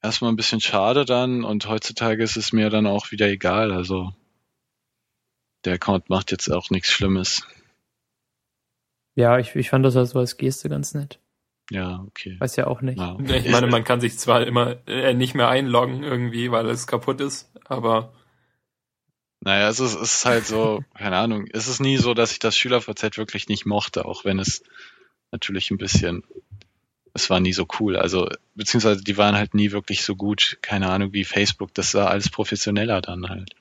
erstmal 0.02 0.30
ein 0.30 0.36
bisschen 0.36 0.60
schade 0.60 1.04
dann 1.04 1.44
und 1.44 1.66
heutzutage 1.66 2.22
ist 2.22 2.36
es 2.36 2.52
mir 2.52 2.68
dann 2.68 2.86
auch 2.86 3.10
wieder 3.10 3.28
egal. 3.28 3.72
Also 3.72 4.12
der 5.64 5.74
Account 5.74 6.10
macht 6.10 6.30
jetzt 6.30 6.50
auch 6.52 6.68
nichts 6.70 6.90
Schlimmes. 6.90 7.46
Ja, 9.14 9.38
ich, 9.38 9.54
ich 9.54 9.70
fand 9.70 9.84
das 9.84 9.96
also 9.96 10.18
als 10.18 10.36
Geste 10.36 10.68
ganz 10.68 10.92
nett. 10.92 11.20
Ja, 11.70 12.04
okay. 12.06 12.36
Weiß 12.38 12.56
ja 12.56 12.66
auch 12.66 12.82
nicht. 12.82 12.98
Ja. 12.98 13.16
Ich 13.20 13.50
meine, 13.50 13.68
man 13.68 13.84
kann 13.84 14.00
sich 14.00 14.18
zwar 14.18 14.46
immer 14.46 14.76
äh, 14.86 15.14
nicht 15.14 15.34
mehr 15.34 15.48
einloggen 15.48 16.02
irgendwie, 16.02 16.50
weil 16.50 16.68
es 16.68 16.86
kaputt 16.86 17.22
ist, 17.22 17.50
aber 17.64 18.12
naja, 19.44 19.68
es 19.68 19.78
ist, 19.78 19.94
es 19.94 20.14
ist 20.14 20.24
halt 20.24 20.46
so, 20.46 20.82
keine 20.98 21.16
Ahnung, 21.16 21.46
es 21.52 21.68
ist 21.68 21.80
nie 21.80 21.98
so, 21.98 22.14
dass 22.14 22.32
ich 22.32 22.38
das 22.38 22.56
SchülerVZ 22.56 23.18
wirklich 23.18 23.48
nicht 23.48 23.66
mochte, 23.66 24.06
auch 24.06 24.24
wenn 24.24 24.38
es 24.38 24.62
natürlich 25.30 25.70
ein 25.70 25.78
bisschen, 25.78 26.24
es 27.12 27.28
war 27.28 27.40
nie 27.40 27.52
so 27.52 27.66
cool. 27.78 27.96
Also, 27.96 28.28
beziehungsweise 28.54 29.04
die 29.04 29.18
waren 29.18 29.36
halt 29.36 29.54
nie 29.54 29.70
wirklich 29.70 30.02
so 30.02 30.16
gut, 30.16 30.58
keine 30.62 30.90
Ahnung, 30.90 31.12
wie 31.12 31.24
Facebook, 31.24 31.74
das 31.74 31.94
war 31.94 32.08
alles 32.08 32.30
professioneller 32.30 33.02
dann 33.02 33.28
halt. 33.28 33.54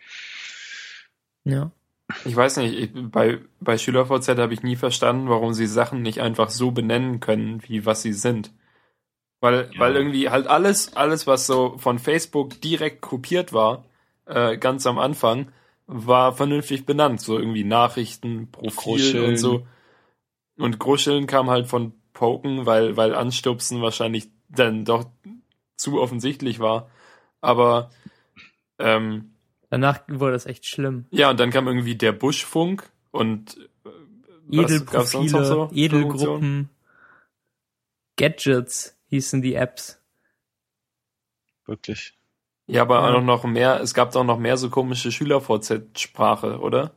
Ja. 1.43 1.71
Ich 2.25 2.35
weiß 2.35 2.57
nicht, 2.57 2.75
ich, 2.75 2.89
bei, 2.93 3.39
bei 3.59 3.77
SchülerVZ 3.77 4.29
habe 4.29 4.53
ich 4.53 4.63
nie 4.63 4.75
verstanden, 4.75 5.29
warum 5.29 5.53
sie 5.53 5.67
Sachen 5.67 6.01
nicht 6.01 6.21
einfach 6.21 6.49
so 6.49 6.71
benennen 6.71 7.19
können, 7.19 7.61
wie 7.67 7.85
was 7.85 8.01
sie 8.01 8.13
sind. 8.13 8.51
Weil, 9.41 9.69
ja. 9.73 9.79
weil 9.79 9.95
irgendwie 9.95 10.29
halt 10.29 10.47
alles, 10.47 10.95
alles, 10.95 11.27
was 11.27 11.45
so 11.45 11.77
von 11.77 11.99
Facebook 11.99 12.61
direkt 12.61 13.01
kopiert 13.01 13.51
war, 13.51 13.85
äh, 14.25 14.57
ganz 14.57 14.85
am 14.85 14.99
Anfang, 14.99 15.51
war 15.93 16.33
vernünftig 16.33 16.85
benannt, 16.85 17.21
so 17.21 17.37
irgendwie 17.37 17.63
Nachrichten, 17.63 18.49
Profil 18.51 18.75
Großschillen. 18.75 19.29
und 19.29 19.37
so. 19.37 19.67
Und 20.57 20.79
Großschillen 20.79 21.27
kam 21.27 21.49
halt 21.49 21.67
von 21.67 21.93
Poken, 22.13 22.65
weil, 22.65 22.97
weil 22.97 23.13
Anstupsen 23.13 23.81
wahrscheinlich 23.81 24.29
dann 24.49 24.85
doch 24.85 25.05
zu 25.75 26.01
offensichtlich 26.01 26.59
war. 26.59 26.89
Aber 27.41 27.91
ähm, 28.79 29.33
danach 29.69 30.01
wurde 30.07 30.35
es 30.35 30.45
echt 30.45 30.65
schlimm. 30.65 31.05
Ja, 31.11 31.29
und 31.29 31.39
dann 31.39 31.51
kam 31.51 31.67
irgendwie 31.67 31.95
der 31.95 32.11
Buschfunk 32.11 32.89
und 33.11 33.57
äh, 33.85 34.57
Edelprofile, 34.57 35.45
so 35.45 35.69
Edelgruppen, 35.73 36.69
Gadgets 38.15 38.97
hießen 39.07 39.41
die 39.41 39.55
Apps. 39.55 40.01
Wirklich. 41.65 42.13
Ja, 42.67 42.81
aber 42.81 42.95
ja. 43.09 43.15
auch 43.15 43.21
noch 43.21 43.43
mehr, 43.43 43.81
es 43.81 43.93
gab 43.93 44.11
doch 44.11 44.23
noch 44.23 44.39
mehr 44.39 44.57
so 44.57 44.69
komische 44.69 45.11
Schüler-VZ-Sprache, 45.11 46.59
oder? 46.59 46.93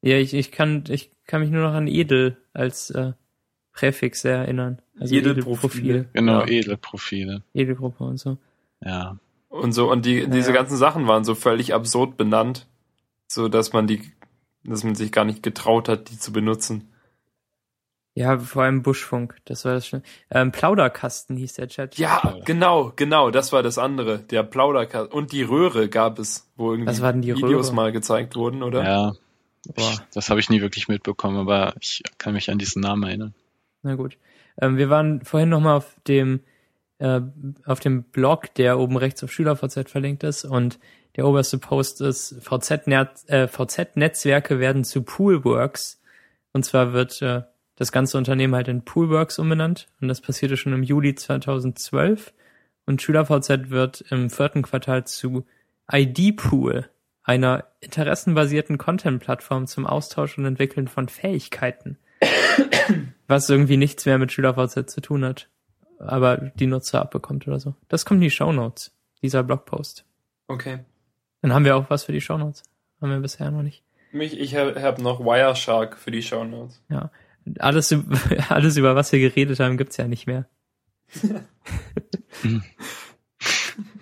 Ja, 0.00 0.16
ich, 0.16 0.34
ich 0.34 0.50
kann, 0.50 0.84
ich 0.88 1.12
kann 1.26 1.42
mich 1.42 1.50
nur 1.50 1.62
noch 1.62 1.74
an 1.74 1.86
Edel 1.86 2.38
als 2.52 2.90
äh, 2.90 3.12
Präfix 3.72 4.24
erinnern. 4.24 4.80
Also 4.98 5.14
Edelprofile. 5.14 6.08
Genau, 6.12 6.40
ja. 6.40 6.46
Edelprofile. 6.46 7.42
Edelgruppe 7.54 8.04
und 8.04 8.18
so. 8.18 8.38
Ja. 8.80 9.18
Und 9.48 9.72
so, 9.72 9.90
und 9.90 10.06
die, 10.06 10.20
ja. 10.20 10.26
diese 10.26 10.52
ganzen 10.52 10.76
Sachen 10.76 11.06
waren 11.06 11.24
so 11.24 11.34
völlig 11.34 11.74
absurd 11.74 12.16
benannt, 12.16 12.66
so 13.26 13.48
dass 13.48 13.72
man 13.72 13.86
die, 13.86 14.02
dass 14.64 14.82
man 14.84 14.94
sich 14.94 15.12
gar 15.12 15.24
nicht 15.24 15.42
getraut 15.42 15.88
hat, 15.88 16.10
die 16.10 16.18
zu 16.18 16.32
benutzen. 16.32 16.91
Ja, 18.14 18.38
vor 18.38 18.64
allem 18.64 18.82
Buschfunk, 18.82 19.36
das 19.46 19.64
war 19.64 19.72
das 19.72 19.86
schon. 19.86 20.02
Ähm, 20.30 20.52
Plauderkasten 20.52 21.36
hieß 21.36 21.54
der 21.54 21.68
Chat. 21.68 21.96
Ja, 21.96 22.36
genau, 22.44 22.92
genau, 22.94 23.30
das 23.30 23.52
war 23.52 23.62
das 23.62 23.78
andere. 23.78 24.18
Der 24.18 24.42
Plauderkasten. 24.42 25.12
Und 25.12 25.32
die 25.32 25.42
Röhre 25.42 25.88
gab 25.88 26.18
es, 26.18 26.50
wo 26.56 26.72
irgendwie 26.72 26.90
Videos 27.36 27.68
Röhre? 27.68 27.74
mal 27.74 27.92
gezeigt 27.92 28.36
wurden, 28.36 28.62
oder? 28.62 28.84
Ja. 28.84 29.12
Ich, 29.76 29.98
das 30.12 30.28
habe 30.28 30.40
ich 30.40 30.50
nie 30.50 30.60
wirklich 30.60 30.88
mitbekommen, 30.88 31.38
aber 31.38 31.74
ich 31.80 32.02
kann 32.18 32.34
mich 32.34 32.50
an 32.50 32.58
diesen 32.58 32.82
Namen 32.82 33.04
erinnern. 33.04 33.34
Na 33.82 33.94
gut. 33.94 34.18
Ähm, 34.60 34.76
wir 34.76 34.90
waren 34.90 35.24
vorhin 35.24 35.48
nochmal 35.48 35.76
auf 35.76 35.96
dem 36.06 36.40
äh, 36.98 37.20
auf 37.64 37.80
dem 37.80 38.04
Blog, 38.04 38.54
der 38.54 38.78
oben 38.78 38.96
rechts 38.96 39.24
auf 39.24 39.32
SchülerVZ 39.32 39.90
verlinkt 39.90 40.24
ist 40.24 40.44
und 40.44 40.78
der 41.16 41.26
oberste 41.26 41.58
Post 41.58 42.00
ist 42.00 42.36
VZ-Netzwerke 42.40 43.34
äh, 43.34 43.48
VZ 43.48 44.60
werden 44.60 44.84
zu 44.84 45.02
Poolworks 45.02 46.00
und 46.52 46.64
zwar 46.64 46.92
wird 46.92 47.20
äh, 47.22 47.42
das 47.76 47.92
ganze 47.92 48.18
Unternehmen 48.18 48.54
halt 48.54 48.68
in 48.68 48.84
Poolworks 48.84 49.38
umbenannt 49.38 49.88
und 50.00 50.08
das 50.08 50.20
passierte 50.20 50.56
schon 50.56 50.72
im 50.72 50.82
Juli 50.82 51.14
2012 51.14 52.32
und 52.86 53.00
SchülerVZ 53.00 53.70
wird 53.70 54.04
im 54.10 54.30
vierten 54.30 54.62
Quartal 54.62 55.04
zu 55.06 55.46
ID 55.90 56.36
Pool, 56.36 56.88
einer 57.22 57.66
interessenbasierten 57.80 58.78
Content-Plattform 58.78 59.66
zum 59.66 59.86
Austausch 59.86 60.38
und 60.38 60.44
Entwickeln 60.44 60.88
von 60.88 61.08
Fähigkeiten 61.08 61.98
was 63.26 63.48
irgendwie 63.48 63.76
nichts 63.76 64.06
mehr 64.06 64.18
mit 64.18 64.32
SchülerVZ 64.32 64.90
zu 64.90 65.00
tun 65.00 65.24
hat, 65.24 65.48
aber 65.98 66.36
die 66.36 66.66
Nutzer 66.66 67.00
abbekommt 67.00 67.46
oder 67.46 67.60
so. 67.60 67.74
Das 67.88 68.04
kommt 68.04 68.18
in 68.18 68.24
die 68.24 68.30
Show 68.30 68.52
Notes, 68.52 68.92
dieser 69.22 69.42
Blogpost. 69.42 70.04
Okay. 70.48 70.80
Dann 71.40 71.52
haben 71.52 71.64
wir 71.64 71.76
auch 71.76 71.90
was 71.90 72.04
für 72.04 72.12
die 72.12 72.20
Show 72.20 72.38
Notes. 72.38 72.62
Haben 73.00 73.10
wir 73.10 73.20
bisher 73.20 73.50
noch 73.50 73.62
nicht. 73.62 73.82
Mich, 74.12 74.38
ich 74.38 74.54
habe 74.56 74.80
hab 74.82 74.98
noch 74.98 75.20
Wireshark 75.20 75.96
für 75.96 76.10
die 76.10 76.22
Show 76.22 76.44
Notes. 76.44 76.82
Ja. 76.88 77.10
Alles, 77.58 77.94
alles 78.48 78.76
über 78.76 78.94
was 78.94 79.12
wir 79.12 79.18
geredet 79.20 79.60
haben, 79.60 79.76
gibt's 79.76 79.96
ja 79.96 80.08
nicht 80.08 80.26
mehr. 80.26 80.48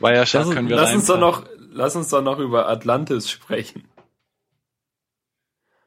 Wireshark 0.01 0.47
lass, 0.47 0.55
können 0.55 0.69
wir 0.69 0.77
lass 0.77 0.95
uns 0.95 1.07
doch 1.07 1.19
noch, 1.19 1.47
lass 1.71 1.97
uns 1.97 2.09
doch 2.09 2.23
noch 2.23 2.39
über 2.39 2.69
Atlantis 2.69 3.29
sprechen. 3.31 3.85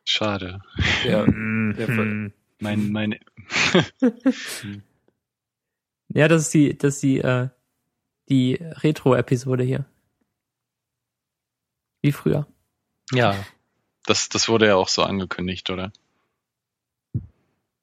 Schade. 0.06 0.62
Ja, 1.06 1.26
der, 1.28 2.32
mein, 2.60 2.91
mein. 2.91 3.20
ja, 6.10 6.28
das 6.28 6.43
ist 6.43 6.54
die, 6.54 6.78
das 6.78 6.95
ist 6.95 7.04
die, 7.04 7.20
äh, 7.20 7.49
die 8.30 8.56
Retro-Episode 8.56 9.64
hier. 9.64 9.86
Wie 12.01 12.12
früher. 12.12 12.47
Ja, 13.12 13.36
das, 14.06 14.30
das 14.30 14.49
wurde 14.49 14.68
ja 14.68 14.76
auch 14.76 14.89
so 14.89 15.04
angekündigt, 15.04 15.70
oder? 15.70 15.91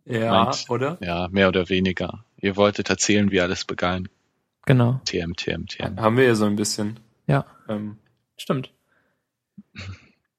Ja, 0.04 0.44
Meint, 0.44 0.66
oder? 0.68 0.98
Ja, 1.00 1.28
mehr 1.28 1.48
oder 1.48 1.68
weniger. 1.68 2.24
Ihr 2.38 2.56
wolltet 2.56 2.90
erzählen, 2.90 3.30
wie 3.30 3.40
alles 3.40 3.64
begann. 3.64 4.08
Genau. 4.66 5.00
TM, 5.04 5.34
TM, 5.36 5.66
TM. 5.66 6.00
Haben 6.00 6.16
wir 6.16 6.24
ja 6.24 6.34
so 6.34 6.46
ein 6.46 6.56
bisschen. 6.56 7.00
Ja. 7.26 7.46
Ähm, 7.68 7.98
Stimmt. 8.36 8.72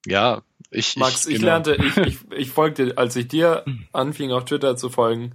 Ja, 0.06 0.42
ich, 0.72 0.96
Max, 0.98 1.28
ich, 1.28 1.36
ich 1.36 1.40
genau. 1.40 1.52
lernte, 1.52 1.76
ich, 1.76 1.98
ich, 1.98 2.18
ich 2.36 2.50
folgte, 2.50 2.98
als 2.98 3.16
ich 3.16 3.28
dir 3.28 3.64
anfing 3.94 4.32
auf 4.32 4.46
Twitter 4.46 4.76
zu 4.76 4.90
folgen, 4.90 5.34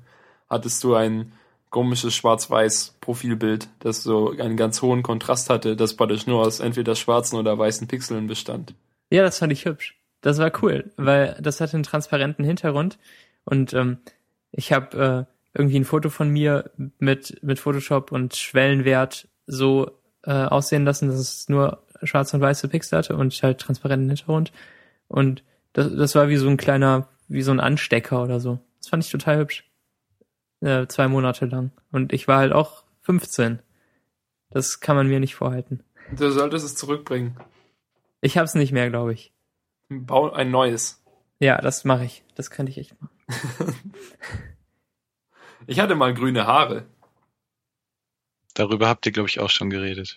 hattest 0.49 0.83
du 0.83 0.95
ein 0.95 1.33
komisches 1.71 2.15
schwarz-weiß 2.15 2.97
Profilbild, 3.01 3.69
das 3.81 4.03
so 4.03 4.31
einen 4.31 4.57
ganz 4.57 4.83
hohen 4.83 5.03
Kontrast 5.03 5.51
hatte, 5.51 5.77
das 5.77 5.95
praktisch 5.95 6.27
nur 6.27 6.41
aus 6.41 6.61
entweder 6.61 6.95
schwarzen 6.95 7.37
oder 7.37 7.59
weißen 7.59 7.87
Pixeln 7.87 8.27
bestand. 8.27 8.75
Ja, 9.11 9.23
das 9.23 9.39
fand 9.39 9.53
ich 9.53 9.65
hübsch. 9.65 9.95
Das 10.23 10.39
war 10.39 10.51
cool, 10.63 10.91
weil 10.97 11.37
das 11.41 11.61
hatte 11.61 11.75
einen 11.75 11.83
transparenten 11.83 12.45
Hintergrund 12.45 12.99
und 13.45 13.75
ähm, 13.75 13.99
ich 14.57 14.73
habe 14.73 15.27
äh, 15.29 15.59
irgendwie 15.59 15.79
ein 15.79 15.85
Foto 15.85 16.11
von 16.11 16.31
mir 16.31 16.71
mit 16.99 17.43
mit 17.43 17.59
Photoshop 17.59 18.11
und 18.13 18.35
Schwellenwert 18.35 19.29
so 19.47 19.91
äh, 20.25 20.33
aussehen 20.33 20.85
lassen, 20.85 21.09
dass 21.09 21.19
es 21.19 21.49
nur 21.49 21.83
schwarz 22.03 22.35
und 22.35 22.41
weiße 22.41 22.69
Pixel 22.69 22.99
hatte 22.99 23.17
und 23.17 23.33
halt 23.43 23.59
transparenten 23.59 24.09
Hintergrund. 24.09 24.53
Und 25.09 25.45
das, 25.73 25.95
das 25.95 26.15
war 26.15 26.29
wie 26.29 26.37
so 26.37 26.49
ein 26.49 26.57
kleiner, 26.57 27.09
wie 27.29 27.43
so 27.43 27.53
ein 27.53 27.61
Anstecker 27.61 28.23
oder 28.23 28.41
so. 28.41 28.59
Das 28.79 28.89
fand 28.89 29.05
ich 29.05 29.11
total 29.11 29.39
hübsch. 29.39 29.65
Äh, 30.61 30.87
zwei 30.89 31.09
Monate 31.09 31.47
lang. 31.47 31.71
Und 31.93 32.13
ich 32.13 32.29
war 32.29 32.39
halt 32.39 32.53
auch 32.53 32.85
15. 33.03 33.61
Das 34.51 34.81
kann 34.81 34.97
man 34.97 35.07
mir 35.07 35.21
nicht 35.21 35.35
vorhalten. 35.35 35.83
Du 36.17 36.31
solltest 36.31 36.65
es 36.65 36.75
zurückbringen. 36.75 37.37
Ich 38.21 38.39
hab's 38.39 38.55
nicht 38.55 38.73
mehr, 38.73 38.89
glaube 38.91 39.13
ich. 39.13 39.33
Bau 39.89 40.33
ein 40.33 40.51
neues. 40.51 41.03
Ja, 41.39 41.61
das 41.61 41.85
mache 41.85 42.05
ich. 42.05 42.25
Das 42.35 42.51
könnte 42.51 42.71
ich 42.71 42.79
echt 42.79 43.01
machen. 43.01 43.16
ich 45.67 45.81
hatte 45.81 45.95
mal 45.95 46.15
grüne 46.15 46.47
Haare. 46.47 46.87
Darüber 48.55 48.89
habt 48.89 49.07
ihr, 49.07 49.13
glaube 49.13 49.29
ich, 49.29 49.41
auch 49.41 49.51
schon 49.51 49.71
geredet. 49.71 50.17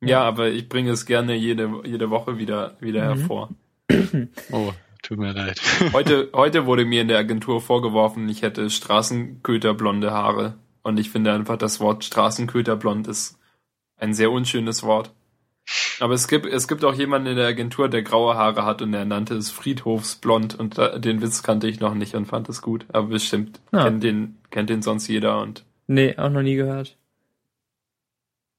Ja, 0.00 0.22
aber 0.22 0.48
ich 0.48 0.68
bringe 0.68 0.90
es 0.90 1.06
gerne 1.06 1.34
jede, 1.34 1.82
jede 1.84 2.10
Woche 2.10 2.38
wieder, 2.38 2.76
wieder 2.80 3.14
mhm. 3.14 3.18
hervor. 3.18 3.50
Oh, 4.50 4.72
tut 5.02 5.18
mir 5.18 5.32
leid. 5.32 5.60
Heute, 5.92 6.30
heute 6.32 6.66
wurde 6.66 6.84
mir 6.84 7.02
in 7.02 7.08
der 7.08 7.18
Agentur 7.18 7.60
vorgeworfen, 7.60 8.28
ich 8.28 8.42
hätte 8.42 8.70
Straßenköterblonde 8.70 10.10
Haare. 10.10 10.54
Und 10.82 10.98
ich 10.98 11.10
finde 11.10 11.32
einfach, 11.32 11.56
das 11.56 11.80
Wort 11.80 12.04
Straßenköterblond 12.04 13.08
ist 13.08 13.38
ein 13.96 14.14
sehr 14.14 14.30
unschönes 14.30 14.82
Wort. 14.82 15.12
Aber 16.00 16.14
es 16.14 16.28
gibt, 16.28 16.46
es 16.46 16.68
gibt 16.68 16.84
auch 16.84 16.94
jemanden 16.94 17.28
in 17.28 17.36
der 17.36 17.46
Agentur, 17.46 17.88
der 17.88 18.02
graue 18.02 18.34
Haare 18.34 18.64
hat 18.64 18.82
und 18.82 18.92
der 18.92 19.04
nannte 19.04 19.34
es 19.34 19.50
Friedhofsblond 19.50 20.58
und 20.58 20.76
den 20.76 21.22
Witz 21.22 21.42
kannte 21.42 21.68
ich 21.68 21.80
noch 21.80 21.94
nicht 21.94 22.14
und 22.14 22.26
fand 22.26 22.48
es 22.48 22.62
gut. 22.62 22.86
Aber 22.92 23.08
bestimmt 23.08 23.60
ja. 23.72 23.84
kennt 23.84 24.02
den, 24.02 24.38
kennt 24.50 24.70
den 24.70 24.82
sonst 24.82 25.08
jeder 25.08 25.40
und. 25.40 25.64
Nee, 25.86 26.16
auch 26.16 26.30
noch 26.30 26.42
nie 26.42 26.56
gehört. 26.56 26.96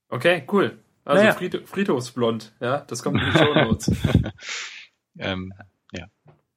Okay, 0.10 0.44
cool. 0.52 0.78
Also 1.04 1.24
naja. 1.24 1.36
Fried, 1.36 1.68
Friedhofsblond, 1.68 2.54
ja, 2.60 2.80
das 2.80 3.04
kommt 3.04 3.22
in 3.22 3.32
die 3.32 3.38
Show 3.38 3.54
Notes. 3.54 3.92
ähm, 5.20 5.54
ja. 5.92 6.08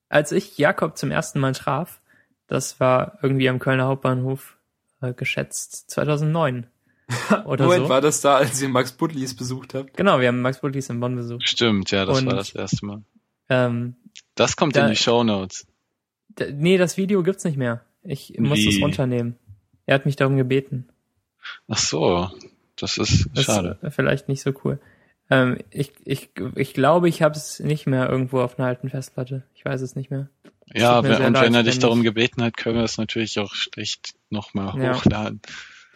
Als 0.08 0.32
ich 0.32 0.56
Jakob 0.56 0.96
zum 0.96 1.10
ersten 1.10 1.38
Mal 1.38 1.52
traf, 1.52 2.00
das 2.46 2.80
war 2.80 3.18
irgendwie 3.22 3.48
am 3.48 3.58
Kölner 3.58 3.86
Hauptbahnhof 3.86 4.56
äh, 5.02 5.12
geschätzt 5.12 5.90
2009. 5.90 6.66
Oder 7.46 7.64
Moment, 7.64 7.84
so. 7.84 7.88
war 7.88 8.00
das 8.00 8.20
da, 8.20 8.36
als 8.36 8.60
ihr 8.60 8.68
Max 8.68 8.92
Budlis 8.92 9.34
besucht 9.34 9.74
habt? 9.74 9.96
Genau, 9.96 10.20
wir 10.20 10.28
haben 10.28 10.42
Max 10.42 10.60
Budlis 10.60 10.90
in 10.90 11.00
Bonn 11.00 11.16
besucht. 11.16 11.48
Stimmt, 11.48 11.90
ja, 11.90 12.04
das 12.04 12.18
Und, 12.18 12.26
war 12.26 12.34
das 12.34 12.54
erste 12.54 12.84
Mal. 12.84 13.02
Ähm, 13.48 13.96
das 14.34 14.56
kommt 14.56 14.76
da, 14.76 14.84
in 14.84 14.90
die 14.90 14.96
Show 14.96 15.24
Notes. 15.24 15.66
Nee, 16.52 16.76
das 16.76 16.96
Video 16.96 17.22
gibt's 17.22 17.44
nicht 17.44 17.56
mehr. 17.56 17.84
Ich 18.02 18.34
muss 18.38 18.58
es 18.58 18.80
runternehmen. 18.80 19.36
Er 19.86 19.94
hat 19.94 20.06
mich 20.06 20.16
darum 20.16 20.36
gebeten. 20.36 20.88
Ach 21.66 21.78
so, 21.78 22.30
das 22.76 22.98
ist 22.98 23.28
das 23.32 23.44
schade. 23.44 23.78
Ist 23.82 23.94
vielleicht 23.94 24.28
nicht 24.28 24.42
so 24.42 24.52
cool. 24.64 24.78
Ähm, 25.30 25.58
ich, 25.70 25.92
ich, 26.04 26.30
ich 26.54 26.74
glaube, 26.74 27.08
ich 27.08 27.22
habe 27.22 27.34
es 27.34 27.60
nicht 27.60 27.86
mehr 27.86 28.08
irgendwo 28.08 28.40
auf 28.40 28.58
einer 28.58 28.68
alten 28.68 28.88
Festplatte. 28.88 29.44
Ich 29.54 29.64
weiß 29.64 29.80
es 29.80 29.96
nicht 29.96 30.10
mehr. 30.10 30.28
Ja, 30.74 31.02
wenn, 31.02 31.22
und 31.22 31.40
wenn 31.40 31.54
er 31.54 31.62
dich 31.62 31.78
darum 31.78 32.02
gebeten 32.02 32.42
hat, 32.42 32.56
können 32.56 32.76
wir 32.76 32.84
es 32.84 32.98
natürlich 32.98 33.38
auch 33.38 33.54
schlecht 33.54 34.14
nochmal 34.30 34.78
ja. 34.80 34.94
hochladen. 34.94 35.40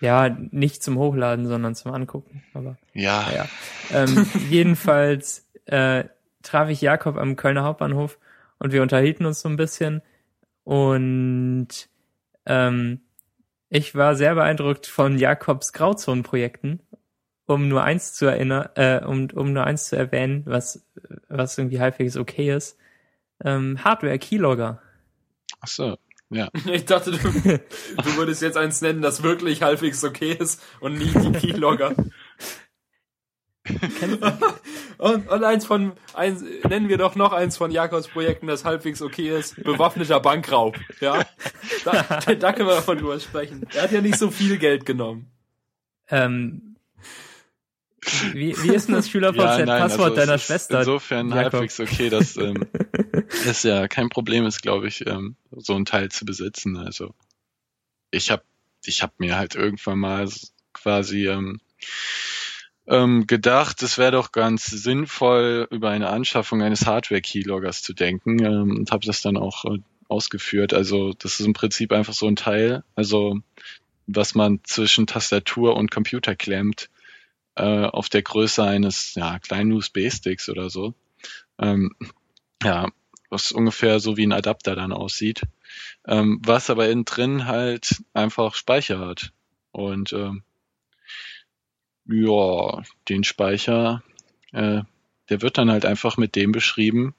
Ja, 0.02 0.36
nicht 0.50 0.82
zum 0.82 0.98
Hochladen, 0.98 1.46
sondern 1.46 1.76
zum 1.76 1.94
Angucken. 1.94 2.42
Aber 2.54 2.76
ja. 2.92 3.24
ja. 3.32 3.48
Ähm, 3.92 4.26
jedenfalls 4.50 5.48
äh, 5.66 6.04
traf 6.42 6.68
ich 6.68 6.80
Jakob 6.80 7.16
am 7.16 7.36
Kölner 7.36 7.62
Hauptbahnhof 7.62 8.18
und 8.58 8.72
wir 8.72 8.82
unterhielten 8.82 9.26
uns 9.26 9.40
so 9.40 9.48
ein 9.48 9.56
bisschen 9.56 10.02
und 10.64 11.68
ähm, 12.46 13.00
ich 13.68 13.94
war 13.94 14.16
sehr 14.16 14.34
beeindruckt 14.34 14.88
von 14.88 15.18
Jakobs 15.18 15.72
Grauzonenprojekten, 15.72 16.80
um 17.46 17.68
nur 17.68 17.84
eins 17.84 18.12
zu 18.12 18.26
erinnern, 18.26 18.70
äh, 18.74 19.04
um, 19.04 19.28
um 19.32 19.52
nur 19.52 19.64
eins 19.64 19.84
zu 19.84 19.96
erwähnen, 19.96 20.42
was, 20.46 20.84
was 21.28 21.56
irgendwie 21.58 21.80
halbwegs 21.80 22.16
okay 22.16 22.52
ist. 22.52 22.76
Ähm, 23.44 23.84
Hardware 23.84 24.18
Keylogger. 24.18 24.82
Ach 25.60 25.68
so, 25.68 25.96
ja. 26.32 26.48
Ich 26.66 26.84
dachte, 26.84 27.12
du, 27.12 27.18
du 27.18 28.16
würdest 28.16 28.42
jetzt 28.42 28.56
eins 28.56 28.80
nennen, 28.80 29.02
das 29.02 29.22
wirklich 29.22 29.62
halbwegs 29.62 30.02
okay 30.04 30.32
ist 30.32 30.62
und 30.80 30.98
nicht 30.98 31.14
die 31.14 31.32
Keylogger. 31.32 31.94
und, 34.98 35.28
und 35.28 35.44
eins 35.44 35.64
von, 35.64 35.92
eins, 36.14 36.42
nennen 36.68 36.88
wir 36.88 36.98
doch 36.98 37.14
noch 37.14 37.32
eins 37.32 37.56
von 37.56 37.70
Jakobs 37.70 38.08
Projekten, 38.08 38.48
das 38.48 38.64
halbwegs 38.64 39.00
okay 39.02 39.38
ist. 39.38 39.62
Bewaffneter 39.62 40.18
Bankraub. 40.20 40.76
Ja. 41.00 41.24
Da, 41.84 42.02
da 42.34 42.52
können 42.52 42.68
wir 42.68 42.74
davon 42.74 42.98
drüber 42.98 43.20
sprechen. 43.20 43.66
Er 43.72 43.84
hat 43.84 43.92
ja 43.92 44.00
nicht 44.00 44.18
so 44.18 44.30
viel 44.30 44.58
Geld 44.58 44.84
genommen. 44.84 45.30
Ähm, 46.08 46.76
Wie, 48.32 48.56
wie 48.62 48.74
ist 48.74 48.88
denn 48.88 48.96
das 48.96 49.08
SchülerVZ-Passwort 49.08 50.10
ja, 50.16 50.26
deiner 50.26 50.38
Schwester? 50.38 50.80
Insofern 50.80 51.28
Jakob. 51.28 51.52
halbwegs 51.52 51.78
okay, 51.78 52.08
dass 52.08 52.36
ähm, 52.36 52.66
es 53.46 53.62
ja 53.62 53.86
kein 53.86 54.08
Problem 54.08 54.44
ist, 54.44 54.60
glaube 54.60 54.88
ich, 54.88 55.06
ähm, 55.06 55.36
so 55.52 55.74
ein 55.76 55.84
Teil 55.84 56.10
zu 56.10 56.24
besitzen. 56.24 56.76
Also 56.76 57.14
ich 58.10 58.30
habe 58.30 58.42
ich 58.84 59.02
hab 59.02 59.20
mir 59.20 59.36
halt 59.36 59.54
irgendwann 59.54 60.00
mal 60.00 60.28
quasi 60.72 61.28
ähm, 61.28 61.60
ähm, 62.88 63.26
gedacht, 63.28 63.82
es 63.82 63.98
wäre 63.98 64.10
doch 64.12 64.32
ganz 64.32 64.64
sinnvoll, 64.64 65.68
über 65.70 65.90
eine 65.90 66.08
Anschaffung 66.08 66.62
eines 66.62 66.86
Hardware-Keyloggers 66.86 67.82
zu 67.82 67.92
denken 67.92 68.44
ähm, 68.44 68.76
und 68.78 68.90
habe 68.90 69.06
das 69.06 69.22
dann 69.22 69.36
auch 69.36 69.64
äh, 69.64 69.78
ausgeführt. 70.08 70.74
Also 70.74 71.12
das 71.12 71.38
ist 71.38 71.46
im 71.46 71.52
Prinzip 71.52 71.92
einfach 71.92 72.14
so 72.14 72.26
ein 72.26 72.36
Teil, 72.36 72.82
also 72.96 73.38
was 74.08 74.34
man 74.34 74.60
zwischen 74.64 75.06
Tastatur 75.06 75.76
und 75.76 75.92
Computer 75.92 76.34
klemmt, 76.34 76.90
äh, 77.54 77.84
auf 77.84 78.08
der 78.08 78.22
Größe 78.22 78.62
eines 78.64 79.14
ja, 79.14 79.38
kleinen 79.38 79.72
USB-Sticks 79.72 80.48
oder 80.48 80.70
so. 80.70 80.94
Ähm, 81.58 81.94
ja, 82.62 82.88
was 83.30 83.52
ungefähr 83.52 84.00
so 84.00 84.16
wie 84.16 84.26
ein 84.26 84.32
Adapter 84.32 84.74
dann 84.76 84.92
aussieht. 84.92 85.42
Ähm, 86.06 86.40
was 86.44 86.70
aber 86.70 86.88
innen 86.88 87.04
drin 87.04 87.46
halt 87.46 88.02
einfach 88.12 88.54
Speicher 88.54 88.98
hat. 88.98 89.32
Und 89.72 90.12
ähm, 90.12 90.42
ja, 92.06 92.82
den 93.08 93.24
Speicher, 93.24 94.02
äh, 94.52 94.82
der 95.28 95.42
wird 95.42 95.56
dann 95.56 95.70
halt 95.70 95.86
einfach 95.86 96.16
mit 96.16 96.36
dem 96.36 96.52
beschrieben, 96.52 97.14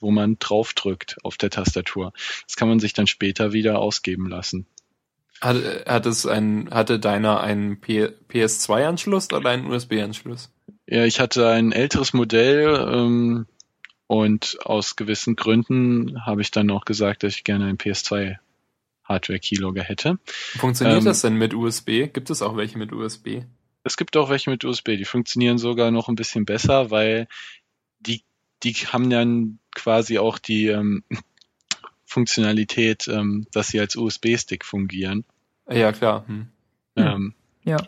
wo 0.00 0.10
man 0.10 0.38
draufdrückt 0.38 1.16
auf 1.22 1.38
der 1.38 1.50
Tastatur. 1.50 2.12
Das 2.46 2.56
kann 2.56 2.68
man 2.68 2.80
sich 2.80 2.92
dann 2.92 3.06
später 3.06 3.52
wieder 3.52 3.78
ausgeben 3.78 4.28
lassen. 4.28 4.66
Hat, 5.44 5.56
hat 5.86 6.06
es 6.06 6.24
ein, 6.24 6.70
hatte 6.70 6.98
deiner 6.98 7.40
einen 7.40 7.76
PS2-Anschluss 7.76 9.30
oder 9.30 9.50
einen 9.50 9.66
USB-Anschluss? 9.66 10.50
Ja, 10.86 11.04
ich 11.04 11.20
hatte 11.20 11.48
ein 11.50 11.70
älteres 11.70 12.14
Modell 12.14 12.88
ähm, 12.90 13.46
und 14.06 14.56
aus 14.64 14.96
gewissen 14.96 15.36
Gründen 15.36 16.24
habe 16.24 16.40
ich 16.40 16.50
dann 16.50 16.70
auch 16.70 16.86
gesagt, 16.86 17.24
dass 17.24 17.34
ich 17.34 17.44
gerne 17.44 17.66
einen 17.66 17.76
PS2 17.76 18.38
Hardware-Keylogger 19.04 19.82
hätte. 19.82 20.18
Funktioniert 20.24 21.00
ähm, 21.00 21.04
das 21.04 21.20
denn 21.20 21.36
mit 21.36 21.52
USB? 21.52 22.08
Gibt 22.10 22.30
es 22.30 22.40
auch 22.40 22.56
welche 22.56 22.78
mit 22.78 22.92
USB? 22.92 23.42
Es 23.82 23.98
gibt 23.98 24.16
auch 24.16 24.30
welche 24.30 24.48
mit 24.48 24.64
USB, 24.64 24.96
die 24.96 25.04
funktionieren 25.04 25.58
sogar 25.58 25.90
noch 25.90 26.08
ein 26.08 26.16
bisschen 26.16 26.46
besser, 26.46 26.90
weil 26.90 27.28
die, 28.00 28.22
die 28.62 28.72
haben 28.72 29.10
dann 29.10 29.58
quasi 29.74 30.18
auch 30.18 30.38
die 30.38 30.68
ähm, 30.68 31.04
Funktionalität, 32.06 33.08
ähm, 33.08 33.46
dass 33.52 33.68
sie 33.68 33.80
als 33.80 33.94
USB-Stick 33.94 34.64
fungieren. 34.64 35.26
Ja, 35.68 35.92
klar. 35.92 36.24
Hm. 36.26 36.48
Ähm, 36.96 37.34
ja. 37.64 37.78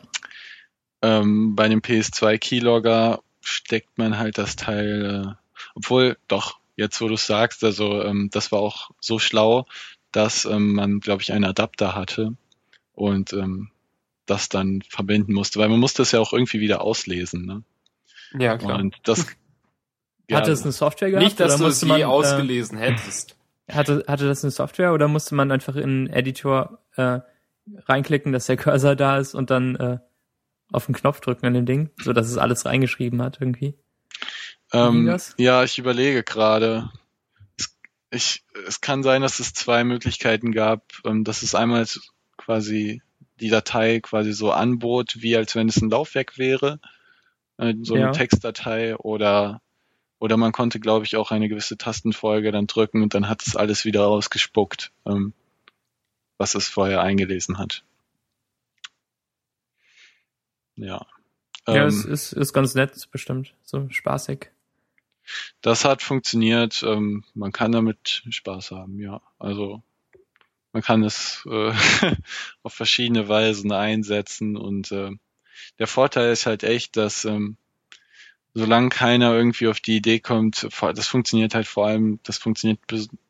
Ähm, 1.02 1.54
bei 1.54 1.68
dem 1.68 1.80
PS2 1.80 2.38
Keylogger 2.38 3.20
steckt 3.40 3.98
man 3.98 4.18
halt 4.18 4.38
das 4.38 4.56
Teil, 4.56 5.26
äh, 5.26 5.58
obwohl 5.74 6.16
doch, 6.28 6.58
jetzt 6.74 7.00
wo 7.00 7.08
du 7.08 7.16
sagst, 7.16 7.62
also 7.64 8.02
ähm, 8.02 8.28
das 8.32 8.50
war 8.52 8.60
auch 8.60 8.90
so 9.00 9.18
schlau, 9.18 9.66
dass 10.12 10.44
ähm, 10.44 10.74
man, 10.74 11.00
glaube 11.00 11.22
ich, 11.22 11.32
einen 11.32 11.44
Adapter 11.44 11.94
hatte 11.94 12.36
und 12.94 13.32
ähm, 13.32 13.70
das 14.24 14.48
dann 14.48 14.82
verbinden 14.82 15.32
musste, 15.32 15.58
weil 15.58 15.68
man 15.68 15.78
musste 15.78 16.02
es 16.02 16.12
ja 16.12 16.20
auch 16.20 16.32
irgendwie 16.32 16.60
wieder 16.60 16.80
auslesen. 16.80 17.46
Ne? 17.46 17.62
Ja, 18.38 18.58
klar. 18.58 18.78
Und 18.78 18.96
das 19.04 19.26
ja, 20.28 20.38
hatte 20.38 20.50
es 20.50 20.62
eine 20.62 20.72
Software 20.72 21.10
gehabt? 21.10 21.24
Nicht, 21.24 21.38
dass 21.38 21.58
du 21.58 21.66
es 21.66 21.80
je 21.80 22.04
ausgelesen 22.04 22.78
äh, 22.78 22.92
hättest. 22.92 23.36
Hatte, 23.70 24.04
hatte 24.06 24.26
das 24.26 24.44
eine 24.44 24.50
Software 24.50 24.92
oder 24.92 25.08
musste 25.08 25.34
man 25.34 25.50
einfach 25.50 25.76
in 25.76 25.82
einen 25.82 26.06
Editor 26.08 26.78
äh, 26.96 27.20
reinklicken, 27.86 28.32
dass 28.32 28.46
der 28.46 28.56
Cursor 28.56 28.96
da 28.96 29.18
ist 29.18 29.34
und 29.34 29.50
dann 29.50 29.76
äh, 29.76 29.98
auf 30.72 30.86
den 30.86 30.94
Knopf 30.94 31.20
drücken 31.20 31.46
an 31.46 31.54
dem 31.54 31.66
Ding, 31.66 31.90
so 32.02 32.12
dass 32.12 32.28
es 32.28 32.38
alles 32.38 32.64
reingeschrieben 32.64 33.22
hat 33.22 33.38
irgendwie? 33.40 33.74
Ähm, 34.72 35.16
ja, 35.36 35.64
ich 35.64 35.78
überlege 35.78 36.22
gerade. 36.22 36.90
Es, 37.56 37.76
ich, 38.10 38.44
es 38.66 38.80
kann 38.80 39.02
sein, 39.02 39.22
dass 39.22 39.38
es 39.38 39.52
zwei 39.52 39.84
Möglichkeiten 39.84 40.52
gab, 40.52 40.84
ähm, 41.04 41.24
dass 41.24 41.42
es 41.42 41.54
einmal 41.54 41.86
quasi 42.36 43.02
die 43.40 43.50
Datei 43.50 44.00
quasi 44.00 44.32
so 44.32 44.50
anbot, 44.50 45.20
wie 45.20 45.36
als 45.36 45.54
wenn 45.54 45.68
es 45.68 45.76
ein 45.76 45.90
Laufwerk 45.90 46.38
wäre, 46.38 46.80
äh, 47.58 47.74
so 47.82 47.94
eine 47.94 48.04
ja. 48.04 48.12
Textdatei 48.12 48.96
oder 48.96 49.60
oder 50.18 50.38
man 50.38 50.52
konnte, 50.52 50.80
glaube 50.80 51.04
ich, 51.04 51.16
auch 51.16 51.30
eine 51.30 51.48
gewisse 51.48 51.76
Tastenfolge 51.76 52.50
dann 52.50 52.66
drücken 52.66 53.02
und 53.02 53.14
dann 53.14 53.28
hat 53.28 53.46
es 53.46 53.54
alles 53.54 53.84
wieder 53.84 54.04
rausgespuckt, 54.04 54.90
ähm, 55.04 55.34
was 56.38 56.54
es 56.54 56.68
vorher 56.68 57.00
eingelesen 57.00 57.58
hat. 57.58 57.84
Ja. 60.76 61.06
Ja, 61.66 61.82
ähm, 61.82 61.88
es 61.88 62.04
ist, 62.04 62.32
ist 62.32 62.52
ganz 62.52 62.74
nett, 62.74 63.08
bestimmt. 63.10 63.54
So 63.64 63.88
spaßig. 63.90 64.50
Das 65.60 65.84
hat 65.84 66.02
funktioniert. 66.02 66.82
Ähm, 66.86 67.24
man 67.34 67.52
kann 67.52 67.72
damit 67.72 68.22
Spaß 68.28 68.70
haben, 68.70 69.00
ja. 69.00 69.20
Also 69.38 69.82
man 70.72 70.82
kann 70.82 71.02
es 71.02 71.44
äh, 71.50 71.72
auf 72.62 72.74
verschiedene 72.74 73.28
Weisen 73.28 73.72
einsetzen 73.72 74.56
und 74.56 74.92
äh, 74.92 75.10
der 75.78 75.86
Vorteil 75.86 76.32
ist 76.32 76.46
halt 76.46 76.62
echt, 76.62 76.96
dass 76.96 77.24
ähm, 77.24 77.56
solange 78.56 78.88
keiner 78.88 79.34
irgendwie 79.34 79.68
auf 79.68 79.80
die 79.80 79.96
Idee 79.96 80.18
kommt, 80.18 80.66
das 80.80 81.06
funktioniert 81.06 81.54
halt 81.54 81.66
vor 81.66 81.88
allem, 81.88 82.20
das 82.22 82.38
funktioniert 82.38 82.80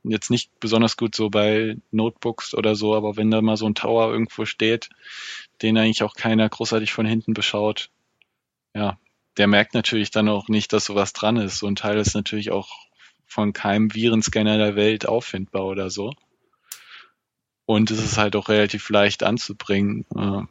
jetzt 0.05 0.31
nicht 0.31 0.61
besonders 0.61 0.97
gut 0.97 1.17
so 1.17 1.31
bei 1.31 1.77
Notebooks 1.91 2.55
oder 2.55 2.77
so, 2.77 2.95
aber 2.95 3.17
wenn 3.17 3.33
da 3.33 3.43
mal 3.43 3.57
so 3.57 3.67
ein 3.67 3.75
Tower 3.75 4.13
irgendwo 4.13 4.45
steht, 4.45 4.89
den 5.63 5.77
eigentlich 5.79 6.05
auch 6.05 6.15
keiner 6.15 6.49
großartig 6.49 6.93
von 6.93 7.07
hinten 7.07 7.35
beschaut, 7.35 7.91
ja, 8.73 8.99
der 9.37 9.49
merkt 9.49 9.75
natürlich 9.75 10.13
dann 10.13 10.29
auch 10.29 10.47
nicht, 10.47 10.73
dass 10.73 10.85
sowas 10.85 11.13
dran 11.13 11.39
ist. 11.39 11.59
So 11.59 11.67
ein 11.67 11.75
Teil 11.75 11.99
ist 11.99 12.15
natürlich 12.15 12.53
auch 12.53 12.69
von 13.27 13.53
keinem 13.53 13.93
Virenscanner 13.93 14.59
der 14.59 14.77
Welt 14.77 15.09
auffindbar 15.09 15.65
oder 15.65 15.91
so. 15.91 16.15
Und 17.65 17.91
es 17.91 17.99
ist 17.99 18.17
halt 18.17 18.37
auch 18.37 18.49
relativ 18.49 18.89
leicht 18.91 19.25
anzubringen. 19.25 20.07
Äh, 20.15 20.47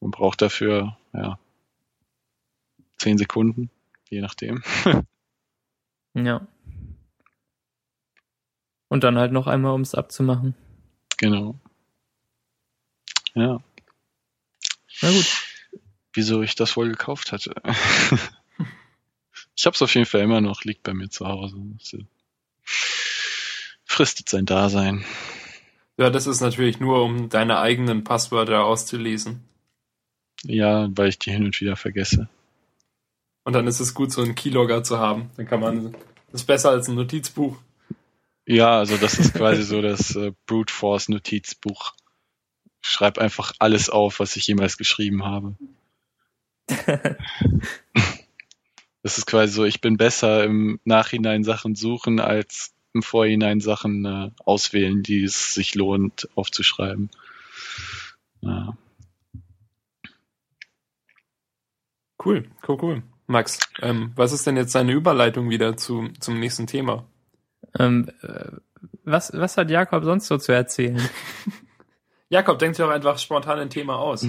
man 0.00 0.10
braucht 0.10 0.42
dafür, 0.42 0.98
ja, 1.14 1.38
zehn 2.98 3.16
Sekunden 3.16 3.70
je 4.10 4.20
nachdem. 4.20 4.62
ja. 6.14 6.46
Und 8.88 9.04
dann 9.04 9.16
halt 9.18 9.32
noch 9.32 9.46
einmal, 9.46 9.72
um 9.72 9.80
es 9.80 9.94
abzumachen. 9.94 10.54
Genau. 11.16 11.58
Ja. 13.34 13.62
Na 15.02 15.10
gut. 15.10 15.26
Wieso 16.12 16.42
ich 16.42 16.56
das 16.56 16.76
wohl 16.76 16.88
gekauft 16.88 17.30
hatte. 17.30 17.54
ich 19.56 19.66
habe 19.66 19.74
es 19.74 19.82
auf 19.82 19.94
jeden 19.94 20.06
Fall 20.06 20.22
immer 20.22 20.40
noch, 20.40 20.64
liegt 20.64 20.82
bei 20.82 20.92
mir 20.92 21.08
zu 21.08 21.26
Hause. 21.26 21.56
Fristet 23.84 24.28
sein 24.28 24.44
Dasein. 24.44 25.04
Ja, 25.96 26.10
das 26.10 26.26
ist 26.26 26.40
natürlich 26.40 26.80
nur, 26.80 27.04
um 27.04 27.28
deine 27.28 27.58
eigenen 27.60 28.02
Passwörter 28.02 28.64
auszulesen. 28.64 29.44
Ja, 30.42 30.88
weil 30.96 31.10
ich 31.10 31.18
die 31.18 31.30
hin 31.30 31.44
und 31.44 31.60
wieder 31.60 31.76
vergesse. 31.76 32.28
Und 33.50 33.54
dann 33.54 33.66
ist 33.66 33.80
es 33.80 33.94
gut, 33.94 34.12
so 34.12 34.22
einen 34.22 34.36
Keylogger 34.36 34.84
zu 34.84 35.00
haben. 35.00 35.32
Dann 35.36 35.44
kann 35.44 35.58
man, 35.58 35.90
das 36.30 36.42
ist 36.42 36.46
besser 36.46 36.70
als 36.70 36.86
ein 36.86 36.94
Notizbuch. 36.94 37.56
Ja, 38.46 38.78
also 38.78 38.96
das 38.96 39.18
ist 39.18 39.34
quasi 39.34 39.64
so 39.64 39.82
das 39.82 40.14
äh, 40.14 40.30
Brute 40.46 40.72
Force 40.72 41.08
Notizbuch. 41.08 41.94
schreib 42.80 43.18
einfach 43.18 43.52
alles 43.58 43.90
auf, 43.90 44.20
was 44.20 44.36
ich 44.36 44.46
jemals 44.46 44.76
geschrieben 44.76 45.24
habe. 45.24 45.56
das 49.02 49.18
ist 49.18 49.26
quasi 49.26 49.52
so, 49.52 49.64
ich 49.64 49.80
bin 49.80 49.96
besser 49.96 50.44
im 50.44 50.78
Nachhinein 50.84 51.42
Sachen 51.42 51.74
suchen 51.74 52.20
als 52.20 52.72
im 52.94 53.02
Vorhinein 53.02 53.58
Sachen 53.58 54.04
äh, 54.04 54.30
auswählen, 54.44 55.02
die 55.02 55.24
es 55.24 55.54
sich 55.54 55.74
lohnt 55.74 56.28
aufzuschreiben. 56.36 57.10
Ja. 58.42 58.76
Cool, 62.24 62.48
cool, 62.68 62.78
cool. 62.80 63.02
Max, 63.30 63.60
ähm, 63.80 64.12
was 64.16 64.32
ist 64.32 64.46
denn 64.46 64.56
jetzt 64.56 64.74
deine 64.74 64.92
Überleitung 64.92 65.50
wieder 65.50 65.76
zu, 65.76 66.08
zum 66.18 66.40
nächsten 66.40 66.66
Thema? 66.66 67.06
Ähm, 67.78 68.10
äh, 68.22 68.50
was, 69.04 69.32
was 69.32 69.56
hat 69.56 69.70
Jakob 69.70 70.04
sonst 70.04 70.26
so 70.26 70.36
zu 70.36 70.52
erzählen? 70.52 71.00
Jakob, 72.28 72.58
denkt 72.58 72.76
sich 72.76 72.84
auch 72.84 72.90
einfach 72.90 73.18
spontan 73.18 73.58
ein 73.58 73.70
Thema 73.70 73.98
aus. 73.98 74.26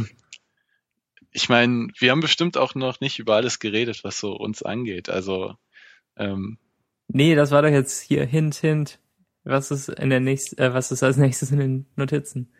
Ich 1.32 1.50
meine, 1.50 1.88
wir 1.98 2.12
haben 2.12 2.20
bestimmt 2.20 2.58
auch 2.58 2.76
noch 2.76 3.00
nicht 3.00 3.20
über 3.20 3.36
alles 3.36 3.60
geredet, 3.60 4.04
was 4.04 4.20
so 4.20 4.34
uns 4.34 4.64
angeht. 4.64 5.10
Also 5.10 5.56
ähm, 6.16 6.58
Nee, 7.08 7.36
das 7.36 7.52
war 7.52 7.62
doch 7.62 7.70
jetzt 7.70 8.02
hier 8.02 8.26
Hint, 8.26 8.56
Hint. 8.56 9.00
Was 9.44 9.72
ist 9.72 9.90
in 9.90 10.12
der 10.12 10.20
nächsten, 10.20 10.62
äh, 10.62 10.74
was 10.74 10.92
ist 10.92 11.04
als 11.04 11.18
nächstes 11.18 11.52
in 11.52 11.60
den 11.60 11.86
Notizen? 11.96 12.54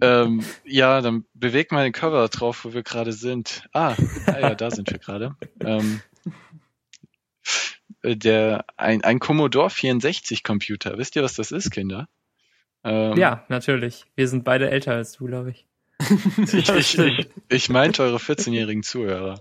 Ähm, 0.00 0.44
ja, 0.64 1.00
dann 1.00 1.24
beweg 1.34 1.72
mal 1.72 1.84
den 1.84 1.92
Cover 1.92 2.28
drauf, 2.28 2.64
wo 2.64 2.72
wir 2.72 2.82
gerade 2.82 3.12
sind. 3.12 3.68
Ah, 3.72 3.94
ah 4.26 4.38
ja, 4.38 4.54
da 4.54 4.70
sind 4.70 4.90
wir 4.90 4.98
gerade. 4.98 5.36
Ähm, 5.60 6.00
äh, 8.02 8.16
der 8.16 8.64
ein, 8.76 9.02
ein 9.02 9.18
Commodore 9.18 9.70
64 9.70 10.42
Computer. 10.42 10.98
Wisst 10.98 11.16
ihr, 11.16 11.22
was 11.22 11.34
das 11.34 11.52
ist, 11.52 11.70
Kinder? 11.70 12.08
Ähm, 12.84 13.16
ja, 13.16 13.44
natürlich. 13.48 14.04
Wir 14.14 14.28
sind 14.28 14.44
beide 14.44 14.70
älter 14.70 14.92
als 14.92 15.12
du, 15.12 15.26
glaube 15.26 15.50
ich. 15.50 15.66
ich, 16.52 16.68
ich, 16.68 16.98
ich, 16.98 17.28
ich 17.48 17.68
meinte 17.70 18.02
eure 18.02 18.18
14-jährigen 18.18 18.82
Zuhörer. 18.82 19.40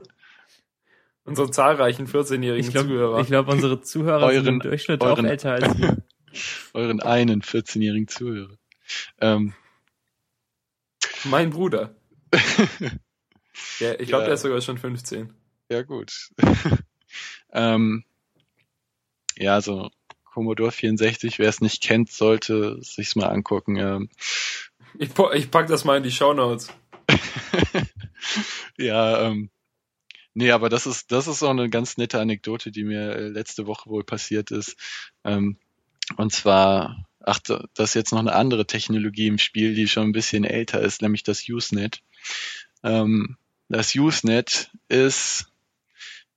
Unsere 1.26 1.52
zahlreichen 1.52 2.08
14-jährigen 2.08 2.72
glaub, 2.72 2.86
Zuhörer. 2.86 3.20
Ich 3.22 3.28
glaube, 3.28 3.52
unsere 3.52 3.82
Zuhörer 3.82 4.26
euren, 4.26 4.46
sind 4.46 4.54
im 4.56 4.60
Durchschnitt 4.60 5.02
euren, 5.02 5.26
auch 5.26 5.30
älter 5.30 5.54
als 5.54 5.78
wir. 5.78 5.98
euren 6.74 7.02
einen 7.02 7.42
14-jährigen 7.42 8.08
Zuhörer. 8.08 8.58
Ähm. 9.20 9.54
Mein 11.26 11.50
Bruder. 11.50 11.96
ja, 13.80 14.00
ich 14.00 14.08
glaube, 14.08 14.24
ja. 14.24 14.26
der 14.26 14.34
ist 14.34 14.42
sogar 14.42 14.62
schon 14.62 14.78
15. 14.78 15.34
Ja, 15.70 15.82
gut. 15.84 16.30
ähm, 17.54 18.04
ja, 19.38 19.62
so 19.62 19.90
Commodore 20.26 20.72
64, 20.72 21.40
wer 21.40 21.50
es 21.50 21.62
nicht 21.62 21.82
kennt, 21.84 22.12
sollte 22.12 22.78
sich's 22.82 23.16
mal 23.16 23.28
angucken. 23.28 23.78
Ähm, 23.78 24.10
ich, 24.98 25.10
ich 25.34 25.52
pack 25.52 25.68
das 25.68 25.86
mal 25.86 25.98
in 25.98 26.04
die 26.04 26.12
Show 26.12 26.34
Notes. 26.34 26.70
ja, 28.78 29.28
ähm, 29.28 29.50
nee, 30.34 30.52
aber 30.52 30.70
das 30.70 30.88
ist, 30.88 31.12
das 31.12 31.28
ist 31.28 31.44
auch 31.44 31.52
eine 31.52 31.70
ganz 31.70 31.98
nette 31.98 32.20
Anekdote, 32.20 32.72
die 32.72 32.84
mir 32.84 33.16
äh, 33.16 33.28
letzte 33.28 33.68
Woche 33.68 33.90
wohl 33.90 34.04
passiert 34.04 34.52
ist. 34.52 34.76
Ähm, 35.24 35.58
und 36.18 36.34
zwar, 36.34 37.06
ach, 37.24 37.40
das 37.40 37.90
ist 37.90 37.96
jetzt 37.96 38.12
noch 38.12 38.20
eine 38.20 38.34
andere 38.34 38.68
Technologie 38.68 39.28
im 39.28 39.38
Spiel, 39.38 39.74
die 39.74 39.88
schon 39.88 40.04
ein 40.04 40.12
bisschen 40.12 40.44
älter 40.44 40.82
ist, 40.82 41.02
nämlich 41.02 41.24
das 41.24 41.48
Usenet. 41.48 42.02
Ähm, 42.84 43.38
das 43.70 43.96
Usenet 43.96 44.72
ist, 44.88 45.48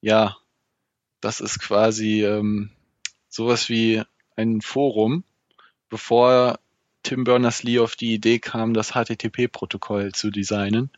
ja, 0.01 0.37
das 1.21 1.41
ist 1.41 1.59
quasi 1.59 2.25
ähm, 2.25 2.71
sowas 3.29 3.69
wie 3.69 4.03
ein 4.37 4.61
Forum, 4.61 5.25
bevor 5.89 6.59
Tim 7.03 7.25
Berners-Lee 7.25 7.79
auf 7.79 7.97
die 7.97 8.15
Idee 8.15 8.39
kam, 8.39 8.75
das 8.75 8.93
HTTP-Protokoll 8.93 10.13
zu 10.13 10.31
designen 10.31 10.91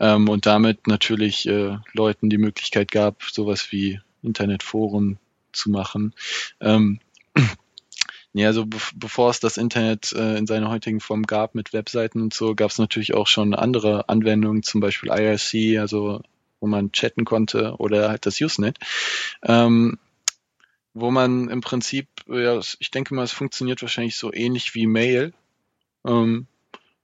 ähm, 0.00 0.28
und 0.28 0.46
damit 0.46 0.86
natürlich 0.86 1.46
äh, 1.46 1.78
Leuten 1.92 2.30
die 2.30 2.38
Möglichkeit 2.38 2.90
gab, 2.90 3.22
sowas 3.24 3.72
wie 3.72 4.00
Internetforen 4.22 5.18
zu 5.52 5.70
machen. 5.70 6.14
Ähm, 6.60 7.00
ja, 8.34 8.48
also 8.48 8.66
be 8.66 8.76
bevor 8.96 9.30
es 9.30 9.38
das 9.38 9.56
Internet 9.56 10.12
äh, 10.12 10.36
in 10.36 10.46
seiner 10.46 10.68
heutigen 10.68 11.00
Form 11.00 11.22
gab 11.22 11.54
mit 11.54 11.72
Webseiten 11.72 12.20
und 12.20 12.34
so, 12.34 12.54
gab 12.56 12.70
es 12.70 12.78
natürlich 12.78 13.14
auch 13.14 13.28
schon 13.28 13.54
andere 13.54 14.08
Anwendungen, 14.08 14.64
zum 14.64 14.80
Beispiel 14.80 15.10
IRC, 15.10 15.80
also 15.80 16.20
wo 16.60 16.66
man 16.66 16.90
chatten 16.92 17.24
konnte 17.24 17.76
oder 17.78 18.08
halt 18.08 18.26
das 18.26 18.40
Usenet. 18.40 18.78
Ähm, 19.44 19.98
wo 20.94 21.10
man 21.12 21.48
im 21.48 21.60
Prinzip, 21.60 22.08
ja, 22.26 22.58
ich 22.58 22.90
denke 22.90 23.14
mal, 23.14 23.22
es 23.22 23.32
funktioniert 23.32 23.82
wahrscheinlich 23.82 24.16
so 24.16 24.32
ähnlich 24.32 24.74
wie 24.74 24.86
Mail. 24.86 25.32
Ähm, 26.04 26.46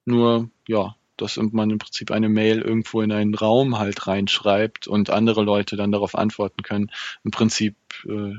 nur, 0.04 0.50
ja, 0.66 0.96
dass 1.16 1.36
man 1.36 1.70
im 1.70 1.78
Prinzip 1.78 2.10
eine 2.10 2.28
Mail 2.28 2.60
irgendwo 2.62 3.02
in 3.02 3.12
einen 3.12 3.34
Raum 3.34 3.78
halt 3.78 4.06
reinschreibt 4.06 4.88
und 4.88 5.10
andere 5.10 5.42
Leute 5.42 5.76
dann 5.76 5.92
darauf 5.92 6.16
antworten 6.16 6.62
können. 6.62 6.90
Im 7.22 7.30
Prinzip 7.30 7.76
äh, 8.06 8.34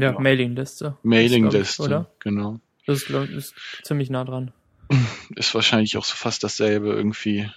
ja, 0.00 0.12
ja. 0.12 0.20
Mailingliste. 0.20 0.96
Mailingliste, 1.02 1.82
oder? 1.82 2.10
Genau. 2.20 2.60
Das 2.86 2.98
ist, 2.98 3.06
glaub, 3.06 3.28
ist 3.28 3.54
ziemlich 3.82 4.10
nah 4.10 4.24
dran. 4.24 4.52
Ist 5.36 5.54
wahrscheinlich 5.54 5.96
auch 5.96 6.04
so 6.04 6.14
fast 6.14 6.42
dasselbe 6.42 6.88
irgendwie. 6.88 7.50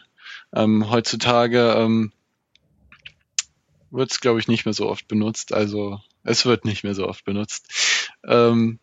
Ähm, 0.53 0.89
heutzutage 0.89 1.73
ähm, 1.77 2.11
wird 3.89 4.11
es, 4.11 4.19
glaube 4.19 4.39
ich, 4.39 4.47
nicht 4.47 4.65
mehr 4.65 4.73
so 4.73 4.89
oft 4.89 5.07
benutzt. 5.07 5.53
Also 5.53 6.01
es 6.23 6.45
wird 6.45 6.65
nicht 6.65 6.83
mehr 6.83 6.95
so 6.95 7.07
oft 7.07 7.23
benutzt. 7.23 8.09
Ähm, 8.25 8.79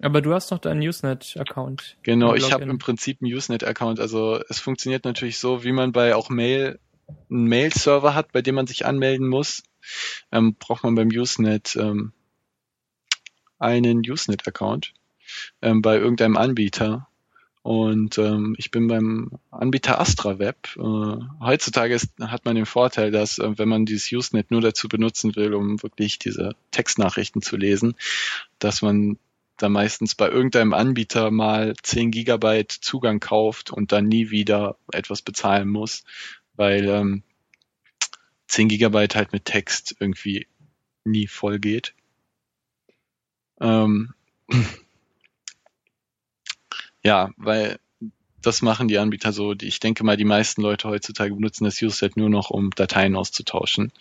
aber 0.00 0.20
du 0.20 0.34
hast 0.34 0.52
doch 0.52 0.58
deinen 0.58 0.82
Usenet-Account. 0.82 1.96
Genau, 2.02 2.34
ich 2.34 2.52
habe 2.52 2.64
im 2.64 2.78
Prinzip 2.78 3.22
einen 3.22 3.32
Usenet-Account. 3.32 3.98
Also 3.98 4.40
es 4.48 4.58
funktioniert 4.58 5.04
natürlich 5.04 5.38
so, 5.38 5.64
wie 5.64 5.72
man 5.72 5.92
bei 5.92 6.14
auch 6.14 6.28
Mail 6.28 6.78
einen 7.30 7.44
Mail-Server 7.44 8.14
hat, 8.14 8.32
bei 8.32 8.42
dem 8.42 8.56
man 8.56 8.66
sich 8.66 8.84
anmelden 8.84 9.28
muss, 9.28 9.62
ähm, 10.32 10.56
braucht 10.58 10.84
man 10.84 10.94
beim 10.94 11.08
Usenet 11.08 11.76
ähm, 11.76 12.12
einen 13.58 14.00
Usenet-Account 14.00 14.92
ähm, 15.62 15.82
bei 15.82 15.96
irgendeinem 15.96 16.36
Anbieter. 16.36 17.08
Und 17.62 18.16
ähm, 18.18 18.54
ich 18.58 18.70
bin 18.70 18.86
beim 18.86 19.32
Anbieter 19.50 20.00
AstraWeb. 20.00 20.76
Äh, 20.76 21.44
heutzutage 21.44 21.94
ist, 21.94 22.10
hat 22.20 22.44
man 22.44 22.54
den 22.54 22.66
Vorteil, 22.66 23.10
dass 23.10 23.38
äh, 23.38 23.58
wenn 23.58 23.68
man 23.68 23.86
dieses 23.86 24.12
Usenet 24.12 24.52
nur 24.52 24.60
dazu 24.60 24.88
benutzen 24.88 25.34
will, 25.34 25.52
um 25.52 25.82
wirklich 25.82 26.20
diese 26.20 26.54
Textnachrichten 26.70 27.42
zu 27.42 27.56
lesen, 27.56 27.96
dass 28.60 28.82
man 28.82 29.18
da 29.56 29.68
meistens 29.68 30.14
bei 30.14 30.28
irgendeinem 30.28 30.74
Anbieter 30.74 31.30
mal 31.30 31.74
10 31.82 32.10
Gigabyte 32.10 32.70
Zugang 32.70 33.20
kauft 33.20 33.72
und 33.72 33.90
dann 33.90 34.06
nie 34.06 34.30
wieder 34.30 34.76
etwas 34.92 35.22
bezahlen 35.22 35.68
muss, 35.68 36.04
weil 36.54 36.88
ähm, 36.88 37.22
10 38.48 38.68
Gigabyte 38.68 39.16
halt 39.16 39.32
mit 39.32 39.44
Text 39.44 39.96
irgendwie 39.98 40.46
nie 41.04 41.26
voll 41.26 41.58
geht. 41.58 41.94
Ähm, 43.60 44.14
ja, 47.02 47.30
weil 47.36 47.78
das 48.42 48.62
machen 48.62 48.88
die 48.88 48.98
Anbieter 48.98 49.32
so. 49.32 49.54
Ich 49.60 49.80
denke 49.80 50.04
mal, 50.04 50.16
die 50.16 50.24
meisten 50.24 50.62
Leute 50.62 50.88
heutzutage 50.88 51.34
benutzen 51.34 51.64
das 51.64 51.82
Useset 51.82 52.16
nur 52.16 52.28
noch, 52.28 52.50
um 52.50 52.70
Dateien 52.70 53.16
auszutauschen. 53.16 53.92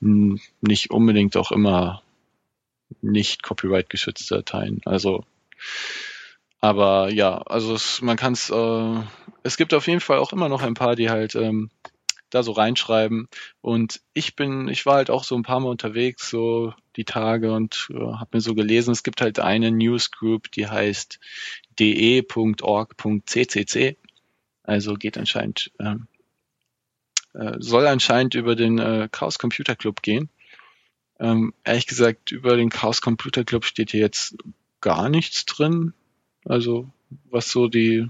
Nicht 0.00 0.90
unbedingt 0.90 1.36
auch 1.36 1.52
immer 1.52 2.02
nicht 3.00 3.42
copyright 3.42 3.88
geschützte 3.88 4.36
Dateien. 4.36 4.80
Also, 4.84 5.24
aber 6.60 7.12
ja, 7.12 7.38
also 7.38 7.74
es, 7.74 8.02
man 8.02 8.16
kann 8.16 8.32
es, 8.32 8.50
äh, 8.50 9.02
es 9.42 9.56
gibt 9.56 9.74
auf 9.74 9.86
jeden 9.86 10.00
Fall 10.00 10.18
auch 10.18 10.32
immer 10.32 10.48
noch 10.48 10.62
ein 10.62 10.74
paar, 10.74 10.96
die 10.96 11.10
halt 11.10 11.34
ähm, 11.34 11.70
da 12.36 12.42
so 12.42 12.52
reinschreiben. 12.52 13.28
Und 13.60 14.00
ich 14.12 14.36
bin, 14.36 14.68
ich 14.68 14.86
war 14.86 14.96
halt 14.96 15.10
auch 15.10 15.24
so 15.24 15.34
ein 15.36 15.42
paar 15.42 15.60
Mal 15.60 15.70
unterwegs, 15.70 16.30
so 16.30 16.74
die 16.96 17.04
Tage 17.04 17.52
und 17.52 17.88
äh, 17.90 17.96
habe 17.98 18.30
mir 18.34 18.40
so 18.40 18.54
gelesen, 18.54 18.92
es 18.92 19.02
gibt 19.02 19.20
halt 19.20 19.38
eine 19.38 19.70
Newsgroup, 19.70 20.50
die 20.52 20.68
heißt 20.68 21.18
de.org.ccc. 21.78 22.66
Also 24.62 24.94
geht 24.94 25.18
anscheinend, 25.18 25.70
ähm, 25.78 26.08
äh, 27.34 27.54
soll 27.58 27.86
anscheinend 27.86 28.34
über 28.34 28.56
den 28.56 28.78
äh, 28.78 29.08
Chaos 29.10 29.38
Computer 29.38 29.76
Club 29.76 30.02
gehen. 30.02 30.28
Ähm, 31.18 31.54
ehrlich 31.64 31.86
gesagt, 31.86 32.32
über 32.32 32.56
den 32.56 32.70
Chaos 32.70 33.00
Computer 33.00 33.44
Club 33.44 33.64
steht 33.64 33.92
hier 33.92 34.00
jetzt 34.00 34.36
gar 34.80 35.08
nichts 35.08 35.46
drin. 35.46 35.94
Also 36.44 36.90
was 37.30 37.50
so 37.50 37.68
die, 37.68 38.08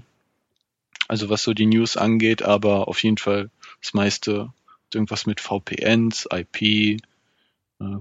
also 1.07 1.29
was 1.29 1.43
so 1.43 1.53
die 1.53 1.67
News 1.67 1.97
angeht, 1.97 2.41
aber 2.41 2.87
auf 2.87 3.03
jeden 3.03 3.17
Fall 3.17 3.49
das 3.81 3.93
meiste 3.93 4.51
irgendwas 4.93 5.25
mit 5.25 5.41
VPNs, 5.41 6.27
IP, 6.31 6.61
äh, 6.61 6.99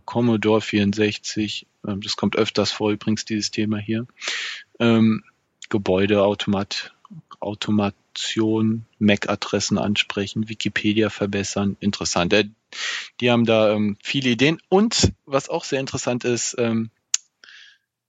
Commodore 0.04 0.60
64. 0.60 1.66
Ähm, 1.86 2.00
das 2.00 2.16
kommt 2.16 2.36
öfters 2.36 2.72
vor 2.72 2.90
übrigens 2.90 3.24
dieses 3.24 3.50
Thema 3.50 3.78
hier. 3.78 4.06
Ähm, 4.78 5.24
Gebäude, 5.68 6.22
Automat, 6.22 6.94
Automation, 7.40 8.86
MAC-Adressen 8.98 9.78
ansprechen, 9.78 10.48
Wikipedia 10.48 11.10
verbessern. 11.10 11.76
Interessant. 11.80 12.32
Äh, 12.32 12.48
die 13.20 13.30
haben 13.30 13.44
da 13.44 13.72
ähm, 13.72 13.96
viele 14.02 14.30
Ideen. 14.30 14.60
Und 14.68 15.12
was 15.24 15.48
auch 15.48 15.64
sehr 15.64 15.80
interessant 15.80 16.24
ist, 16.24 16.56
ähm, 16.58 16.90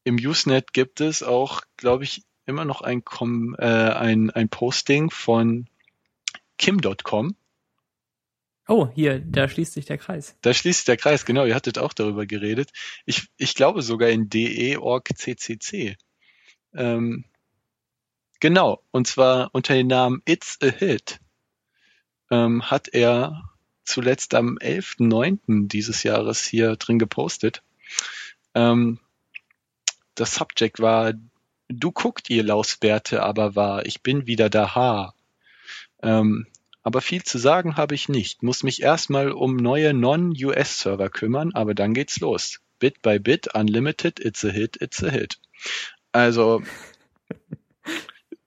im 0.04 0.16
Usenet 0.16 0.72
gibt 0.74 1.02
es 1.02 1.22
auch, 1.22 1.62
glaube 1.76 2.06
ich, 2.06 2.24
immer 2.46 2.64
noch 2.64 2.82
ein, 2.82 3.04
Com 3.04 3.56
äh, 3.60 3.66
ein, 3.66 4.30
ein 4.30 4.48
Posting 4.48 5.10
von 5.10 5.68
Kim.com. 6.58 7.36
Oh, 8.68 8.90
hier, 8.94 9.20
da 9.20 9.48
schließt 9.48 9.74
sich 9.74 9.86
der 9.86 9.98
Kreis. 9.98 10.36
Da 10.42 10.54
schließt 10.54 10.80
sich 10.80 10.86
der 10.86 10.98
Kreis, 10.98 11.26
genau, 11.26 11.46
ihr 11.46 11.56
hattet 11.56 11.78
auch 11.78 11.94
darüber 11.94 12.26
geredet. 12.26 12.72
Ich, 13.06 13.28
ich 13.38 13.56
glaube 13.56 13.82
sogar 13.82 14.10
in 14.10 14.30
de.org.ccc. 14.30 15.96
Ähm, 16.74 17.24
genau, 18.42 18.84
und 18.92 19.08
zwar 19.08 19.50
unter 19.54 19.74
dem 19.74 19.88
Namen 19.88 20.22
It's 20.26 20.58
a 20.62 20.68
Hit 20.68 21.20
ähm, 22.30 22.70
hat 22.70 22.90
er 22.90 23.50
zuletzt 23.86 24.34
am 24.34 24.58
11.09. 24.58 25.70
dieses 25.70 26.04
Jahres 26.04 26.44
hier 26.44 26.76
drin 26.76 27.00
gepostet. 27.00 27.64
Ähm, 28.54 29.00
das 30.16 30.36
Subject 30.36 30.82
war, 30.82 31.14
du 31.70 31.92
guckt 31.92 32.30
ihr 32.30 32.44
Lausbärte 32.44 33.24
aber 33.24 33.56
wahr, 33.56 33.86
ich 33.86 34.02
bin 34.02 34.28
wieder 34.28 34.50
da. 34.50 35.14
Ähm, 36.04 36.48
aber 36.88 37.02
viel 37.02 37.22
zu 37.22 37.38
sagen 37.38 37.76
habe 37.76 37.96
ich 37.96 38.08
nicht. 38.08 38.44
Muss 38.44 38.64
mich 38.64 38.82
erstmal 38.82 39.34
um 39.34 39.58
neue 39.58 39.94
Non-US-Server 39.94 41.10
kümmern, 41.10 41.52
aber 41.54 41.76
dann 41.76 41.94
geht's 41.94 42.22
los. 42.22 42.62
Bit 42.80 43.02
by 43.02 43.20
Bit, 43.20 43.54
Unlimited, 43.54 44.22
it's 44.22 44.46
a 44.46 44.50
hit, 44.52 44.82
it's 44.82 45.04
a 45.04 45.10
hit. 45.10 45.38
Also, 46.14 46.64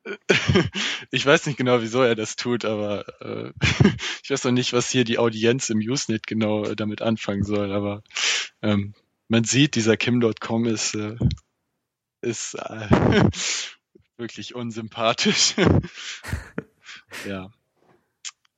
ich 1.11 1.27
weiß 1.27 1.45
nicht 1.45 1.59
genau, 1.59 1.83
wieso 1.83 2.01
er 2.01 2.15
das 2.15 2.37
tut, 2.37 2.65
aber 2.65 3.05
äh, 3.21 3.53
ich 4.23 4.31
weiß 4.31 4.45
noch 4.45 4.53
nicht, 4.53 4.73
was 4.73 4.89
hier 4.89 5.05
die 5.05 5.19
Audienz 5.19 5.69
im 5.69 5.81
Usenet 5.81 6.27
genau 6.27 6.65
äh, 6.65 6.75
damit 6.75 7.03
anfangen 7.03 7.45
soll, 7.45 7.71
aber 7.75 8.03
ähm, 8.63 8.95
man 9.29 9.45
sieht, 9.45 9.75
dieser 9.75 9.99
Kim.com 9.99 10.65
ist, 10.65 10.95
äh, 10.95 11.19
ist 12.23 12.55
äh, 12.55 13.29
wirklich 14.17 14.55
unsympathisch. 14.55 15.57
ja. 17.29 17.51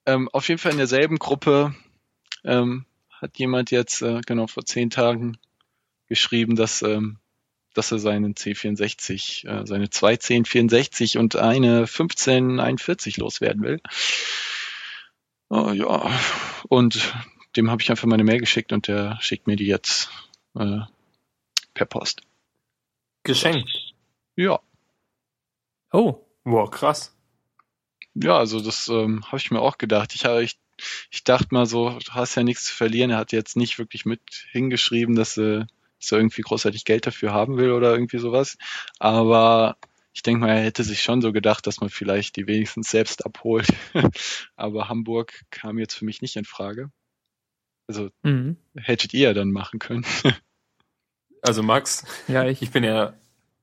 Ähm, 0.06 0.28
auf 0.32 0.48
jeden 0.48 0.58
Fall 0.58 0.72
in 0.72 0.78
derselben 0.78 1.18
Gruppe 1.18 1.74
ähm, 2.44 2.86
hat 3.10 3.38
jemand 3.38 3.70
jetzt 3.70 4.02
äh, 4.02 4.20
genau 4.26 4.46
vor 4.46 4.64
zehn 4.64 4.90
Tagen 4.90 5.38
geschrieben, 6.08 6.56
dass 6.56 6.82
ähm, 6.82 7.18
dass 7.74 7.92
er 7.92 7.98
seinen 7.98 8.34
C64, 8.34 9.48
äh, 9.48 9.66
seine 9.66 9.90
zwei 9.90 10.12
1064 10.12 11.18
und 11.18 11.36
eine 11.36 11.80
1541 11.80 13.16
loswerden 13.16 13.62
will. 13.62 13.80
Oh, 15.48 15.70
ja, 15.70 16.10
und 16.68 17.14
dem 17.56 17.70
habe 17.70 17.82
ich 17.82 17.90
einfach 17.90 18.06
meine 18.06 18.24
Mail 18.24 18.40
geschickt 18.40 18.72
und 18.72 18.88
der 18.88 19.18
schickt 19.20 19.46
mir 19.46 19.56
die 19.56 19.66
jetzt 19.66 20.10
äh, 20.54 20.80
per 21.74 21.86
Post. 21.86 22.22
Geschenkt? 23.22 23.94
Ja. 24.36 24.60
Oh. 25.92 26.26
Wow, 26.44 26.70
krass. 26.70 27.14
Ja, 28.14 28.36
also 28.36 28.60
das 28.60 28.88
ähm, 28.88 29.24
habe 29.26 29.38
ich 29.38 29.50
mir 29.50 29.60
auch 29.60 29.78
gedacht. 29.78 30.14
Ich, 30.14 30.24
ich, 30.24 30.58
ich 31.10 31.24
dachte 31.24 31.48
mal 31.50 31.66
so, 31.66 31.90
du 31.90 32.12
hast 32.12 32.34
ja 32.34 32.42
nichts 32.42 32.64
zu 32.64 32.74
verlieren. 32.74 33.10
Er 33.10 33.18
hat 33.18 33.32
jetzt 33.32 33.56
nicht 33.56 33.78
wirklich 33.78 34.04
mit 34.04 34.20
hingeschrieben, 34.50 35.14
dass, 35.14 35.38
äh, 35.38 35.64
dass 35.98 36.12
er 36.12 36.18
irgendwie 36.18 36.42
großartig 36.42 36.84
Geld 36.84 37.06
dafür 37.06 37.32
haben 37.32 37.56
will 37.56 37.72
oder 37.72 37.92
irgendwie 37.92 38.18
sowas. 38.18 38.58
Aber 38.98 39.76
ich 40.12 40.22
denke 40.22 40.40
mal, 40.40 40.50
er 40.50 40.62
hätte 40.62 40.84
sich 40.84 41.02
schon 41.02 41.22
so 41.22 41.32
gedacht, 41.32 41.66
dass 41.66 41.80
man 41.80 41.88
vielleicht 41.88 42.36
die 42.36 42.46
wenigstens 42.46 42.90
selbst 42.90 43.24
abholt. 43.24 43.68
Aber 44.56 44.88
Hamburg 44.88 45.42
kam 45.50 45.78
jetzt 45.78 45.94
für 45.94 46.04
mich 46.04 46.20
nicht 46.20 46.36
in 46.36 46.44
Frage. 46.44 46.90
Also 47.86 48.10
mhm. 48.22 48.56
hättet 48.76 49.14
ihr 49.14 49.28
ja 49.28 49.34
dann 49.34 49.50
machen 49.50 49.78
können. 49.78 50.04
also 51.42 51.62
Max, 51.62 52.04
ja, 52.28 52.46
ich, 52.46 52.62
ich 52.62 52.70
bin 52.70 52.84
ja, 52.84 53.14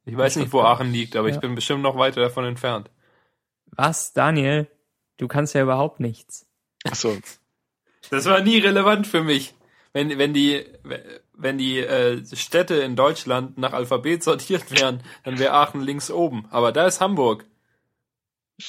ich 0.05 0.17
weiß 0.17 0.37
nicht, 0.37 0.51
wo 0.51 0.61
Aachen 0.61 0.91
liegt, 0.91 1.15
aber 1.15 1.29
ja. 1.29 1.35
ich 1.35 1.41
bin 1.41 1.55
bestimmt 1.55 1.83
noch 1.83 1.97
weiter 1.97 2.21
davon 2.21 2.45
entfernt. 2.45 2.89
Was, 3.71 4.13
Daniel? 4.13 4.67
Du 5.17 5.27
kannst 5.27 5.53
ja 5.53 5.61
überhaupt 5.61 5.99
nichts. 5.99 6.47
Ach 6.89 6.95
so. 6.95 7.17
Das 8.09 8.25
war 8.25 8.41
nie 8.41 8.59
relevant 8.59 9.07
für 9.07 9.23
mich. 9.23 9.53
Wenn, 9.91 10.17
wenn 10.17 10.33
die, 10.33 10.65
wenn 11.33 11.57
die 11.57 11.79
äh, 11.79 12.23
Städte 12.35 12.75
in 12.75 12.95
Deutschland 12.95 13.57
nach 13.57 13.73
Alphabet 13.73 14.23
sortiert 14.23 14.71
wären, 14.71 15.01
dann 15.23 15.39
wäre 15.39 15.53
Aachen 15.53 15.81
links 15.81 16.11
oben. 16.11 16.47
Aber 16.51 16.71
da 16.71 16.85
ist 16.85 17.01
Hamburg. 17.01 17.45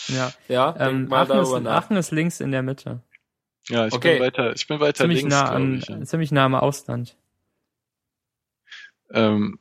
Ja. 0.09 0.33
Ja, 0.49 0.75
ähm, 0.79 1.09
mal 1.09 1.23
Aachen, 1.23 1.29
darüber 1.29 1.59
ist, 1.59 1.65
nach. 1.65 1.85
Aachen 1.85 1.97
ist 1.97 2.11
links 2.11 2.41
in 2.41 2.53
der 2.53 2.63
Mitte. 2.63 3.03
Ja, 3.69 3.87
ich 3.87 3.93
okay. 3.93 4.15
bin 4.15 4.23
weiter, 4.27 4.55
ich 4.55 4.67
bin 4.67 4.81
weiter 4.81 5.03
ziemlich 5.03 5.21
links, 5.21 5.35
nah 5.35 5.51
an, 5.51 5.79
ich, 5.79 5.89
ja. 5.89 6.01
ziemlich 6.03 6.33
nah 6.33 6.45
am 6.45 6.55
Ausland. 6.55 7.17
Ähm, 9.13 9.59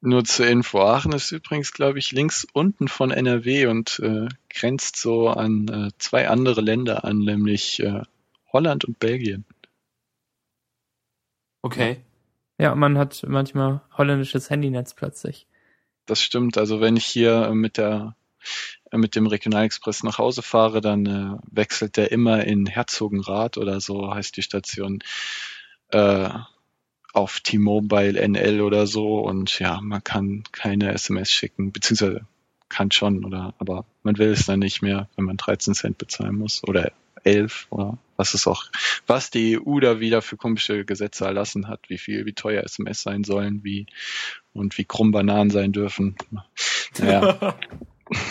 nur 0.00 0.24
zur 0.24 0.46
Info, 0.46 0.80
Aachen 0.80 1.12
ist 1.12 1.32
übrigens, 1.32 1.72
glaube 1.72 1.98
ich, 1.98 2.12
links 2.12 2.46
unten 2.52 2.88
von 2.88 3.10
NRW 3.10 3.66
und 3.66 4.00
äh, 4.00 4.28
grenzt 4.48 4.96
so 4.96 5.28
an 5.28 5.68
äh, 5.68 5.90
zwei 5.98 6.28
andere 6.28 6.60
Länder 6.60 7.04
an, 7.04 7.18
nämlich 7.18 7.80
äh, 7.80 8.02
Holland 8.52 8.84
und 8.84 8.98
Belgien. 8.98 9.44
Okay. 11.62 12.00
Ja, 12.58 12.74
man 12.74 12.98
hat 12.98 13.24
manchmal 13.26 13.80
holländisches 13.96 14.50
Handynetz 14.50 14.94
plötzlich. 14.94 15.46
Das 16.06 16.22
stimmt. 16.22 16.58
Also 16.58 16.80
wenn 16.80 16.96
ich 16.96 17.04
hier 17.04 17.50
mit 17.52 17.76
der 17.76 18.16
äh, 18.90 18.98
mit 18.98 19.14
dem 19.14 19.26
Regionalexpress 19.26 20.02
nach 20.02 20.18
Hause 20.18 20.42
fahre, 20.42 20.80
dann 20.80 21.06
äh, 21.06 21.38
wechselt 21.50 21.96
der 21.96 22.12
immer 22.12 22.44
in 22.44 22.66
Herzogenrath 22.66 23.58
oder 23.58 23.80
so 23.80 24.14
heißt 24.14 24.36
die 24.36 24.42
Station 24.42 25.00
äh, 25.90 26.30
auf 27.12 27.40
T-Mobile 27.40 28.20
NL 28.28 28.60
oder 28.60 28.86
so 28.86 29.20
und 29.20 29.58
ja, 29.58 29.80
man 29.80 30.04
kann 30.04 30.44
keine 30.52 30.92
SMS 30.92 31.30
schicken, 31.30 31.72
beziehungsweise 31.72 32.26
kann 32.68 32.90
schon, 32.90 33.24
oder 33.24 33.54
aber 33.58 33.86
man 34.02 34.18
will 34.18 34.30
es 34.30 34.46
dann 34.46 34.58
nicht 34.58 34.82
mehr, 34.82 35.08
wenn 35.16 35.24
man 35.24 35.36
13 35.36 35.74
Cent 35.74 35.98
bezahlen 35.98 36.36
muss 36.36 36.62
oder 36.64 36.92
11 37.24 37.66
oder 37.70 37.98
was 38.16 38.34
es 38.34 38.46
auch, 38.46 38.64
was 39.06 39.30
die 39.30 39.58
EU 39.58 39.80
da 39.80 40.00
wieder 40.00 40.22
für 40.22 40.36
komische 40.36 40.84
Gesetze 40.84 41.24
erlassen 41.24 41.68
hat, 41.68 41.88
wie 41.88 41.98
viel, 41.98 42.26
wie 42.26 42.32
teuer 42.32 42.64
SMS 42.64 43.02
sein 43.02 43.24
sollen, 43.24 43.64
wie 43.64 43.86
und 44.52 44.76
wie 44.76 44.84
krumm 44.84 45.12
Bananen 45.12 45.50
sein 45.50 45.72
dürfen. 45.72 46.16
Naja. 46.98 47.58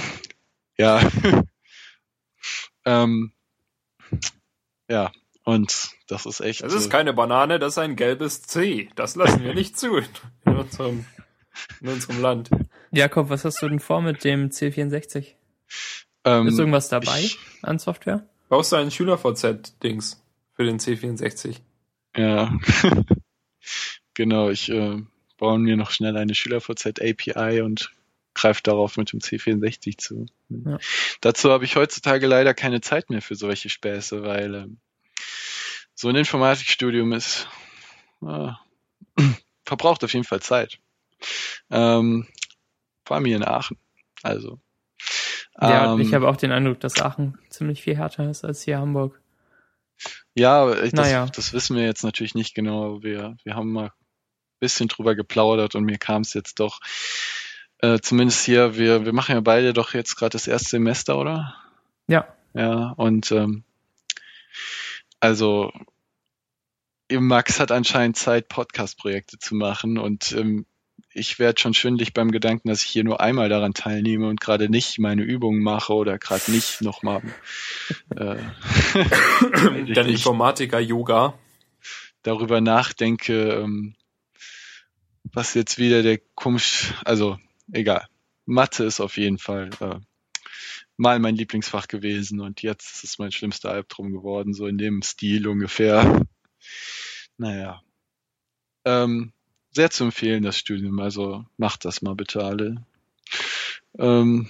ja. 0.78 1.10
ähm, 2.86 3.32
ja, 4.90 5.12
und 5.48 5.91
das 6.10 6.26
ist 6.26 6.41
echt. 6.41 6.62
Das 6.62 6.74
ist 6.74 6.89
keine 6.89 7.14
Banane, 7.14 7.58
das 7.58 7.76
ist 7.76 7.78
ein 7.78 7.95
gelbes 7.95 8.41
C. 8.41 8.89
Das 8.95 9.16
lassen 9.16 9.45
wir 9.45 9.54
nicht 9.56 9.80
zu 9.80 9.95
in 9.95 10.06
unserem, 10.45 11.06
in 11.80 11.88
unserem 11.88 12.22
Land. 12.22 12.50
Jakob, 12.91 13.30
was 13.30 13.45
hast 13.45 13.62
du 13.62 13.70
denn 13.70 13.80
vor 13.80 14.02
mit 14.02 14.26
dem 14.26 14.50
C64? 14.50 15.36
Ähm, 16.26 16.48
ist 16.48 16.60
irgendwas 16.60 16.89
dabei 16.89 17.22
ich, 17.22 17.39
an 17.62 17.80
Software? 17.80 18.28
Brauchst 18.50 18.74
du 18.74 18.76
ein 18.76 18.91
Schüler-VZ-Dings 18.91 20.22
für 20.54 20.66
den 20.66 20.80
C64? 20.80 21.62
Ja. 22.18 22.54
genau, 24.16 24.50
ich 24.50 24.68
äh, 24.68 25.02
baue 25.38 25.60
mir 25.60 25.78
noch 25.78 25.91
schnell 25.91 26.18
eine 26.18 26.36
Schüler-VZ-API 26.36 27.62
und 27.62 27.93
greife 28.34 28.64
darauf 28.64 28.98
mit 28.98 29.14
dem 29.14 29.22
C64 29.22 29.98
zu. 29.98 30.26
Ja. 30.50 30.78
Dazu 31.22 31.52
habe 31.52 31.64
ich 31.64 31.78
heutzutage 31.78 32.28
leider 32.28 32.54
keine 32.54 32.82
Zeit 32.82 33.10
mehr 33.10 33.22
für 33.22 33.36
solche 33.36 33.70
Späße, 33.70 34.24
weil 34.24 34.54
äh, 34.54 34.68
so 35.98 36.10
ein 36.10 36.16
Informatikstudium 36.16 37.12
ist 37.12 37.48
äh, 38.22 38.52
verbraucht 39.66 40.04
auf 40.04 40.14
jeden 40.14 40.26
Fall 40.26 40.41
Zeit. 40.41 40.80
Ähm, 41.72 42.28
vor 43.04 43.16
allem 43.16 43.26
hier 43.26 43.38
in 43.38 43.43
Aachen. 43.43 43.78
Also 44.22 44.60
ja, 45.60 45.93
ähm, 45.93 46.00
ich 46.00 46.14
habe 46.14 46.28
auch 46.28 46.38
den 46.38 46.52
Eindruck, 46.52 46.80
dass 46.80 47.02
Aachen 47.02 47.39
ziemlich 47.50 47.82
viel 47.82 47.98
härter 47.98 48.30
ist 48.30 48.45
als 48.45 48.62
hier 48.62 48.78
Hamburg. 48.78 49.20
Ja, 50.36 50.72
ich, 50.72 50.91
das, 50.91 51.08
naja. 51.08 51.26
das 51.36 51.52
wissen 51.54 51.76
wir 51.76 51.84
jetzt 51.84 52.04
natürlich 52.04 52.36
nicht 52.36 52.54
genau. 52.54 53.02
Wir, 53.02 53.38
wir 53.43 53.56
haben 53.56 53.72
mal 53.72 53.88
ein 53.88 53.91
bisschen 54.60 54.88
drüber 54.88 55.16
geplaudert 55.16 55.74
und 55.74 55.84
mir 55.84 55.98
kam 55.98 56.22
es 56.22 56.36
jetzt 56.36 56.60
doch, 56.60 56.80
äh, 57.80 58.00
zumindest 58.00 58.45
hier, 58.45 58.78
wir, 58.78 59.06
wir 59.06 59.14
machen 59.14 59.34
ja 59.34 59.41
beide 59.41 59.74
doch 59.74 59.95
jetzt 59.95 60.16
gerade 60.16 60.34
das 60.34 60.45
erste 60.45 60.70
Semester, 60.70 61.18
oder? 61.18 61.56
Ja. 62.08 62.28
Ja, 62.54 62.93
und 62.98 63.32
ähm, 63.32 63.64
also 65.20 65.72
Max 67.09 67.59
hat 67.59 67.72
anscheinend 67.72 68.18
Zeit, 68.18 68.49
Podcast-Projekte 68.49 69.39
zu 69.39 69.55
machen 69.55 69.97
und 69.97 70.34
ähm, 70.34 70.65
ich 71.11 71.39
werde 71.39 71.59
schon 71.59 71.74
schwindlig 71.74 72.13
beim 72.13 72.32
Gedanken, 72.32 72.70
dass 72.70 72.84
ich 72.84 72.89
hier 72.89 73.03
nur 73.03 73.22
einmal 73.22 73.49
daran 73.49 73.74
teilnehme 73.74 74.28
und 74.28 74.39
gerade 74.39 74.70
nicht 74.70 74.99
meine 74.99 75.24
Übungen 75.24 75.61
mache 75.61 75.93
oder 75.93 76.20
gerade 76.20 76.51
nicht 76.51 76.82
nochmal 76.82 77.22
äh, 78.15 78.36
Dann 79.93 80.09
Informatiker-Yoga. 80.09 81.34
Darüber 82.24 82.61
nachdenke, 82.61 83.53
ähm, 83.53 83.95
was 85.24 85.53
jetzt 85.53 85.78
wieder 85.78 86.03
der 86.03 86.20
komisch, 86.36 86.93
also 87.05 87.38
egal. 87.72 88.05
Mathe 88.45 88.84
ist 88.84 88.99
auf 88.99 89.18
jeden 89.18 89.38
Fall 89.38 89.70
äh, 89.80 89.95
mal 90.98 91.20
mein 91.20 91.36
Lieblingsfach 91.36 91.88
gewesen 91.88 92.41
und 92.41 92.62
jetzt 92.64 92.95
ist 92.95 93.04
es 93.04 93.20
mein 93.20 93.32
schlimmster 93.32 93.72
Albtraum 93.72 94.12
geworden, 94.12 94.54
so 94.54 94.68
in 94.68 94.78
dem 94.78 95.02
Stil 95.04 95.48
ungefähr. 95.48 96.26
Naja. 97.38 97.82
Ähm, 98.84 99.32
sehr 99.72 99.91
zu 99.91 100.06
empfehlen, 100.06 100.43
das 100.43 100.58
Studium. 100.58 101.00
Also 101.00 101.45
macht 101.58 101.86
das 101.86 102.02
mal 102.02 102.16
bitte 102.16 102.43
alle. 102.43 102.84
Ähm, 104.00 104.50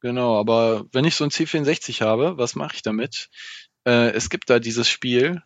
genau, 0.00 0.38
aber 0.38 0.86
wenn 0.92 1.04
ich 1.04 1.16
so 1.16 1.24
ein 1.24 1.30
C64 1.30 2.00
habe, 2.00 2.38
was 2.38 2.54
mache 2.54 2.76
ich 2.76 2.82
damit? 2.82 3.30
Äh, 3.84 4.10
es 4.10 4.30
gibt 4.30 4.48
da 4.48 4.60
dieses 4.60 4.88
Spiel. 4.88 5.42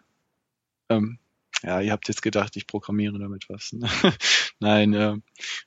Ähm, 0.91 1.19
ja, 1.63 1.81
ihr 1.81 1.93
habt 1.93 2.09
jetzt 2.09 2.23
gedacht, 2.23 2.55
ich 2.57 2.67
programmiere 2.67 3.19
damit 3.19 3.49
was. 3.49 3.73
Ne? 3.73 3.89
Nein, 4.61 4.93
äh, 4.93 5.17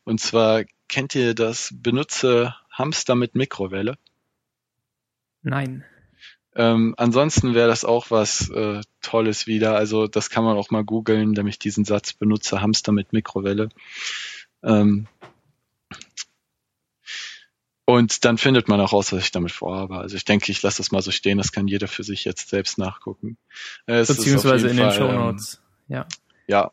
und 0.04 0.22
zwar 0.22 0.66
kennt 0.88 1.16
ihr 1.16 1.34
das 1.34 1.74
Benutze 1.74 2.56
Hamster 2.80 3.16
mit 3.16 3.36
Mikrowelle? 3.36 3.98
Nein. 5.42 5.86
Ähm, 6.56 6.96
ansonsten 6.98 7.54
wäre 7.54 7.68
das 7.68 7.86
auch 7.86 8.10
was 8.10 8.50
äh, 8.50 8.82
Tolles 9.02 9.46
wieder. 9.46 9.76
Also 9.76 10.08
das 10.08 10.30
kann 10.30 10.44
man 10.44 10.58
auch 10.58 10.72
mal 10.72 10.84
googeln, 10.84 11.36
damit 11.36 11.54
ich 11.54 11.60
diesen 11.60 11.86
Satz 11.86 12.14
benutze, 12.14 12.62
Hamster 12.62 12.92
mit 12.92 13.14
Mikrowelle. 13.14 13.70
Ähm, 14.64 15.08
und 17.86 18.26
dann 18.26 18.38
findet 18.38 18.68
man 18.68 18.82
auch 18.82 18.94
raus, 18.94 19.14
was 19.14 19.24
ich 19.24 19.32
damit 19.32 19.52
vorhabe. 19.52 19.98
Also 19.98 20.16
ich 20.16 20.26
denke, 20.26 20.52
ich 20.52 20.62
lasse 20.62 20.78
das 20.78 20.92
mal 20.92 21.02
so 21.02 21.12
stehen, 21.12 21.38
das 21.38 21.52
kann 21.52 21.68
jeder 21.68 21.88
für 21.88 22.04
sich 22.04 22.26
jetzt 22.26 22.50
selbst 22.50 22.78
nachgucken. 22.78 23.38
Äh, 23.86 24.06
Beziehungsweise 24.06 24.70
in 24.70 24.78
Fall, 24.78 24.90
den 24.90 24.98
Show 24.98 25.12
Notes. 25.12 25.62
Ähm, 25.90 25.96
ja. 25.96 26.08
Ja. 26.48 26.72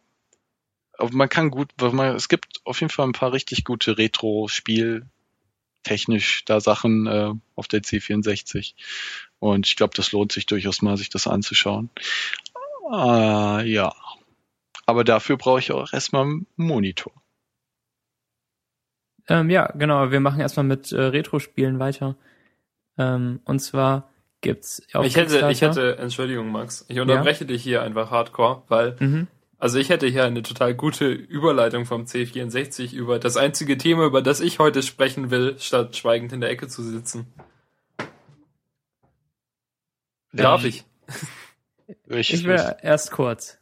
Aber 0.98 1.14
man 1.14 1.28
kann 1.28 1.50
gut, 1.50 1.70
man, 1.80 2.16
es 2.16 2.28
gibt 2.28 2.60
auf 2.64 2.80
jeden 2.80 2.90
Fall 2.90 3.06
ein 3.06 3.12
paar 3.12 3.32
richtig 3.32 3.64
gute 3.64 3.98
Retro-Spiel- 3.98 5.06
technisch 5.86 6.44
da 6.44 6.60
Sachen 6.60 7.06
äh, 7.06 7.32
auf 7.54 7.68
der 7.68 7.80
C64. 7.82 8.74
Und 9.38 9.66
ich 9.66 9.76
glaube, 9.76 9.94
das 9.94 10.12
lohnt 10.12 10.32
sich 10.32 10.46
durchaus 10.46 10.82
mal, 10.82 10.96
sich 10.96 11.10
das 11.10 11.26
anzuschauen. 11.28 11.90
Äh, 12.92 13.70
ja. 13.70 13.94
Aber 14.84 15.04
dafür 15.04 15.36
brauche 15.36 15.60
ich 15.60 15.72
auch 15.72 15.92
erstmal 15.92 16.22
einen 16.22 16.46
Monitor. 16.56 17.12
Ähm, 19.28 19.50
ja, 19.50 19.72
genau. 19.72 20.10
Wir 20.10 20.20
machen 20.20 20.40
erstmal 20.40 20.66
mit 20.66 20.92
äh, 20.92 21.00
Retro-Spielen 21.00 21.78
weiter. 21.78 22.16
Ähm, 22.98 23.40
und 23.44 23.60
zwar 23.60 24.10
gibt's 24.40 24.82
auf 24.92 25.04
Ich 25.06 25.16
hätte, 25.16 25.48
ich 25.50 25.60
hätte, 25.60 25.98
Entschuldigung, 25.98 26.50
Max, 26.50 26.84
ich 26.88 26.98
unterbreche 26.98 27.44
ja? 27.44 27.48
dich 27.48 27.62
hier 27.62 27.82
einfach 27.82 28.10
hardcore, 28.10 28.62
weil, 28.68 28.96
mhm. 28.98 29.26
Also 29.58 29.78
ich 29.78 29.88
hätte 29.88 30.06
hier 30.06 30.24
eine 30.24 30.42
total 30.42 30.74
gute 30.74 31.06
Überleitung 31.06 31.86
vom 31.86 32.04
C64 32.04 32.94
über 32.94 33.18
das 33.18 33.36
einzige 33.36 33.78
Thema, 33.78 34.04
über 34.04 34.22
das 34.22 34.40
ich 34.40 34.58
heute 34.58 34.82
sprechen 34.82 35.30
will, 35.30 35.58
statt 35.58 35.96
schweigend 35.96 36.32
in 36.32 36.40
der 36.40 36.50
Ecke 36.50 36.68
zu 36.68 36.82
sitzen. 36.82 37.26
Darf 40.32 40.64
ich? 40.64 40.84
Ich, 42.06 42.34
ich 42.34 42.44
will 42.44 42.76
erst 42.82 43.12
kurz. 43.12 43.58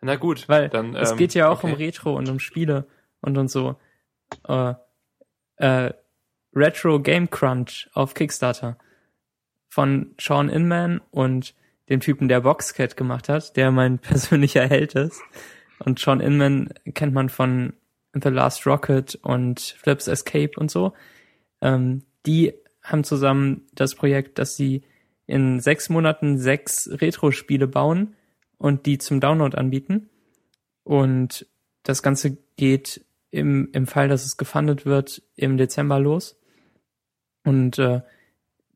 Na 0.00 0.16
gut, 0.16 0.48
weil 0.48 0.68
dann, 0.68 0.96
es 0.96 1.12
ähm, 1.12 1.16
geht 1.16 1.34
ja 1.34 1.48
auch 1.48 1.62
okay. 1.62 1.72
um 1.72 1.74
Retro 1.74 2.16
und 2.16 2.28
um 2.28 2.40
Spiele 2.40 2.88
und 3.20 3.38
und 3.38 3.48
so. 3.48 3.76
Äh, 4.48 4.74
äh, 5.58 5.92
Retro 6.54 7.00
Game 7.00 7.30
Crunch 7.30 7.88
auf 7.94 8.14
Kickstarter 8.14 8.76
von 9.68 10.14
Sean 10.20 10.48
Inman 10.48 11.00
und 11.12 11.54
dem 11.88 12.00
Typen, 12.00 12.28
der 12.28 12.40
Boxcat 12.40 12.96
gemacht 12.96 13.28
hat, 13.28 13.56
der 13.56 13.70
mein 13.70 13.98
persönlicher 14.00 14.66
Held 14.66 14.94
ist. 14.94 15.20
Und 15.78 15.98
Sean 15.98 16.20
Inman 16.20 16.72
kennt 16.94 17.12
man 17.12 17.28
von 17.28 17.74
The 18.14 18.28
Last 18.28 18.66
Rocket 18.66 19.16
und 19.16 19.60
Flips 19.60 20.06
Escape 20.06 20.52
und 20.56 20.70
so. 20.70 20.92
Ähm, 21.60 22.02
die 22.26 22.54
haben 22.82 23.04
zusammen 23.04 23.66
das 23.74 23.94
Projekt, 23.94 24.38
dass 24.38 24.56
sie 24.56 24.82
in 25.26 25.60
sechs 25.60 25.88
Monaten 25.88 26.38
sechs 26.38 26.88
Retro-Spiele 26.90 27.66
bauen 27.66 28.16
und 28.58 28.86
die 28.86 28.98
zum 28.98 29.20
Download 29.20 29.56
anbieten. 29.56 30.10
Und 30.84 31.46
das 31.84 32.02
Ganze 32.02 32.36
geht 32.56 33.04
im, 33.30 33.70
im 33.72 33.86
Fall, 33.86 34.08
dass 34.08 34.24
es 34.24 34.36
gefundet 34.36 34.84
wird, 34.84 35.22
im 35.36 35.56
Dezember 35.56 35.98
los. 35.98 36.38
Und 37.44 37.78
äh, 37.78 38.02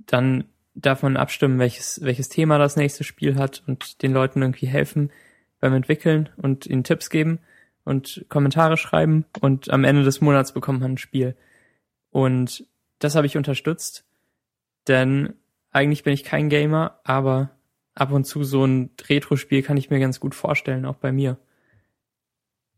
dann 0.07 0.45
darf 0.77 1.03
man 1.03 1.17
abstimmen, 1.17 1.59
welches, 1.59 2.01
welches 2.03 2.29
Thema 2.29 2.59
das 2.59 2.77
nächste 2.77 3.03
Spiel 3.03 3.37
hat 3.37 3.63
und 3.67 4.03
den 4.03 4.13
Leuten 4.13 4.43
irgendwie 4.43 4.67
helfen 4.67 5.11
beim 5.59 5.73
Entwickeln 5.73 6.29
und 6.37 6.67
ihnen 6.67 6.85
Tipps 6.85 7.11
geben 7.11 7.41
und 7.85 8.27
Kommentare 8.29 8.77
schreiben 8.77 9.25
und 9.41 9.71
am 9.71 9.85
Ende 9.85 10.05
des 10.05 10.21
Monats 10.21 10.53
bekommt 10.53 10.81
man 10.81 10.93
ein 10.93 10.99
Spiel. 10.99 11.35
Und 12.11 12.67
das 12.99 13.15
habe 13.15 13.27
ich 13.27 13.37
unterstützt, 13.37 14.05
denn 14.87 15.35
eigentlich 15.71 16.05
bin 16.05 16.13
ich 16.13 16.25
kein 16.25 16.49
Gamer, 16.49 17.01
aber 17.05 17.51
ab 17.95 18.13
und 18.13 18.25
zu 18.25 18.45
so 18.45 18.65
ein 18.65 18.91
Retro-Spiel 19.09 19.63
kann 19.63 19.77
ich 19.77 19.91
mir 19.91 19.99
ganz 19.99 20.21
gut 20.21 20.35
vorstellen, 20.35 20.85
auch 20.85 20.97
bei 20.97 21.13
mir. 21.13 21.39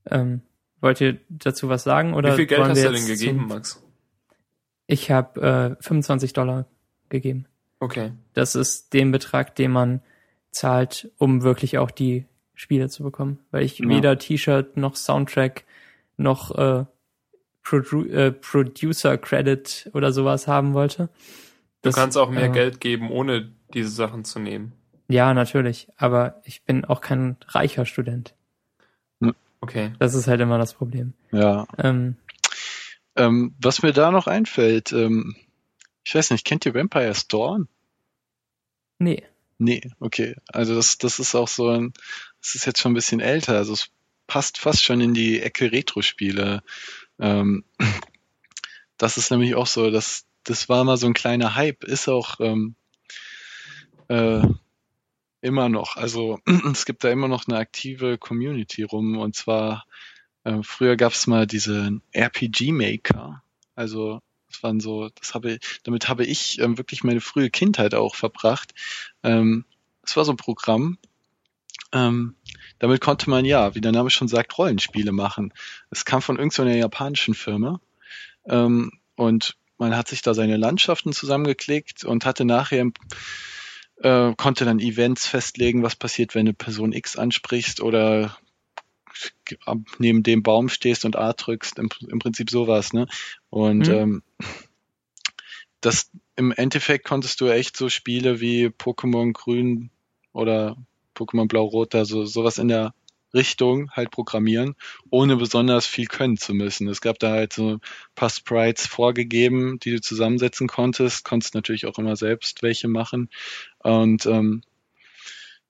Ähm, 0.07 0.43
wollt 0.81 1.01
ihr 1.01 1.19
dazu 1.29 1.69
was 1.69 1.83
sagen? 1.83 2.15
Oder 2.15 2.33
Wie 2.33 2.37
viel 2.37 2.47
Geld 2.47 2.63
hast 2.63 2.85
du 2.85 2.93
denn 2.93 3.07
gegeben. 3.07 3.47
Max? 3.49 3.83
Ich 4.87 5.11
habe 5.11 5.77
äh, 5.79 5.83
25 5.83 6.33
Dollar 6.33 6.67
gegeben. 7.09 7.47
Okay. 7.81 8.13
Das 8.35 8.55
ist 8.55 8.93
den 8.93 9.13
Betrag, 9.13 9.55
den 9.55 9.71
man 9.71 10.01
zahlt, 10.51 11.11
um 11.19 11.43
wirklich 11.43 11.79
auch 11.79 11.91
die 11.91 12.27
Spiele 12.55 12.89
zu 12.89 13.03
bekommen. 13.03 13.39
Weil 13.51 13.65
ich 13.65 13.79
ja. 13.79 13.89
weder 13.89 14.19
T-Shirt 14.19 14.77
noch 14.77 14.97
Soundtrack 14.97 15.65
noch 16.17 16.57
äh, 16.57 16.85
Produ 17.63 18.05
äh, 18.05 18.33
Producer 18.33 19.19
Credit 19.19 19.91
oder 19.95 20.13
sowas 20.13 20.49
haben 20.49 20.75
wollte. 20.75 21.09
Das, 21.83 21.95
du 21.95 22.01
kannst 22.01 22.17
auch 22.17 22.31
mehr 22.31 22.47
äh, 22.47 22.53
Geld 22.53 22.81
geben, 22.81 23.11
ohne 23.11 23.53
diese 23.73 23.91
Sachen 23.91 24.25
zu 24.25 24.41
nehmen. 24.41 24.73
Ja, 25.09 25.33
natürlich. 25.35 25.89
Aber 25.97 26.41
ich 26.45 26.65
bin 26.65 26.85
auch 26.85 27.01
kein 27.01 27.37
reicher 27.49 27.87
Student. 27.87 28.35
Okay. 29.61 29.93
Das 29.99 30.15
ist 30.15 30.29
halt 30.29 30.41
immer 30.41 30.59
das 30.59 30.75
Problem. 30.75 31.15
Ja. 31.33 31.67
Ähm, 31.79 32.17
ähm, 33.17 33.55
was 33.61 33.83
mir 33.83 33.93
da 33.93 34.11
noch 34.11 34.27
einfällt, 34.27 34.93
ähm, 34.93 35.35
ich 36.09 36.15
weiß 36.15 36.31
nicht, 36.31 36.47
kennt 36.47 36.65
ihr 36.65 36.73
Vampire 36.73 37.15
Storm? 37.15 37.69
Nee. 38.99 39.25
Nee, 39.59 39.83
okay. 40.01 40.37
Also 40.51 40.75
das, 40.75 40.97
das 40.97 41.19
ist 41.19 41.35
auch 41.35 41.49
so 41.49 41.69
ein, 41.69 41.93
das 42.41 42.55
ist 42.55 42.65
jetzt 42.65 42.81
schon 42.81 42.93
ein 42.93 42.95
bisschen 42.95 43.21
älter, 43.21 43.57
also 43.57 43.75
es 43.75 43.91
passt 44.27 44.57
fast 44.57 44.83
schon 44.83 45.03
in 45.03 45.13
die 45.13 45.43
Ecke 45.43 45.71
Retro-Spiele. 45.71 46.63
Ähm, 47.19 47.63
das 48.97 49.19
ist 49.19 49.31
nämlich 49.31 49.55
auch 49.55 49.67
so, 49.67 49.91
dass 49.91 50.25
das 50.45 50.71
war 50.71 50.83
mal 50.85 50.97
so 50.97 51.07
ein 51.07 51.13
kleiner 51.13 51.55
Hype, 51.57 51.85
ist 51.85 52.09
auch 52.09 52.41
ähm, 52.41 52.75
äh, 54.09 54.41
immer 55.43 55.69
noch. 55.69 55.97
Also 55.97 56.41
es 56.73 56.87
gibt 56.87 57.05
da 57.05 57.11
immer 57.11 57.29
noch 57.29 57.47
eine 57.47 57.59
aktive 57.59 58.17
Community 58.17 58.83
rum 58.83 59.19
und 59.19 59.37
zwar 59.37 59.85
äh, 60.45 60.63
früher 60.63 60.97
gab 60.97 61.13
es 61.13 61.27
mal 61.27 61.47
diese 61.47 62.01
RPG 62.13 62.73
Maker. 62.73 63.43
Also 63.75 64.23
das 64.51 64.63
waren 64.63 64.81
so, 64.81 65.09
das 65.11 65.35
habe 65.35 65.59
damit 65.85 66.09
habe 66.09 66.25
ich 66.25 66.59
ähm, 66.61 66.79
wirklich 66.79 67.05
meine 67.05 67.21
frühe 67.21 67.51
Kindheit 67.51 67.95
auch 67.95 68.15
verbracht. 68.15 68.75
Ähm, 69.23 69.65
das 70.03 70.17
war 70.17 70.25
so 70.25 70.33
ein 70.33 70.37
Programm. 70.37 70.99
Ähm, 71.93 72.35
damit 72.79 73.01
konnte 73.01 73.31
man 73.31 73.45
ja, 73.45 73.75
wie 73.75 73.81
der 73.81 73.93
Name 73.93 74.11
schon 74.11 74.29
sagt, 74.29 74.57
Rollenspiele 74.59 75.13
machen. 75.13 75.53
Es 75.91 76.05
kam 76.05 76.23
von 76.23 76.37
irgendeiner 76.37 76.77
japanischen 76.77 77.35
Firma 77.35 77.81
ähm, 78.47 78.93
und 79.17 79.57
man 79.79 79.97
hat 79.97 80.09
sich 80.09 80.23
da 80.23 80.35
seine 80.35 80.57
Landschaften 80.57 81.13
zusammengeklickt 81.13 82.05
und 82.05 82.25
hatte 82.25 82.45
nachher 82.45 82.91
äh, 84.03 84.35
konnte 84.37 84.65
dann 84.65 84.81
Events 84.81 85.27
festlegen, 85.27 85.83
was 85.83 85.97
passiert, 85.97 86.35
wenn 86.35 86.47
eine 86.47 86.55
Person 86.55 86.93
X 86.93 87.17
ansprichst 87.17 87.81
oder 87.81 88.37
neben 89.99 90.23
dem 90.23 90.43
Baum 90.43 90.69
stehst 90.69 91.05
und 91.05 91.17
A 91.17 91.33
drückst, 91.33 91.79
im, 91.79 91.89
im 92.09 92.19
Prinzip 92.19 92.51
sowas, 92.51 92.93
ne? 92.93 93.07
Und 93.51 93.89
mhm. 93.89 93.95
ähm, 93.95 94.23
das 95.81 96.11
im 96.37 96.53
Endeffekt 96.53 97.05
konntest 97.05 97.41
du 97.41 97.49
echt 97.49 97.77
so 97.77 97.89
Spiele 97.89 98.41
wie 98.41 98.67
Pokémon 98.67 99.33
Grün 99.33 99.91
oder 100.33 100.77
Pokémon 101.15 101.49
Blau-Rot, 101.49 101.95
also 101.95 102.25
sowas 102.25 102.59
in 102.59 102.69
der 102.69 102.95
Richtung 103.35 103.91
halt 103.91 104.11
programmieren, 104.11 104.75
ohne 105.11 105.37
besonders 105.37 105.87
viel 105.87 106.07
können 106.07 106.39
zu 106.39 106.55
müssen. 106.55 106.89
Es 106.89 107.01
gab 107.01 107.19
da 107.19 107.31
halt 107.31 107.53
so 107.53 107.75
ein 107.75 107.81
paar 108.15 108.31
Sprites 108.31 108.87
vorgegeben, 108.87 109.79
die 109.81 109.91
du 109.91 110.01
zusammensetzen 110.01 110.67
konntest, 110.67 111.25
konntest 111.25 111.55
natürlich 111.55 111.87
auch 111.87 111.99
immer 111.99 112.17
selbst 112.17 112.63
welche 112.63 112.89
machen 112.89 113.29
und 113.81 114.25
ähm, 114.27 114.63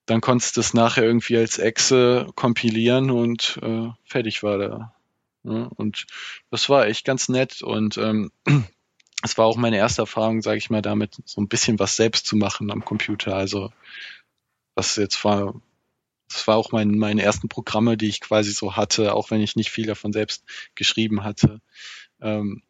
dann 0.09 0.23
konntest 0.23 0.57
du 0.57 0.61
es 0.61 0.73
nachher 0.73 1.05
irgendwie 1.05 1.37
als 1.37 1.59
Exe 1.59 2.27
kompilieren 2.35 3.11
und 3.11 3.59
äh, 3.63 3.89
fertig 4.05 4.43
war 4.43 4.59
da. 4.59 4.95
Ja, 5.45 5.71
und 5.77 6.07
das 6.51 6.69
war 6.69 6.87
echt 6.87 7.05
ganz 7.05 7.29
nett 7.29 7.63
und 7.63 7.99
ähm, 7.99 8.33
es 9.23 9.37
war 9.37 9.45
auch 9.45 9.57
meine 9.57 9.77
erste 9.77 10.03
Erfahrung, 10.03 10.41
sage 10.41 10.57
ich 10.59 10.71
mal, 10.71 10.83
damit 10.83 11.17
so 11.27 11.41
ein 11.41 11.49
bisschen 11.49 11.79
was 11.79 11.95
selbst 11.97 12.27
zu 12.27 12.37
machen 12.37 12.71
am 12.71 12.85
Computer. 12.85 13.37
Also 13.37 13.71
was 14.75 14.97
jetzt 14.97 15.23
war 15.25 15.61
das 16.31 16.47
war 16.47 16.57
auch 16.57 16.73
mein, 16.73 16.99
meine 16.99 17.23
ersten 17.23 17.49
Programme, 17.49 17.97
die 17.97 18.09
ich 18.09 18.21
quasi 18.21 18.53
so 18.53 18.77
hatte, 18.77 19.15
auch 19.15 19.31
wenn 19.31 19.41
ich 19.41 19.57
nicht 19.57 19.71
viel 19.71 19.87
davon 19.87 20.13
selbst 20.13 20.45
geschrieben 20.75 21.25
hatte. 21.25 21.61
Ähm, 22.21 22.63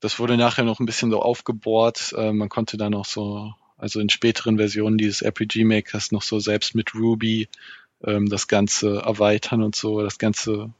das 0.00 0.18
wurde 0.18 0.36
nachher 0.36 0.64
noch 0.64 0.80
ein 0.80 0.86
bisschen 0.86 1.10
so 1.10 1.20
aufgebohrt. 1.22 2.12
Äh, 2.16 2.32
man 2.32 2.48
konnte 2.48 2.76
da 2.76 2.90
noch 2.90 3.04
so, 3.04 3.54
also 3.76 4.00
in 4.00 4.08
späteren 4.08 4.56
Versionen 4.56 4.98
dieses 4.98 5.22
RPG 5.22 5.64
Makers 5.64 6.12
noch 6.12 6.22
so 6.22 6.38
selbst 6.38 6.74
mit 6.74 6.94
Ruby 6.94 7.48
ähm, 8.02 8.28
das 8.28 8.48
Ganze 8.48 8.98
erweitern 8.98 9.62
und 9.62 9.76
so. 9.76 10.02
Das 10.02 10.18
Ganze 10.18 10.72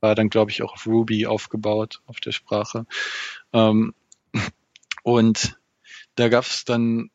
war 0.00 0.14
dann, 0.14 0.30
glaube 0.30 0.50
ich, 0.50 0.62
auch 0.62 0.74
auf 0.74 0.86
Ruby 0.86 1.26
aufgebaut, 1.26 2.00
auf 2.06 2.20
der 2.20 2.32
Sprache. 2.32 2.86
Ähm, 3.52 3.94
und 5.02 5.58
da 6.16 6.28
gab 6.28 6.44
es 6.44 6.64
dann 6.64 7.10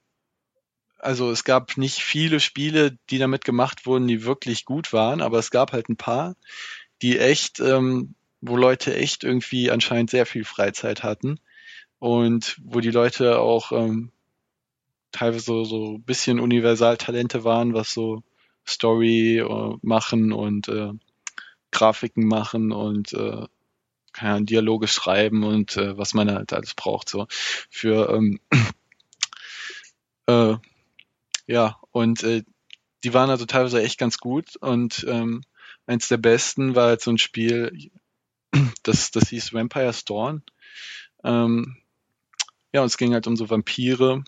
also 0.99 1.31
es 1.31 1.43
gab 1.43 1.77
nicht 1.77 1.99
viele 1.99 2.39
Spiele, 2.39 2.97
die 3.09 3.19
damit 3.19 3.45
gemacht 3.45 3.85
wurden, 3.85 4.07
die 4.07 4.23
wirklich 4.23 4.65
gut 4.65 4.93
waren, 4.93 5.21
aber 5.21 5.39
es 5.39 5.51
gab 5.51 5.71
halt 5.71 5.89
ein 5.89 5.95
paar, 5.95 6.35
die 7.01 7.19
echt, 7.19 7.59
ähm, 7.59 8.15
wo 8.41 8.57
Leute 8.57 8.95
echt 8.95 9.23
irgendwie 9.23 9.71
anscheinend 9.71 10.09
sehr 10.09 10.25
viel 10.25 10.43
Freizeit 10.43 11.03
hatten 11.03 11.39
und 11.99 12.59
wo 12.63 12.79
die 12.79 12.91
Leute 12.91 13.39
auch 13.39 13.71
ähm, 13.71 14.11
teilweise 15.17 15.45
so, 15.45 15.63
so 15.63 15.95
ein 15.95 16.03
bisschen 16.03 16.39
Universaltalente 16.39 17.43
waren, 17.43 17.73
was 17.73 17.93
so 17.93 18.23
Story 18.65 19.39
äh, 19.39 19.77
machen 19.81 20.31
und 20.31 20.67
äh, 20.67 20.91
Grafiken 21.71 22.27
machen 22.27 22.71
und 22.71 23.13
äh, 23.13 23.45
Ahnung, 24.19 24.45
Dialoge 24.45 24.87
schreiben 24.87 25.43
und 25.43 25.77
äh, 25.77 25.97
was 25.97 26.13
man 26.13 26.31
halt 26.31 26.53
alles 26.53 26.73
braucht 26.73 27.09
so 27.09 27.27
für 27.69 28.09
ähm, 28.09 28.39
äh, 30.27 30.55
ja, 31.45 31.77
und 31.91 32.23
äh, 32.23 32.43
die 33.03 33.13
waren 33.13 33.29
also 33.29 33.45
teilweise 33.45 33.81
echt 33.81 33.97
ganz 33.97 34.17
gut 34.17 34.55
und 34.57 35.05
ähm, 35.07 35.41
eins 35.85 36.07
der 36.07 36.17
besten 36.17 36.75
war 36.75 36.87
halt 36.87 37.01
so 37.01 37.11
ein 37.11 37.17
Spiel, 37.17 37.91
das, 38.83 39.11
das 39.11 39.29
hieß 39.29 39.53
Vampire 39.53 39.93
Storm. 39.93 40.41
Ähm, 41.23 41.77
ja, 42.73 42.81
und 42.81 42.87
es 42.87 42.97
ging 42.97 43.13
halt 43.13 43.27
um 43.27 43.37
so 43.37 43.49
Vampire. 43.49 44.23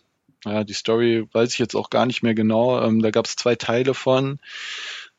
Ja, 0.45 0.63
die 0.63 0.73
Story 0.73 1.27
weiß 1.31 1.53
ich 1.53 1.59
jetzt 1.59 1.75
auch 1.75 1.89
gar 1.89 2.05
nicht 2.05 2.23
mehr 2.23 2.33
genau. 2.33 2.81
Ähm, 2.81 3.01
da 3.01 3.11
gab 3.11 3.25
es 3.25 3.35
zwei 3.35 3.55
Teile 3.55 3.93
von. 3.93 4.39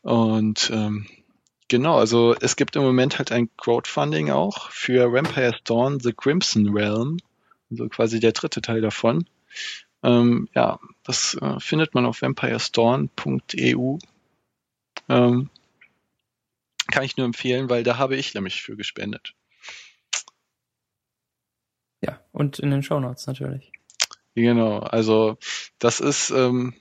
Und 0.03 0.71
ähm, 0.73 1.07
genau, 1.69 1.99
also 1.99 2.35
es 2.41 2.57
gibt 2.57 2.77
im 2.77 2.83
Moment 2.83 3.19
halt 3.19 3.33
ein 3.33 3.51
Crowdfunding 3.57 4.31
auch 4.31 4.71
für 4.71 5.13
Vampire 5.13 5.55
Storm 5.55 6.01
The 6.01 6.13
Crimson 6.13 6.71
Realm. 6.75 7.19
Also 7.71 7.89
quasi 7.89 8.19
der 8.19 8.33
dritte 8.33 8.63
Teil 8.63 8.81
davon. 8.81 9.27
Ähm, 10.03 10.49
ja, 10.55 10.79
das 11.05 11.35
äh, 11.35 11.61
findet 11.61 11.95
man 11.95 12.07
auf 12.07 12.23
vampirestorn.eu. 12.23 13.99
Ähm, 15.09 15.51
kann 16.91 17.05
ich 17.05 17.17
nur 17.17 17.27
empfehlen, 17.27 17.69
weil 17.69 17.85
da 17.85 17.99
habe 17.99 18.17
ich 18.17 18.35
nämlich 18.35 18.63
für 18.63 18.77
gespendet. 18.77 19.35
Ja, 22.03 22.21
und 22.33 22.59
in 22.59 22.71
den 22.71 22.83
Shownotes 22.83 23.27
natürlich. 23.27 23.71
Genau, 24.35 24.79
also 24.79 25.37
das 25.79 26.01
ist, 26.01 26.31
ähm, 26.31 26.75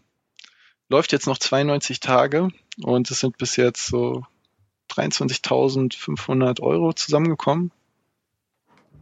läuft 0.87 1.11
jetzt 1.11 1.27
noch 1.27 1.37
92 1.37 1.99
Tage 1.99 2.49
und 2.81 3.09
es 3.11 3.19
sind 3.19 3.37
bis 3.37 3.55
jetzt 3.55 3.87
so 3.87 4.25
23.500 4.89 6.61
Euro 6.61 6.93
zusammengekommen. 6.93 7.71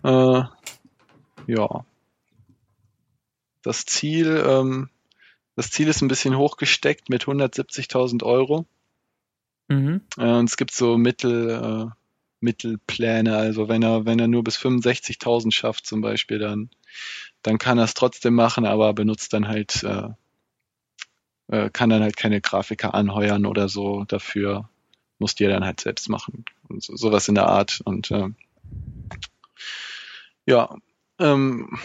Äh, 0.04 0.44
ja. 1.48 1.86
Das 3.62 3.86
Ziel, 3.86 4.44
ähm, 4.48 4.90
das 5.56 5.72
Ziel 5.72 5.88
ist 5.88 6.02
ein 6.02 6.08
bisschen 6.08 6.38
hochgesteckt 6.38 7.10
mit 7.10 7.26
170.000 7.26 8.24
Euro. 8.24 8.66
Mhm. 9.68 10.02
Äh, 10.18 10.32
und 10.32 10.50
es 10.50 10.58
gibt 10.58 10.72
so 10.72 10.98
Mittel, 10.98 11.50
äh, 11.50 12.07
Mittelpläne. 12.48 13.36
Also 13.36 13.68
wenn 13.68 13.84
er, 13.84 14.06
wenn 14.06 14.20
er 14.20 14.30
nur 14.30 14.44
bis 14.44 14.58
65.000 14.58 15.52
schafft 15.52 15.86
zum 15.86 16.00
Beispiel, 16.00 16.40
dann, 16.40 16.70
dann 17.42 17.58
kann 17.58 17.78
er 17.78 17.84
es 17.84 17.94
trotzdem 17.94 18.36
machen, 18.36 18.66
aber 18.66 18.94
benutzt 18.94 19.34
dann 19.34 19.50
halt, 19.50 19.84
äh, 19.84 20.08
äh, 21.50 21.70
kann 21.70 21.90
dann 21.90 22.02
halt 22.02 22.16
keine 22.16 22.40
Grafiker 22.40 22.94
anheuern 22.94 23.46
oder 23.46 23.68
so 23.68 24.06
dafür. 24.06 24.70
Muss 25.20 25.36
die 25.36 25.46
dann 25.46 25.66
halt 25.66 25.82
selbst 25.82 26.08
machen. 26.08 26.46
Und 26.70 26.84
so, 26.84 26.96
sowas 26.96 27.28
in 27.28 27.36
der 27.36 27.48
Art. 27.48 27.82
Und 27.84 28.12
äh, 28.12 28.30
ja, 30.46 30.74
ähm, 31.20 31.78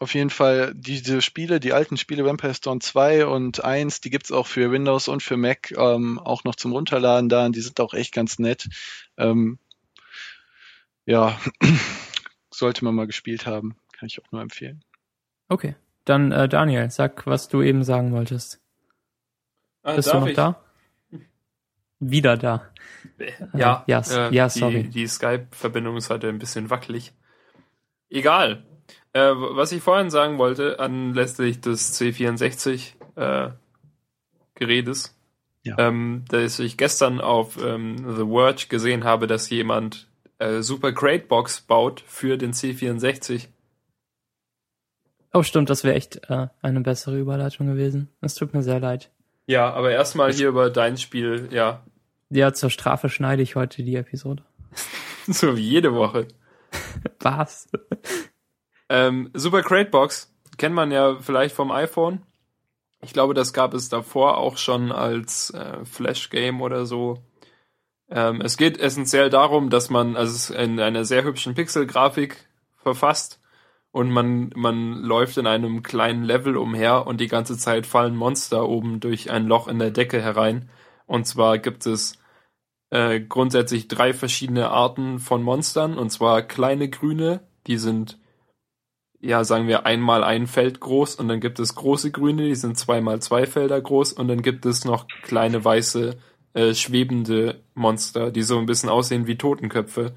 auf 0.00 0.14
jeden 0.14 0.30
Fall 0.30 0.72
diese 0.74 1.22
Spiele, 1.22 1.60
die 1.60 1.72
alten 1.72 1.96
Spiele 1.96 2.24
Vampire 2.24 2.54
Storm 2.54 2.80
2 2.80 3.26
und 3.26 3.62
1, 3.62 4.00
die 4.00 4.10
gibt's 4.10 4.32
auch 4.32 4.46
für 4.46 4.72
Windows 4.72 5.08
und 5.08 5.22
für 5.22 5.36
Mac 5.36 5.72
ähm, 5.76 6.18
auch 6.18 6.44
noch 6.44 6.56
zum 6.56 6.72
Runterladen 6.72 7.28
da 7.28 7.46
und 7.46 7.54
die 7.54 7.60
sind 7.60 7.80
auch 7.80 7.94
echt 7.94 8.12
ganz 8.12 8.38
nett. 8.38 8.68
Ähm, 9.16 9.58
ja, 11.10 11.36
sollte 12.50 12.84
man 12.84 12.94
mal 12.94 13.06
gespielt 13.08 13.44
haben. 13.44 13.76
Kann 13.92 14.06
ich 14.06 14.22
auch 14.22 14.30
nur 14.30 14.40
empfehlen. 14.40 14.84
Okay, 15.48 15.74
dann 16.04 16.30
äh, 16.30 16.48
Daniel, 16.48 16.88
sag, 16.90 17.26
was 17.26 17.48
du 17.48 17.62
eben 17.62 17.82
sagen 17.82 18.12
wolltest. 18.12 18.60
Ah, 19.82 19.96
Bist 19.96 20.12
du 20.12 20.20
noch 20.20 20.28
ich? 20.28 20.36
da? 20.36 20.62
Wieder 21.98 22.36
da. 22.36 22.70
Ja, 23.52 23.84
äh, 23.86 23.90
yes. 23.92 24.12
äh, 24.12 24.32
ja, 24.32 24.48
sorry. 24.48 24.84
Die, 24.84 24.90
die 24.90 25.06
Skype-Verbindung 25.08 25.96
ist 25.96 26.10
heute 26.10 26.28
ein 26.28 26.38
bisschen 26.38 26.70
wackelig. 26.70 27.12
Egal. 28.08 28.64
Äh, 29.12 29.32
was 29.34 29.72
ich 29.72 29.82
vorhin 29.82 30.10
sagen 30.10 30.38
wollte, 30.38 30.78
anlässlich 30.78 31.60
des 31.60 32.00
C64 32.00 32.92
äh, 33.16 33.50
Geredes, 34.54 35.18
ja. 35.64 35.76
ähm, 35.78 36.24
dass 36.28 36.60
ich 36.60 36.76
gestern 36.76 37.20
auf 37.20 37.62
ähm, 37.62 37.96
The 38.16 38.26
Verge 38.26 38.66
gesehen 38.68 39.02
habe, 39.02 39.26
dass 39.26 39.50
jemand 39.50 40.09
äh, 40.40 40.62
Super 40.62 40.92
Great 40.92 41.28
Box 41.28 41.60
baut 41.60 42.02
für 42.06 42.36
den 42.36 42.52
C64. 42.52 43.48
Oh, 45.32 45.42
stimmt, 45.42 45.70
das 45.70 45.84
wäre 45.84 45.94
echt 45.94 46.28
äh, 46.28 46.48
eine 46.60 46.80
bessere 46.80 47.18
Überleitung 47.18 47.68
gewesen. 47.68 48.08
Es 48.20 48.34
tut 48.34 48.52
mir 48.52 48.62
sehr 48.62 48.80
leid. 48.80 49.10
Ja, 49.46 49.72
aber 49.72 49.92
erstmal 49.92 50.32
hier 50.32 50.48
über 50.48 50.70
dein 50.70 50.96
Spiel, 50.96 51.48
ja. 51.52 51.84
Ja, 52.30 52.52
zur 52.52 52.70
Strafe 52.70 53.08
schneide 53.08 53.42
ich 53.42 53.54
heute 53.54 53.82
die 53.82 53.96
Episode. 53.96 54.44
so 55.26 55.56
wie 55.56 55.68
jede 55.68 55.94
Woche. 55.94 56.26
Was? 57.20 57.68
ähm, 58.88 59.30
Super 59.34 59.62
Crate 59.62 59.90
Box 59.90 60.34
kennt 60.56 60.74
man 60.74 60.90
ja 60.90 61.18
vielleicht 61.20 61.54
vom 61.54 61.70
iPhone. 61.70 62.22
Ich 63.02 63.12
glaube, 63.12 63.34
das 63.34 63.52
gab 63.52 63.72
es 63.74 63.88
davor 63.88 64.38
auch 64.38 64.56
schon 64.56 64.92
als 64.92 65.50
äh, 65.50 65.84
Flash-Game 65.84 66.60
oder 66.60 66.86
so. 66.86 67.22
Ähm, 68.10 68.40
es 68.40 68.56
geht 68.56 68.78
essentiell 68.78 69.30
darum, 69.30 69.70
dass 69.70 69.88
man 69.88 70.16
also 70.16 70.34
es 70.34 70.50
in 70.50 70.80
einer 70.80 71.04
sehr 71.04 71.24
hübschen 71.24 71.54
Pixel-Grafik 71.54 72.36
verfasst 72.76 73.40
und 73.92 74.10
man, 74.10 74.50
man 74.54 75.02
läuft 75.02 75.36
in 75.36 75.46
einem 75.46 75.82
kleinen 75.82 76.24
Level 76.24 76.56
umher 76.56 77.06
und 77.06 77.20
die 77.20 77.28
ganze 77.28 77.56
Zeit 77.56 77.86
fallen 77.86 78.16
Monster 78.16 78.68
oben 78.68 79.00
durch 79.00 79.30
ein 79.30 79.46
Loch 79.46 79.68
in 79.68 79.78
der 79.78 79.90
Decke 79.90 80.20
herein. 80.20 80.68
Und 81.06 81.26
zwar 81.26 81.58
gibt 81.58 81.86
es 81.86 82.18
äh, 82.90 83.20
grundsätzlich 83.20 83.88
drei 83.88 84.12
verschiedene 84.12 84.70
Arten 84.70 85.18
von 85.18 85.42
Monstern, 85.42 85.98
und 85.98 86.10
zwar 86.10 86.42
kleine 86.42 86.88
grüne, 86.88 87.40
die 87.66 87.78
sind, 87.78 88.18
ja, 89.20 89.44
sagen 89.44 89.68
wir, 89.68 89.86
einmal 89.86 90.24
ein 90.24 90.46
Feld 90.46 90.80
groß, 90.80 91.16
und 91.16 91.28
dann 91.28 91.40
gibt 91.40 91.58
es 91.58 91.74
große 91.74 92.10
grüne, 92.10 92.44
die 92.44 92.54
sind 92.54 92.78
zweimal 92.78 93.20
zwei 93.20 93.46
Felder 93.46 93.80
groß, 93.80 94.12
und 94.12 94.28
dann 94.28 94.42
gibt 94.42 94.66
es 94.66 94.84
noch 94.84 95.06
kleine 95.22 95.64
weiße, 95.64 96.16
äh, 96.54 96.74
schwebende 96.74 97.62
Monster, 97.74 98.30
die 98.30 98.42
so 98.42 98.58
ein 98.58 98.66
bisschen 98.66 98.88
aussehen 98.88 99.26
wie 99.26 99.36
Totenköpfe. 99.38 100.14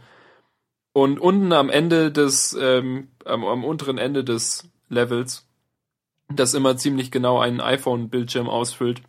Und 0.93 1.19
unten 1.19 1.53
am 1.53 1.69
Ende 1.69 2.11
des, 2.11 2.57
ähm, 2.59 3.09
am, 3.25 3.43
am 3.45 3.63
unteren 3.63 3.97
Ende 3.97 4.23
des 4.23 4.69
Levels, 4.89 5.47
das 6.29 6.53
immer 6.53 6.77
ziemlich 6.77 7.11
genau 7.11 7.39
einen 7.39 7.61
iPhone-Bildschirm 7.61 8.49
ausfüllt, 8.49 9.01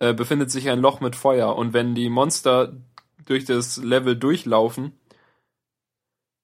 äh, 0.00 0.14
befindet 0.14 0.50
sich 0.50 0.68
ein 0.70 0.80
Loch 0.80 1.00
mit 1.00 1.16
Feuer. 1.16 1.56
Und 1.56 1.72
wenn 1.72 1.94
die 1.94 2.08
Monster 2.08 2.72
durch 3.26 3.44
das 3.44 3.76
Level 3.76 4.16
durchlaufen 4.16 4.98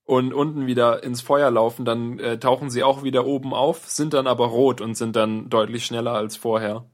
und 0.05 0.33
unten 0.33 0.67
wieder 0.67 1.03
ins 1.03 1.21
Feuer 1.21 1.51
laufen, 1.51 1.85
dann 1.85 2.19
äh, 2.19 2.39
tauchen 2.39 2.71
sie 2.71 2.83
auch 2.83 3.03
wieder 3.03 3.27
oben 3.27 3.53
auf, 3.55 3.89
sind 3.89 4.15
dann 4.15 4.27
aber 4.27 4.47
rot 4.47 4.81
und 4.81 4.95
sind 4.95 5.17
dann 5.17 5.51
deutlich 5.51 5.85
schneller 5.87 6.13
als 6.13 6.37
vorher. 6.37 6.85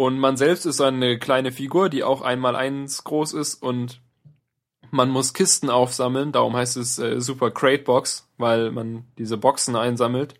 Und 0.00 0.18
man 0.18 0.38
selbst 0.38 0.64
ist 0.64 0.80
eine 0.80 1.18
kleine 1.18 1.52
Figur, 1.52 1.90
die 1.90 2.04
auch 2.04 2.22
einmal 2.22 2.56
eins 2.56 3.04
groß 3.04 3.34
ist 3.34 3.62
und 3.62 4.00
man 4.90 5.10
muss 5.10 5.34
Kisten 5.34 5.68
aufsammeln, 5.68 6.32
darum 6.32 6.56
heißt 6.56 6.78
es 6.78 6.98
äh, 6.98 7.20
Super 7.20 7.50
Crate 7.50 7.82
Box, 7.84 8.26
weil 8.38 8.70
man 8.70 9.04
diese 9.18 9.36
Boxen 9.36 9.76
einsammelt. 9.76 10.36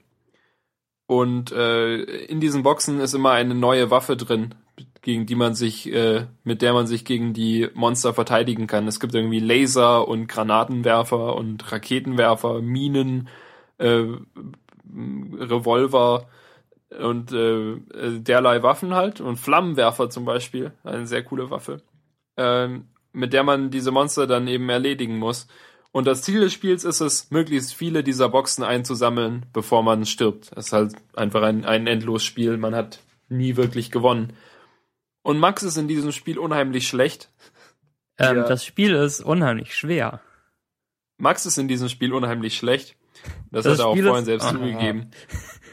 Und 1.07 1.53
äh, 1.53 1.99
in 2.01 2.41
diesen 2.41 2.63
Boxen 2.63 3.01
ist 3.01 3.13
immer 3.13 3.33
eine 3.33 3.55
neue 3.55 3.91
Waffe 3.91 4.17
drin, 4.17 4.55
gegen 5.03 5.27
die 5.27 5.35
man 5.35 5.55
sich, 5.55 5.93
äh, 5.93 6.25
mit 6.43 6.63
der 6.63 6.73
man 6.73 6.87
sich 6.87 7.05
gegen 7.05 7.35
die 7.35 7.69
Monster 7.75 8.15
verteidigen 8.15 8.67
kann. 8.67 8.89
Es 8.89 8.99
gibt 8.99 9.15
irgendwie 9.15 9.41
Laser 9.41 10.09
und 10.09 10.27
Granatenwerfer 10.27 11.37
und 11.37 11.71
Raketenwerfer, 11.71 12.63
Minen, 12.63 13.29
äh, 13.77 14.07
Revolver 15.39 16.31
und 16.99 17.33
äh, 17.33 17.77
derlei 18.21 18.63
Waffen 18.63 18.95
halt 18.95 19.21
und 19.21 19.37
Flammenwerfer 19.37 20.11
zum 20.11 20.25
Beispiel, 20.25 20.73
eine 20.83 21.07
sehr 21.07 21.23
coole 21.23 21.51
Waffe, 21.51 21.83
äh, 22.37 22.69
mit 23.13 23.33
der 23.33 23.45
man 23.45 23.71
diese 23.71 23.91
Monster 23.91 24.27
dann 24.27 24.49
eben 24.49 24.69
erledigen 24.69 25.19
muss. 25.19 25.47
Und 25.93 26.07
das 26.07 26.23
Ziel 26.23 26.41
des 26.41 26.53
Spiels 26.53 26.85
ist 26.85 27.01
es, 27.01 27.31
möglichst 27.31 27.75
viele 27.75 28.05
dieser 28.05 28.29
Boxen 28.29 28.63
einzusammeln, 28.63 29.47
bevor 29.53 29.83
man 29.83 30.07
stirbt. 30.07 30.51
Es 30.57 30.67
ist 30.67 30.73
halt 30.73 30.95
einfach 31.17 31.43
ein, 31.43 31.65
ein 31.65 31.87
Endlosspiel. 31.87 32.57
Man 32.59 32.77
hat 32.77 33.01
nie 33.29 33.57
wirklich 33.57 33.91
gewonnen. 33.91 34.33
Und 35.23 35.39
Max 35.39 35.63
ist 35.63 35.77
in 35.77 35.89
diesem 35.89 36.13
Spiel 36.13 36.39
unheimlich 36.39 36.87
schlecht. 36.89 37.31
Ähm, 38.19 38.37
ja. 38.37 38.43
Das 38.47 38.65
Spiel 38.65 38.95
ist 38.95 39.21
unheimlich 39.21 39.75
schwer. 39.75 40.21
Max 41.19 41.45
ist 41.45 41.59
in 41.59 41.69
diesem 41.69 41.89
Spiel 41.89 42.13
unheimlich 42.13 42.57
schlecht. 42.57 42.97
Das, 43.51 43.65
das 43.65 43.75
hat 43.75 43.81
er 43.81 43.89
auch 43.89 43.95
Spiel 43.95 44.07
vorhin 44.07 44.25
selbst 44.25 44.47
oh, 44.49 44.53
zugegeben. 44.53 45.11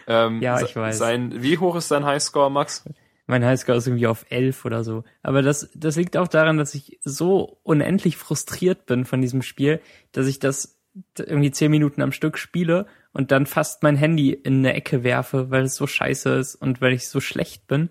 Ähm, 0.08 0.42
ja, 0.42 0.62
ich 0.62 0.76
weiß. 0.76 0.98
Sein, 0.98 1.44
wie 1.44 1.58
hoch 1.58 1.76
ist 1.76 1.92
dein 1.92 2.06
Highscore, 2.06 2.50
Max? 2.50 2.86
Mein 3.28 3.44
Highscore 3.44 3.78
ist 3.78 3.88
irgendwie 3.88 4.08
auf 4.08 4.26
elf 4.30 4.64
oder 4.64 4.86
so. 4.86 5.04
Aber 5.22 5.42
das, 5.42 5.70
das 5.76 5.98
liegt 5.98 6.16
auch 6.16 6.30
daran, 6.30 6.58
dass 6.58 6.74
ich 6.74 7.00
so 7.04 7.60
unendlich 7.64 8.16
frustriert 8.16 8.86
bin 8.86 9.04
von 9.04 9.22
diesem 9.22 9.42
Spiel, 9.42 9.82
dass 10.14 10.28
ich 10.28 10.40
das 10.40 10.80
irgendwie 11.20 11.52
zehn 11.52 11.70
Minuten 11.70 12.02
am 12.02 12.14
Stück 12.14 12.38
spiele 12.38 12.88
und 13.12 13.32
dann 13.32 13.46
fast 13.46 13.84
mein 13.84 13.98
Handy 13.98 14.32
in 14.32 14.60
eine 14.60 14.74
Ecke 14.74 15.04
werfe, 15.04 15.52
weil 15.52 15.64
es 15.64 15.76
so 15.76 15.88
scheiße 15.88 16.30
ist 16.36 16.56
und 16.56 16.82
weil 16.82 16.94
ich 16.94 17.10
so 17.10 17.20
schlecht 17.20 17.68
bin. 17.68 17.90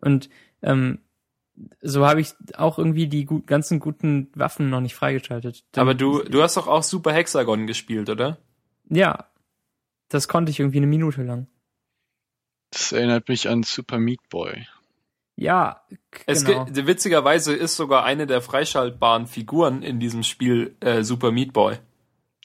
Und 0.00 0.28
ähm, 0.62 0.98
so 1.80 2.06
habe 2.06 2.20
ich 2.20 2.34
auch 2.56 2.78
irgendwie 2.78 3.06
die 3.06 3.24
gut, 3.24 3.46
ganzen 3.46 3.78
guten 3.78 4.30
Waffen 4.34 4.68
noch 4.70 4.80
nicht 4.80 4.94
freigeschaltet. 4.94 5.64
Aber 5.76 5.94
du, 5.94 6.22
du 6.24 6.42
hast 6.42 6.56
doch 6.56 6.66
auch 6.66 6.82
Super 6.82 7.12
Hexagon 7.12 7.66
gespielt, 7.66 8.10
oder? 8.10 8.38
Ja. 8.88 9.26
Das 10.08 10.28
konnte 10.28 10.50
ich 10.50 10.60
irgendwie 10.60 10.78
eine 10.78 10.86
Minute 10.86 11.22
lang. 11.22 11.46
Das 12.72 12.90
erinnert 12.90 13.28
mich 13.28 13.48
an 13.48 13.62
Super 13.62 13.98
Meat 13.98 14.20
Boy. 14.30 14.66
Ja, 15.36 15.82
es 16.26 16.44
genau. 16.44 16.66
witzigerweise 16.68 17.54
ist 17.54 17.76
sogar 17.76 18.04
eine 18.04 18.26
der 18.26 18.40
freischaltbaren 18.40 19.26
Figuren 19.26 19.82
in 19.82 20.00
diesem 20.00 20.22
Spiel 20.22 20.74
äh, 20.80 21.02
Super 21.02 21.32
Meat 21.32 21.52
Boy. 21.52 21.78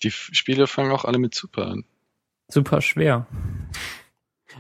Die 0.03 0.11
Spiele 0.11 0.67
fangen 0.67 0.91
auch 0.91 1.05
alle 1.05 1.17
mit 1.17 1.33
Super 1.33 1.67
an. 1.67 1.85
Super 2.49 2.81
schwer. 2.81 3.25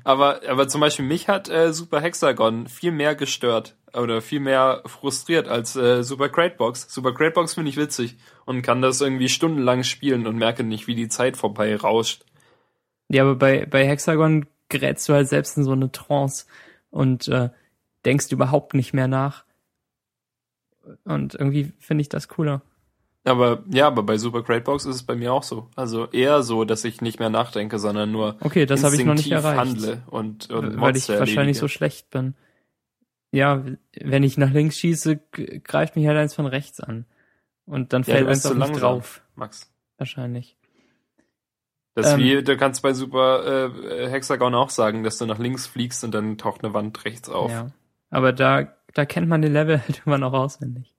Aber, 0.03 0.41
aber 0.47 0.67
zum 0.67 0.81
Beispiel 0.81 1.05
mich 1.05 1.27
hat 1.27 1.49
äh, 1.49 1.73
Super 1.73 2.01
Hexagon 2.01 2.67
viel 2.67 2.91
mehr 2.91 3.15
gestört 3.15 3.75
oder 3.93 4.21
viel 4.21 4.39
mehr 4.39 4.83
frustriert 4.85 5.47
als 5.47 5.75
äh, 5.75 6.03
Super 6.03 6.29
Cratebox. 6.29 6.93
Super 6.93 7.13
Cratebox 7.13 7.55
finde 7.55 7.69
ich 7.69 7.77
witzig 7.77 8.17
und 8.45 8.61
kann 8.61 8.81
das 8.81 9.01
irgendwie 9.01 9.29
stundenlang 9.29 9.83
spielen 9.83 10.27
und 10.27 10.37
merke 10.37 10.63
nicht, 10.63 10.87
wie 10.87 10.95
die 10.95 11.09
Zeit 11.09 11.37
vorbei 11.37 11.75
rauscht. 11.75 12.23
Ja, 13.09 13.23
aber 13.23 13.35
bei, 13.35 13.65
bei 13.65 13.87
Hexagon 13.87 14.45
gerätst 14.69 15.07
du 15.07 15.13
halt 15.13 15.27
selbst 15.27 15.57
in 15.57 15.63
so 15.63 15.71
eine 15.71 15.91
Trance 15.91 16.45
und 16.89 17.27
äh, 17.27 17.49
denkst 18.05 18.31
überhaupt 18.31 18.73
nicht 18.73 18.93
mehr 18.93 19.07
nach. 19.07 19.45
Und 21.03 21.35
irgendwie 21.35 21.73
finde 21.79 22.01
ich 22.01 22.09
das 22.09 22.27
cooler. 22.27 22.61
Aber 23.25 23.63
ja, 23.69 23.87
aber 23.87 24.03
bei 24.03 24.17
Super 24.17 24.41
Great 24.41 24.63
Box 24.63 24.85
ist 24.85 24.95
es 24.95 25.03
bei 25.03 25.15
mir 25.15 25.33
auch 25.33 25.43
so. 25.43 25.69
Also 25.75 26.07
eher 26.11 26.43
so, 26.43 26.63
dass 26.63 26.85
ich 26.85 27.01
nicht 27.01 27.19
mehr 27.19 27.29
nachdenke, 27.29 27.77
sondern 27.77 28.11
nur 28.11 28.37
okay, 28.39 28.65
das 28.65 28.83
habe 28.85 28.95
ich 28.95 29.03
noch 29.03 29.15
nicht 29.15 29.31
erreicht. 29.31 29.59
handle 29.59 30.03
und, 30.07 30.49
und 30.49 30.79
weil 30.79 30.95
ich 30.95 31.09
wahrscheinlich 31.09 31.35
erledige. 31.35 31.59
so 31.59 31.67
schlecht 31.67 32.09
bin. 32.09 32.35
Ja, 33.31 33.65
wenn 33.99 34.23
ich 34.23 34.37
nach 34.37 34.51
links 34.51 34.77
schieße, 34.77 35.19
greift 35.63 35.97
mich 35.97 36.07
halt 36.07 36.17
eins 36.17 36.35
von 36.35 36.45
rechts 36.45 36.79
an 36.79 37.05
und 37.65 37.91
dann 37.91 38.05
fällt 38.05 38.23
ja, 38.23 38.31
eins 38.31 38.45
auf 38.45 38.55
mich 38.55 38.71
drauf. 38.71 39.21
Max. 39.35 39.69
Wahrscheinlich. 39.97 40.56
Das 41.97 42.13
ähm, 42.13 42.19
wie, 42.19 42.43
du 42.43 42.57
kannst 42.57 42.83
bei 42.83 42.93
Super 42.93 43.71
äh, 43.73 44.07
Hexagon 44.07 44.53
auch 44.53 44.69
sagen, 44.69 45.03
dass 45.03 45.17
du 45.17 45.25
nach 45.25 45.39
links 45.39 45.65
fliegst 45.65 46.03
und 46.03 46.13
dann 46.13 46.37
taucht 46.37 46.63
eine 46.63 46.75
Wand 46.75 47.03
rechts 47.05 47.27
auf. 47.27 47.49
Ja, 47.49 47.71
aber 48.11 48.33
da 48.33 48.71
da 48.93 49.05
kennt 49.05 49.27
man 49.27 49.41
den 49.41 49.51
Level 49.51 49.81
halt 49.87 50.03
immer 50.05 50.19
noch 50.19 50.33
auswendig. 50.33 50.95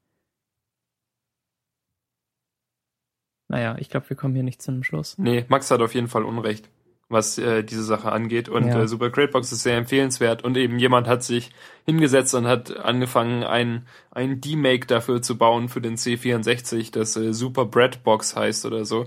Naja, 3.47 3.77
ich 3.79 3.91
glaube, 3.91 4.11
wir 4.11 4.17
kommen 4.17 4.35
hier 4.35 4.43
nicht 4.43 4.61
zu 4.61 4.73
einem 4.73 4.83
Schluss. 4.83 5.17
Nee, 5.19 5.45
Max 5.47 5.71
hat 5.71 5.81
auf 5.83 5.95
jeden 5.95 6.09
Fall 6.09 6.25
Unrecht, 6.25 6.69
was 7.09 7.39
äh, 7.39 7.63
diese 7.63 7.85
Sache 7.85 8.11
angeht. 8.11 8.49
Und 8.49 8.67
ja. 8.67 8.83
äh, 8.83 8.89
Super 8.89 9.11
Great 9.11 9.31
Box 9.31 9.53
ist 9.53 9.63
sehr 9.63 9.77
empfehlenswert. 9.77 10.43
Und 10.43 10.57
eben 10.57 10.81
jemand 10.81 11.07
hat 11.07 11.23
sich 11.23 11.53
hingesetzt 11.87 12.35
und 12.35 12.49
hat 12.49 12.77
angefangen, 12.77 13.45
ein, 13.45 13.87
ein 14.11 14.41
D-Make 14.41 14.89
dafür 14.89 15.23
zu 15.23 15.39
bauen 15.39 15.69
für 15.69 15.81
den 15.81 15.95
C64, 15.95 16.91
das 16.91 17.17
äh, 17.17 17.33
Super 17.33 17.67
Bread 17.67 18.03
Box 18.03 18.35
heißt 18.35 18.67
oder 18.67 18.85
so. 18.85 19.07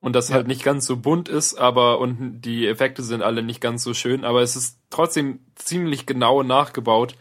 Und 0.00 0.14
das 0.14 0.28
ja. 0.28 0.36
halt 0.36 0.46
nicht 0.46 0.62
ganz 0.62 0.86
so 0.86 0.96
bunt 0.96 1.28
ist, 1.28 1.54
aber 1.56 1.98
und 1.98 2.40
die 2.42 2.68
Effekte 2.68 3.02
sind 3.02 3.22
alle 3.22 3.42
nicht 3.42 3.60
ganz 3.60 3.82
so 3.82 3.94
schön, 3.94 4.24
aber 4.24 4.42
es 4.42 4.54
ist 4.54 4.78
trotzdem 4.90 5.40
ziemlich 5.56 6.06
genau 6.06 6.44
nachgebaut 6.44 7.16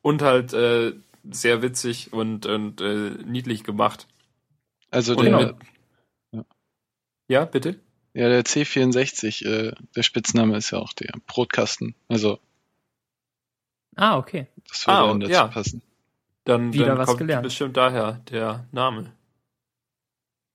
und 0.00 0.22
halt 0.22 0.52
äh, 0.52 0.92
sehr 1.28 1.60
witzig 1.62 2.12
und, 2.12 2.46
und 2.46 2.80
äh, 2.80 3.10
niedlich 3.24 3.64
gemacht. 3.64 4.06
Also 4.90 5.16
und 5.16 5.24
der, 5.24 5.56
ja, 7.30 7.44
bitte? 7.44 7.78
Ja, 8.12 8.28
der 8.28 8.44
C64, 8.44 9.46
äh, 9.46 9.72
der 9.94 10.02
Spitzname 10.02 10.56
ist 10.56 10.72
ja 10.72 10.78
auch 10.78 10.92
der 10.92 11.12
Brotkasten. 11.28 11.94
Also. 12.08 12.40
Ah, 13.94 14.18
okay. 14.18 14.48
Das 14.68 14.84
würde 14.86 14.98
ah, 14.98 15.06
dann 15.06 15.20
dazu 15.20 15.32
ja. 15.32 15.46
passen. 15.46 15.82
Dann, 16.42 16.72
Wieder 16.72 16.86
dann 16.86 16.98
was 16.98 17.06
kommt 17.06 17.18
gelernt. 17.18 17.44
bestimmt 17.44 17.76
daher 17.76 18.14
der 18.30 18.66
Name. 18.72 19.12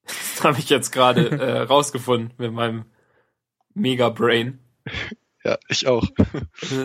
Das 0.06 0.44
habe 0.44 0.60
ich 0.60 0.70
jetzt 0.70 0.92
gerade 0.92 1.32
äh, 1.32 1.62
rausgefunden 1.62 2.34
mit 2.38 2.54
meinem 2.54 2.86
Mega 3.74 4.10
Brain. 4.10 4.60
Ja, 5.44 5.58
ich 5.68 5.88
auch. 5.88 6.06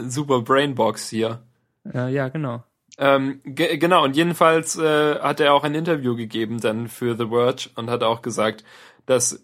Super 0.09 0.43
Brainbox 0.43 1.09
hier. 1.09 1.43
Äh, 1.93 2.13
ja, 2.13 2.29
genau. 2.29 2.63
Ähm, 2.99 3.41
genau, 3.45 4.05
und 4.05 4.17
jedenfalls 4.17 4.77
äh, 4.77 5.19
hat 5.19 5.41
er 5.41 5.55
auch 5.55 5.65
ein 5.65 5.75
Interview 5.75 6.17
gegeben 6.17 6.61
dann 6.61 6.89
für 6.89 7.17
The 7.17 7.29
Verge 7.29 7.71
und 7.75 7.89
hat 7.89 8.03
auch 8.03 8.21
gesagt, 8.21 8.65
dass 9.07 9.43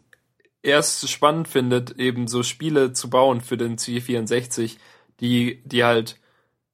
er 0.63 0.81
es 0.81 1.09
spannend 1.11 1.49
findet, 1.49 1.93
eben 1.99 2.29
so 2.29 2.43
Spiele 2.43 2.93
zu 2.93 3.09
bauen 3.09 3.41
für 3.41 3.57
den 3.57 3.79
C64, 3.79 4.77
die, 5.21 5.63
die 5.65 5.85
halt 5.85 6.21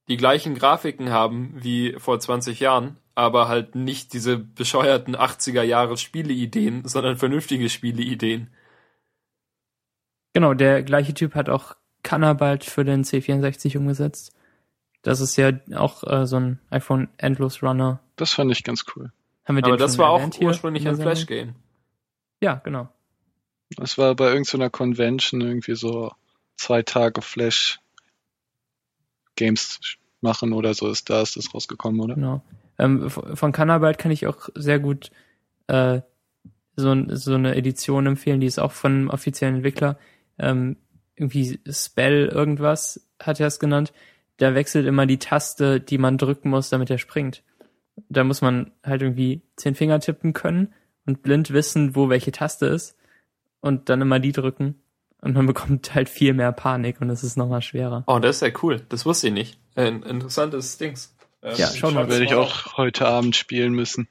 die 0.08 0.16
gleichen 0.16 0.54
Grafiken 0.54 1.10
haben 1.10 1.54
wie 1.54 1.94
vor 1.98 2.18
20 2.18 2.58
Jahren, 2.58 2.96
aber 3.14 3.48
halt 3.48 3.74
nicht 3.74 4.12
diese 4.12 4.38
bescheuerten 4.38 5.16
80er 5.16 5.62
Jahre 5.62 5.96
Spieleideen, 5.96 6.86
sondern 6.86 7.16
vernünftige 7.16 7.68
Spieleideen. 7.68 8.50
Genau, 10.32 10.54
der 10.54 10.82
gleiche 10.82 11.14
Typ 11.14 11.34
hat 11.34 11.48
auch 11.48 11.76
Cannabalt 12.02 12.64
für 12.64 12.84
den 12.84 13.04
C64 13.04 13.76
umgesetzt. 13.76 14.34
Das 15.02 15.20
ist 15.20 15.36
ja 15.36 15.52
auch 15.74 16.04
äh, 16.04 16.26
so 16.26 16.36
ein 16.36 16.60
iPhone 16.70 17.08
Endless 17.18 17.62
Runner. 17.62 18.00
Das 18.16 18.32
fand 18.32 18.50
ich 18.52 18.64
ganz 18.64 18.84
cool. 18.94 19.12
Haben 19.44 19.56
wir 19.56 19.64
aber 19.64 19.76
das 19.76 19.98
war 19.98 20.10
auch 20.10 20.22
ursprünglich 20.40 20.86
ein 20.86 20.96
Flash-Game. 20.96 21.54
Ja, 22.40 22.56
genau. 22.56 22.88
Das 23.76 23.98
war 23.98 24.14
bei 24.14 24.28
irgendeiner 24.28 24.70
Convention 24.70 25.40
irgendwie 25.40 25.74
so 25.74 26.12
zwei 26.56 26.82
Tage 26.82 27.22
Flash 27.22 27.80
Games 29.36 29.80
machen 30.20 30.52
oder 30.52 30.74
so 30.74 30.88
ist 30.88 31.10
da 31.10 31.22
ist 31.22 31.36
das 31.36 31.52
rausgekommen, 31.52 32.00
oder? 32.00 32.14
Genau. 32.14 32.42
Ähm, 32.82 33.08
von 33.08 33.52
Cannabalt 33.52 33.98
kann 33.98 34.10
ich 34.10 34.26
auch 34.26 34.48
sehr 34.56 34.80
gut 34.80 35.12
äh, 35.68 36.00
so, 36.74 36.94
so 37.14 37.34
eine 37.34 37.54
Edition 37.54 38.06
empfehlen, 38.06 38.40
die 38.40 38.46
ist 38.46 38.58
auch 38.58 38.72
von 38.72 38.92
einem 38.92 39.10
offiziellen 39.10 39.56
Entwickler. 39.56 39.98
Ähm, 40.38 40.76
irgendwie 41.14 41.60
Spell 41.70 42.26
irgendwas 42.26 43.06
hat 43.20 43.38
er 43.38 43.46
es 43.46 43.60
genannt. 43.60 43.92
Da 44.38 44.54
wechselt 44.54 44.86
immer 44.86 45.06
die 45.06 45.18
Taste, 45.18 45.80
die 45.80 45.98
man 45.98 46.18
drücken 46.18 46.50
muss, 46.50 46.70
damit 46.70 46.90
er 46.90 46.98
springt. 46.98 47.44
Da 48.08 48.24
muss 48.24 48.40
man 48.40 48.72
halt 48.82 49.02
irgendwie 49.02 49.42
zehn 49.56 49.76
Finger 49.76 50.00
tippen 50.00 50.32
können 50.32 50.72
und 51.06 51.22
blind 51.22 51.52
wissen, 51.52 51.94
wo 51.94 52.08
welche 52.08 52.32
Taste 52.32 52.66
ist 52.66 52.96
und 53.60 53.90
dann 53.90 54.00
immer 54.00 54.18
die 54.18 54.32
drücken. 54.32 54.82
Und 55.20 55.34
man 55.34 55.46
bekommt 55.52 55.94
halt 55.94 56.08
viel 56.08 56.34
mehr 56.34 56.50
Panik 56.50 57.00
und 57.00 57.10
es 57.10 57.22
ist 57.22 57.36
nochmal 57.36 57.62
schwerer. 57.62 58.02
Oh, 58.08 58.18
das 58.18 58.36
ist 58.36 58.42
ja 58.42 58.58
cool. 58.62 58.80
Das 58.88 59.06
wusste 59.06 59.28
ich 59.28 59.34
nicht. 59.34 59.58
Ein 59.76 60.02
interessantes 60.02 60.78
Dings. 60.78 61.14
Ähm, 61.42 61.54
ja, 61.56 61.66
schauen 61.68 61.94
wir 61.94 62.08
Werde 62.08 62.24
ich 62.24 62.34
auch 62.34 62.76
heute 62.76 63.06
Abend 63.06 63.36
spielen 63.36 63.72
müssen. 63.72 64.08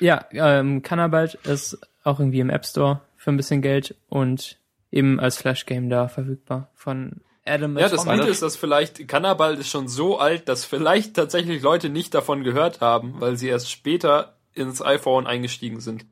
Ja, 0.00 0.26
ähm, 0.32 0.82
Cannabalt 0.82 1.34
ist 1.44 1.78
auch 2.04 2.18
irgendwie 2.18 2.40
im 2.40 2.50
App 2.50 2.66
Store 2.66 3.00
für 3.16 3.30
ein 3.30 3.36
bisschen 3.36 3.62
Geld 3.62 3.94
und 4.08 4.58
eben 4.90 5.20
als 5.20 5.36
Flash 5.36 5.66
Game 5.66 5.88
da 5.90 6.08
verfügbar 6.08 6.70
von 6.74 7.20
Adam 7.44 7.76
Ja, 7.78 7.88
das 7.88 8.04
Gute 8.04 8.28
ist, 8.28 8.42
dass 8.42 8.56
vielleicht 8.56 9.06
Cannabalt 9.08 9.58
ist 9.58 9.68
schon 9.68 9.88
so 9.88 10.18
alt, 10.18 10.48
dass 10.48 10.64
vielleicht 10.64 11.14
tatsächlich 11.14 11.62
Leute 11.62 11.88
nicht 11.88 12.14
davon 12.14 12.44
gehört 12.44 12.80
haben, 12.80 13.20
weil 13.20 13.36
sie 13.36 13.48
erst 13.48 13.70
später 13.70 14.36
ins 14.54 14.82
iPhone 14.82 15.26
eingestiegen 15.26 15.80
sind. 15.80 16.04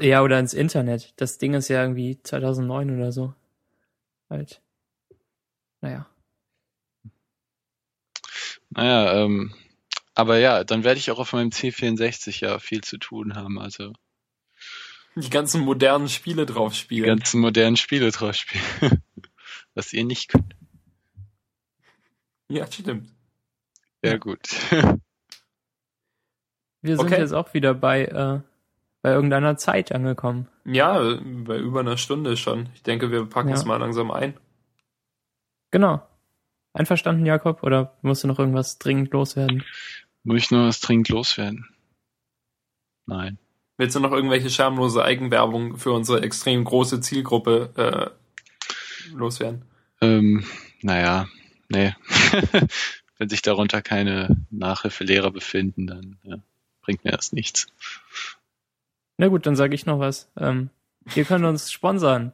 Ja, 0.00 0.22
oder 0.22 0.38
ins 0.38 0.54
Internet. 0.54 1.12
Das 1.16 1.38
Ding 1.38 1.54
ist 1.54 1.68
ja 1.68 1.82
irgendwie 1.82 2.18
2009 2.22 2.96
oder 2.96 3.12
so. 3.12 3.34
Halt. 4.28 4.60
Naja. 5.80 6.06
Naja, 8.78 9.24
ähm, 9.24 9.52
aber 10.14 10.38
ja, 10.38 10.62
dann 10.62 10.84
werde 10.84 10.98
ich 11.00 11.10
auch 11.10 11.18
auf 11.18 11.32
meinem 11.32 11.50
C64 11.50 12.40
ja 12.42 12.58
viel 12.60 12.82
zu 12.82 12.96
tun 12.98 13.34
haben, 13.34 13.58
also. 13.58 13.92
Die 15.16 15.30
ganzen 15.30 15.62
modernen 15.62 16.08
Spiele 16.08 16.46
drauf 16.46 16.74
spielen. 16.74 17.02
Die 17.02 17.08
ganzen 17.08 17.40
modernen 17.40 17.76
Spiele 17.76 18.12
drauf 18.12 18.36
spielen. 18.36 19.02
Was 19.74 19.92
ihr 19.92 20.04
nicht 20.04 20.28
könnt. 20.28 20.54
Ja, 22.48 22.70
stimmt. 22.70 23.10
Ja, 24.04 24.16
gut. 24.16 24.48
Wir 26.80 26.96
sind 26.96 27.06
okay. 27.06 27.18
jetzt 27.18 27.32
auch 27.32 27.52
wieder 27.52 27.74
bei 27.74 28.04
äh, 28.04 28.40
bei 29.02 29.10
irgendeiner 29.10 29.56
Zeit 29.56 29.90
angekommen. 29.90 30.46
Ja, 30.64 31.00
bei 31.00 31.58
über 31.58 31.80
einer 31.80 31.96
Stunde 31.96 32.36
schon. 32.36 32.68
Ich 32.74 32.84
denke, 32.84 33.10
wir 33.10 33.24
packen 33.26 33.48
ja. 33.48 33.56
es 33.56 33.64
mal 33.64 33.78
langsam 33.78 34.12
ein. 34.12 34.34
Genau. 35.72 36.00
Einverstanden, 36.78 37.26
Jakob? 37.26 37.62
Oder 37.64 37.96
musst 38.02 38.22
du 38.22 38.28
noch 38.28 38.38
irgendwas 38.38 38.78
dringend 38.78 39.12
loswerden? 39.12 39.64
Muss 40.22 40.42
ich 40.42 40.50
noch 40.50 40.66
was 40.66 40.80
dringend 40.80 41.08
loswerden? 41.08 41.66
Nein. 43.06 43.38
Willst 43.78 43.96
du 43.96 44.00
noch 44.00 44.12
irgendwelche 44.12 44.50
schamlose 44.50 45.02
Eigenwerbung 45.04 45.76
für 45.76 45.92
unsere 45.92 46.22
extrem 46.22 46.64
große 46.64 47.00
Zielgruppe 47.00 48.12
äh, 49.12 49.14
loswerden? 49.16 49.64
Ähm, 50.00 50.44
naja, 50.82 51.26
nee. 51.68 51.94
Wenn 53.18 53.28
sich 53.28 53.42
darunter 53.42 53.82
keine 53.82 54.36
Nachhilfelehrer 54.50 55.32
befinden, 55.32 55.88
dann 55.88 56.18
ja, 56.22 56.36
bringt 56.82 57.04
mir 57.04 57.10
das 57.10 57.32
nichts. 57.32 57.66
Na 59.16 59.26
gut, 59.26 59.46
dann 59.46 59.56
sage 59.56 59.74
ich 59.74 59.86
noch 59.86 59.98
was. 59.98 60.30
Ähm, 60.36 60.70
ihr 61.16 61.24
könnt 61.24 61.44
uns 61.44 61.72
sponsern. 61.72 62.32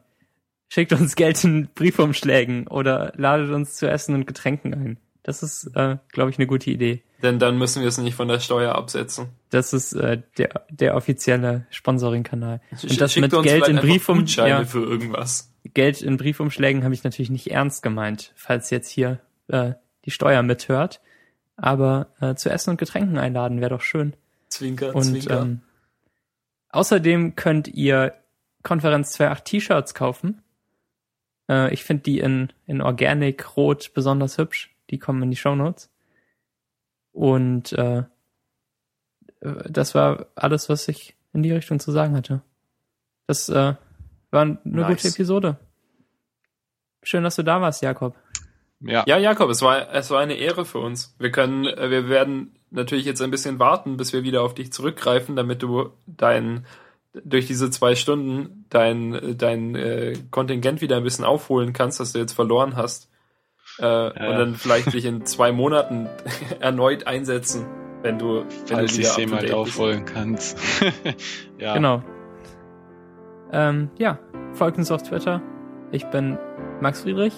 Schickt 0.75 0.91
uns 0.91 1.15
Geld 1.15 1.41
in 1.45 1.69
Briefumschlägen 1.73 2.67
oder 2.67 3.13
ladet 3.15 3.49
uns 3.51 3.77
zu 3.77 3.89
Essen 3.89 4.13
und 4.13 4.27
Getränken 4.27 4.73
ein. 4.73 4.97
Das 5.23 5.41
ist, 5.41 5.67
äh, 5.73 5.99
glaube 6.09 6.31
ich, 6.31 6.37
eine 6.37 6.47
gute 6.47 6.69
Idee. 6.69 7.01
Denn 7.23 7.39
dann 7.39 7.57
müssen 7.57 7.81
wir 7.81 7.87
es 7.87 7.97
nicht 7.97 8.13
von 8.13 8.27
der 8.27 8.41
Steuer 8.41 8.75
absetzen. 8.75 9.27
Das 9.51 9.71
ist 9.71 9.93
äh, 9.93 10.21
der, 10.37 10.65
der 10.69 10.97
offizielle 10.97 11.65
Sponsoring-Kanal. 11.69 12.59
Und 12.71 12.99
das 12.99 13.15
mit 13.15 13.31
Geld 13.41 13.69
in 13.69 13.77
Briefumschlägen. 13.77 14.49
Ja, 14.49 14.65
für 14.65 14.83
irgendwas. 14.83 15.49
Geld 15.73 16.01
in 16.01 16.17
Briefumschlägen 16.17 16.83
habe 16.83 16.93
ich 16.93 17.05
natürlich 17.05 17.29
nicht 17.29 17.49
ernst 17.51 17.81
gemeint, 17.81 18.33
falls 18.35 18.69
jetzt 18.69 18.89
hier 18.89 19.21
äh, 19.47 19.75
die 20.03 20.11
Steuer 20.11 20.43
mithört. 20.43 20.99
Aber 21.55 22.07
äh, 22.19 22.35
zu 22.35 22.49
Essen 22.49 22.71
und 22.71 22.77
Getränken 22.77 23.17
einladen 23.17 23.61
wäre 23.61 23.69
doch 23.69 23.81
schön. 23.81 24.13
Zwinker, 24.49 24.93
und, 24.93 25.03
zwinker. 25.03 25.41
Ähm, 25.41 25.61
Außerdem 26.67 27.37
könnt 27.37 27.69
ihr 27.69 28.13
Konferenz 28.61 29.17
2.8 29.17 29.43
T-Shirts 29.45 29.93
kaufen. 29.93 30.41
Äh, 31.49 31.73
ich 31.73 31.83
finde 31.83 32.03
die 32.03 32.19
in, 32.19 32.51
in 32.65 32.81
Organic 32.81 33.55
Rot 33.57 33.91
besonders 33.93 34.37
hübsch. 34.37 34.75
Die 34.89 34.99
kommen 34.99 35.23
in 35.23 35.31
die 35.31 35.37
Show 35.37 35.55
Notes. 35.55 35.89
Und 37.11 37.73
äh, 37.73 38.03
das 39.41 39.95
war 39.95 40.27
alles, 40.35 40.69
was 40.69 40.87
ich 40.87 41.15
in 41.33 41.43
die 41.43 41.51
Richtung 41.51 41.79
zu 41.79 41.91
sagen 41.91 42.15
hatte. 42.15 42.41
Das 43.27 43.49
äh, 43.49 43.75
war 44.31 44.41
eine 44.41 44.59
nice. 44.63 44.87
gute 44.87 45.07
Episode. 45.07 45.57
Schön, 47.03 47.23
dass 47.23 47.35
du 47.35 47.43
da 47.43 47.61
warst, 47.61 47.81
Jakob. 47.83 48.15
ja. 48.79 49.03
Ja, 49.05 49.17
Jakob, 49.17 49.49
es 49.49 49.61
war, 49.61 49.93
es 49.93 50.09
war 50.09 50.21
eine 50.21 50.35
Ehre 50.35 50.65
für 50.65 50.79
uns. 50.79 51.15
Wir 51.19 51.31
können, 51.31 51.65
äh, 51.65 51.89
wir 51.89 52.09
werden 52.09 52.55
natürlich 52.71 53.05
jetzt 53.05 53.21
ein 53.21 53.31
bisschen 53.31 53.59
warten, 53.59 53.97
bis 53.97 54.13
wir 54.13 54.23
wieder 54.23 54.41
auf 54.41 54.53
dich 54.53 54.73
zurückgreifen, 54.73 55.35
damit 55.35 55.61
du 55.61 55.91
dein, 56.07 56.65
durch 57.23 57.47
diese 57.47 57.69
zwei 57.69 57.95
Stunden 57.95 58.65
dein, 58.69 59.35
dein 59.37 59.75
äh, 59.75 60.13
Kontingent 60.31 60.81
wieder 60.81 60.97
ein 60.97 61.03
bisschen 61.03 61.25
aufholen 61.25 61.73
kannst, 61.73 61.99
das 61.99 62.13
du 62.13 62.19
jetzt 62.19 62.33
verloren 62.33 62.75
hast. 62.75 63.09
Äh, 63.79 63.83
ja. 63.83 64.07
Und 64.09 64.37
dann 64.37 64.55
vielleicht 64.55 64.93
dich 64.93 65.05
in 65.05 65.25
zwei 65.25 65.51
Monaten 65.51 66.07
erneut 66.59 67.07
einsetzen, 67.07 67.65
wenn 68.01 68.19
du, 68.19 68.45
wenn 68.67 68.77
Falls 68.77 68.93
du 68.93 68.99
wieder 68.99 69.35
mal 69.35 69.51
aufholen 69.53 70.05
kannst. 70.05 70.57
ja. 71.57 71.73
Genau. 71.73 72.03
Ähm, 73.51 73.89
ja, 73.97 74.19
folgt 74.53 74.77
uns 74.77 74.91
auf 74.91 75.03
Twitter. 75.03 75.41
Ich 75.91 76.05
bin 76.05 76.37
Max 76.81 77.01
Friedrich. 77.01 77.33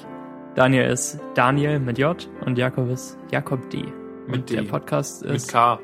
Daniel 0.55 0.89
ist 0.89 1.19
Daniel 1.35 1.79
mit 1.79 1.99
J 1.99 2.27
und 2.45 2.57
Jakob 2.57 2.89
ist 2.89 3.17
Jakob 3.31 3.69
D. 3.69 3.83
Mit 4.25 4.35
und 4.35 4.49
D. 4.49 4.55
Der 4.55 4.63
Podcast 4.63 5.23
ist. 5.23 5.45
Mit 5.45 5.53
K. 5.53 5.79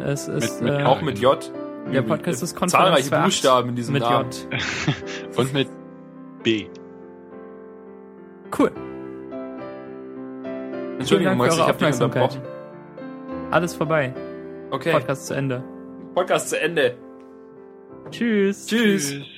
Es 0.00 0.28
ist. 0.28 0.62
Mit, 0.62 0.72
mit, 0.72 0.80
äh, 0.80 0.84
auch 0.84 1.02
mit 1.02 1.18
J. 1.18 1.52
Der 1.92 2.02
Podcast 2.02 2.42
ist 2.42 2.54
Konferenz 2.54 3.08
Zahlreiche 3.08 3.24
Buchstaben 3.24 3.70
in 3.70 3.76
diesem 3.76 3.94
mit 3.94 4.02
Namen. 4.02 4.30
J. 4.30 5.36
und 5.36 5.52
mit 5.54 5.68
B. 6.42 6.66
Cool. 8.56 8.70
Entschuldigung, 10.98 11.36
Max, 11.36 11.56
ich 11.56 11.60
habe 11.62 11.78
dich 11.78 12.00
unterbrochen. 12.00 12.42
Alles 13.50 13.74
vorbei. 13.74 14.14
Okay. 14.70 14.92
Podcast 14.92 15.26
zu 15.26 15.34
Ende. 15.34 15.62
Podcast 16.14 16.50
zu 16.50 16.60
Ende. 16.60 16.96
Tschüss. 18.10 18.66
Tschüss. 18.66 19.10
Tschüss. 19.10 19.37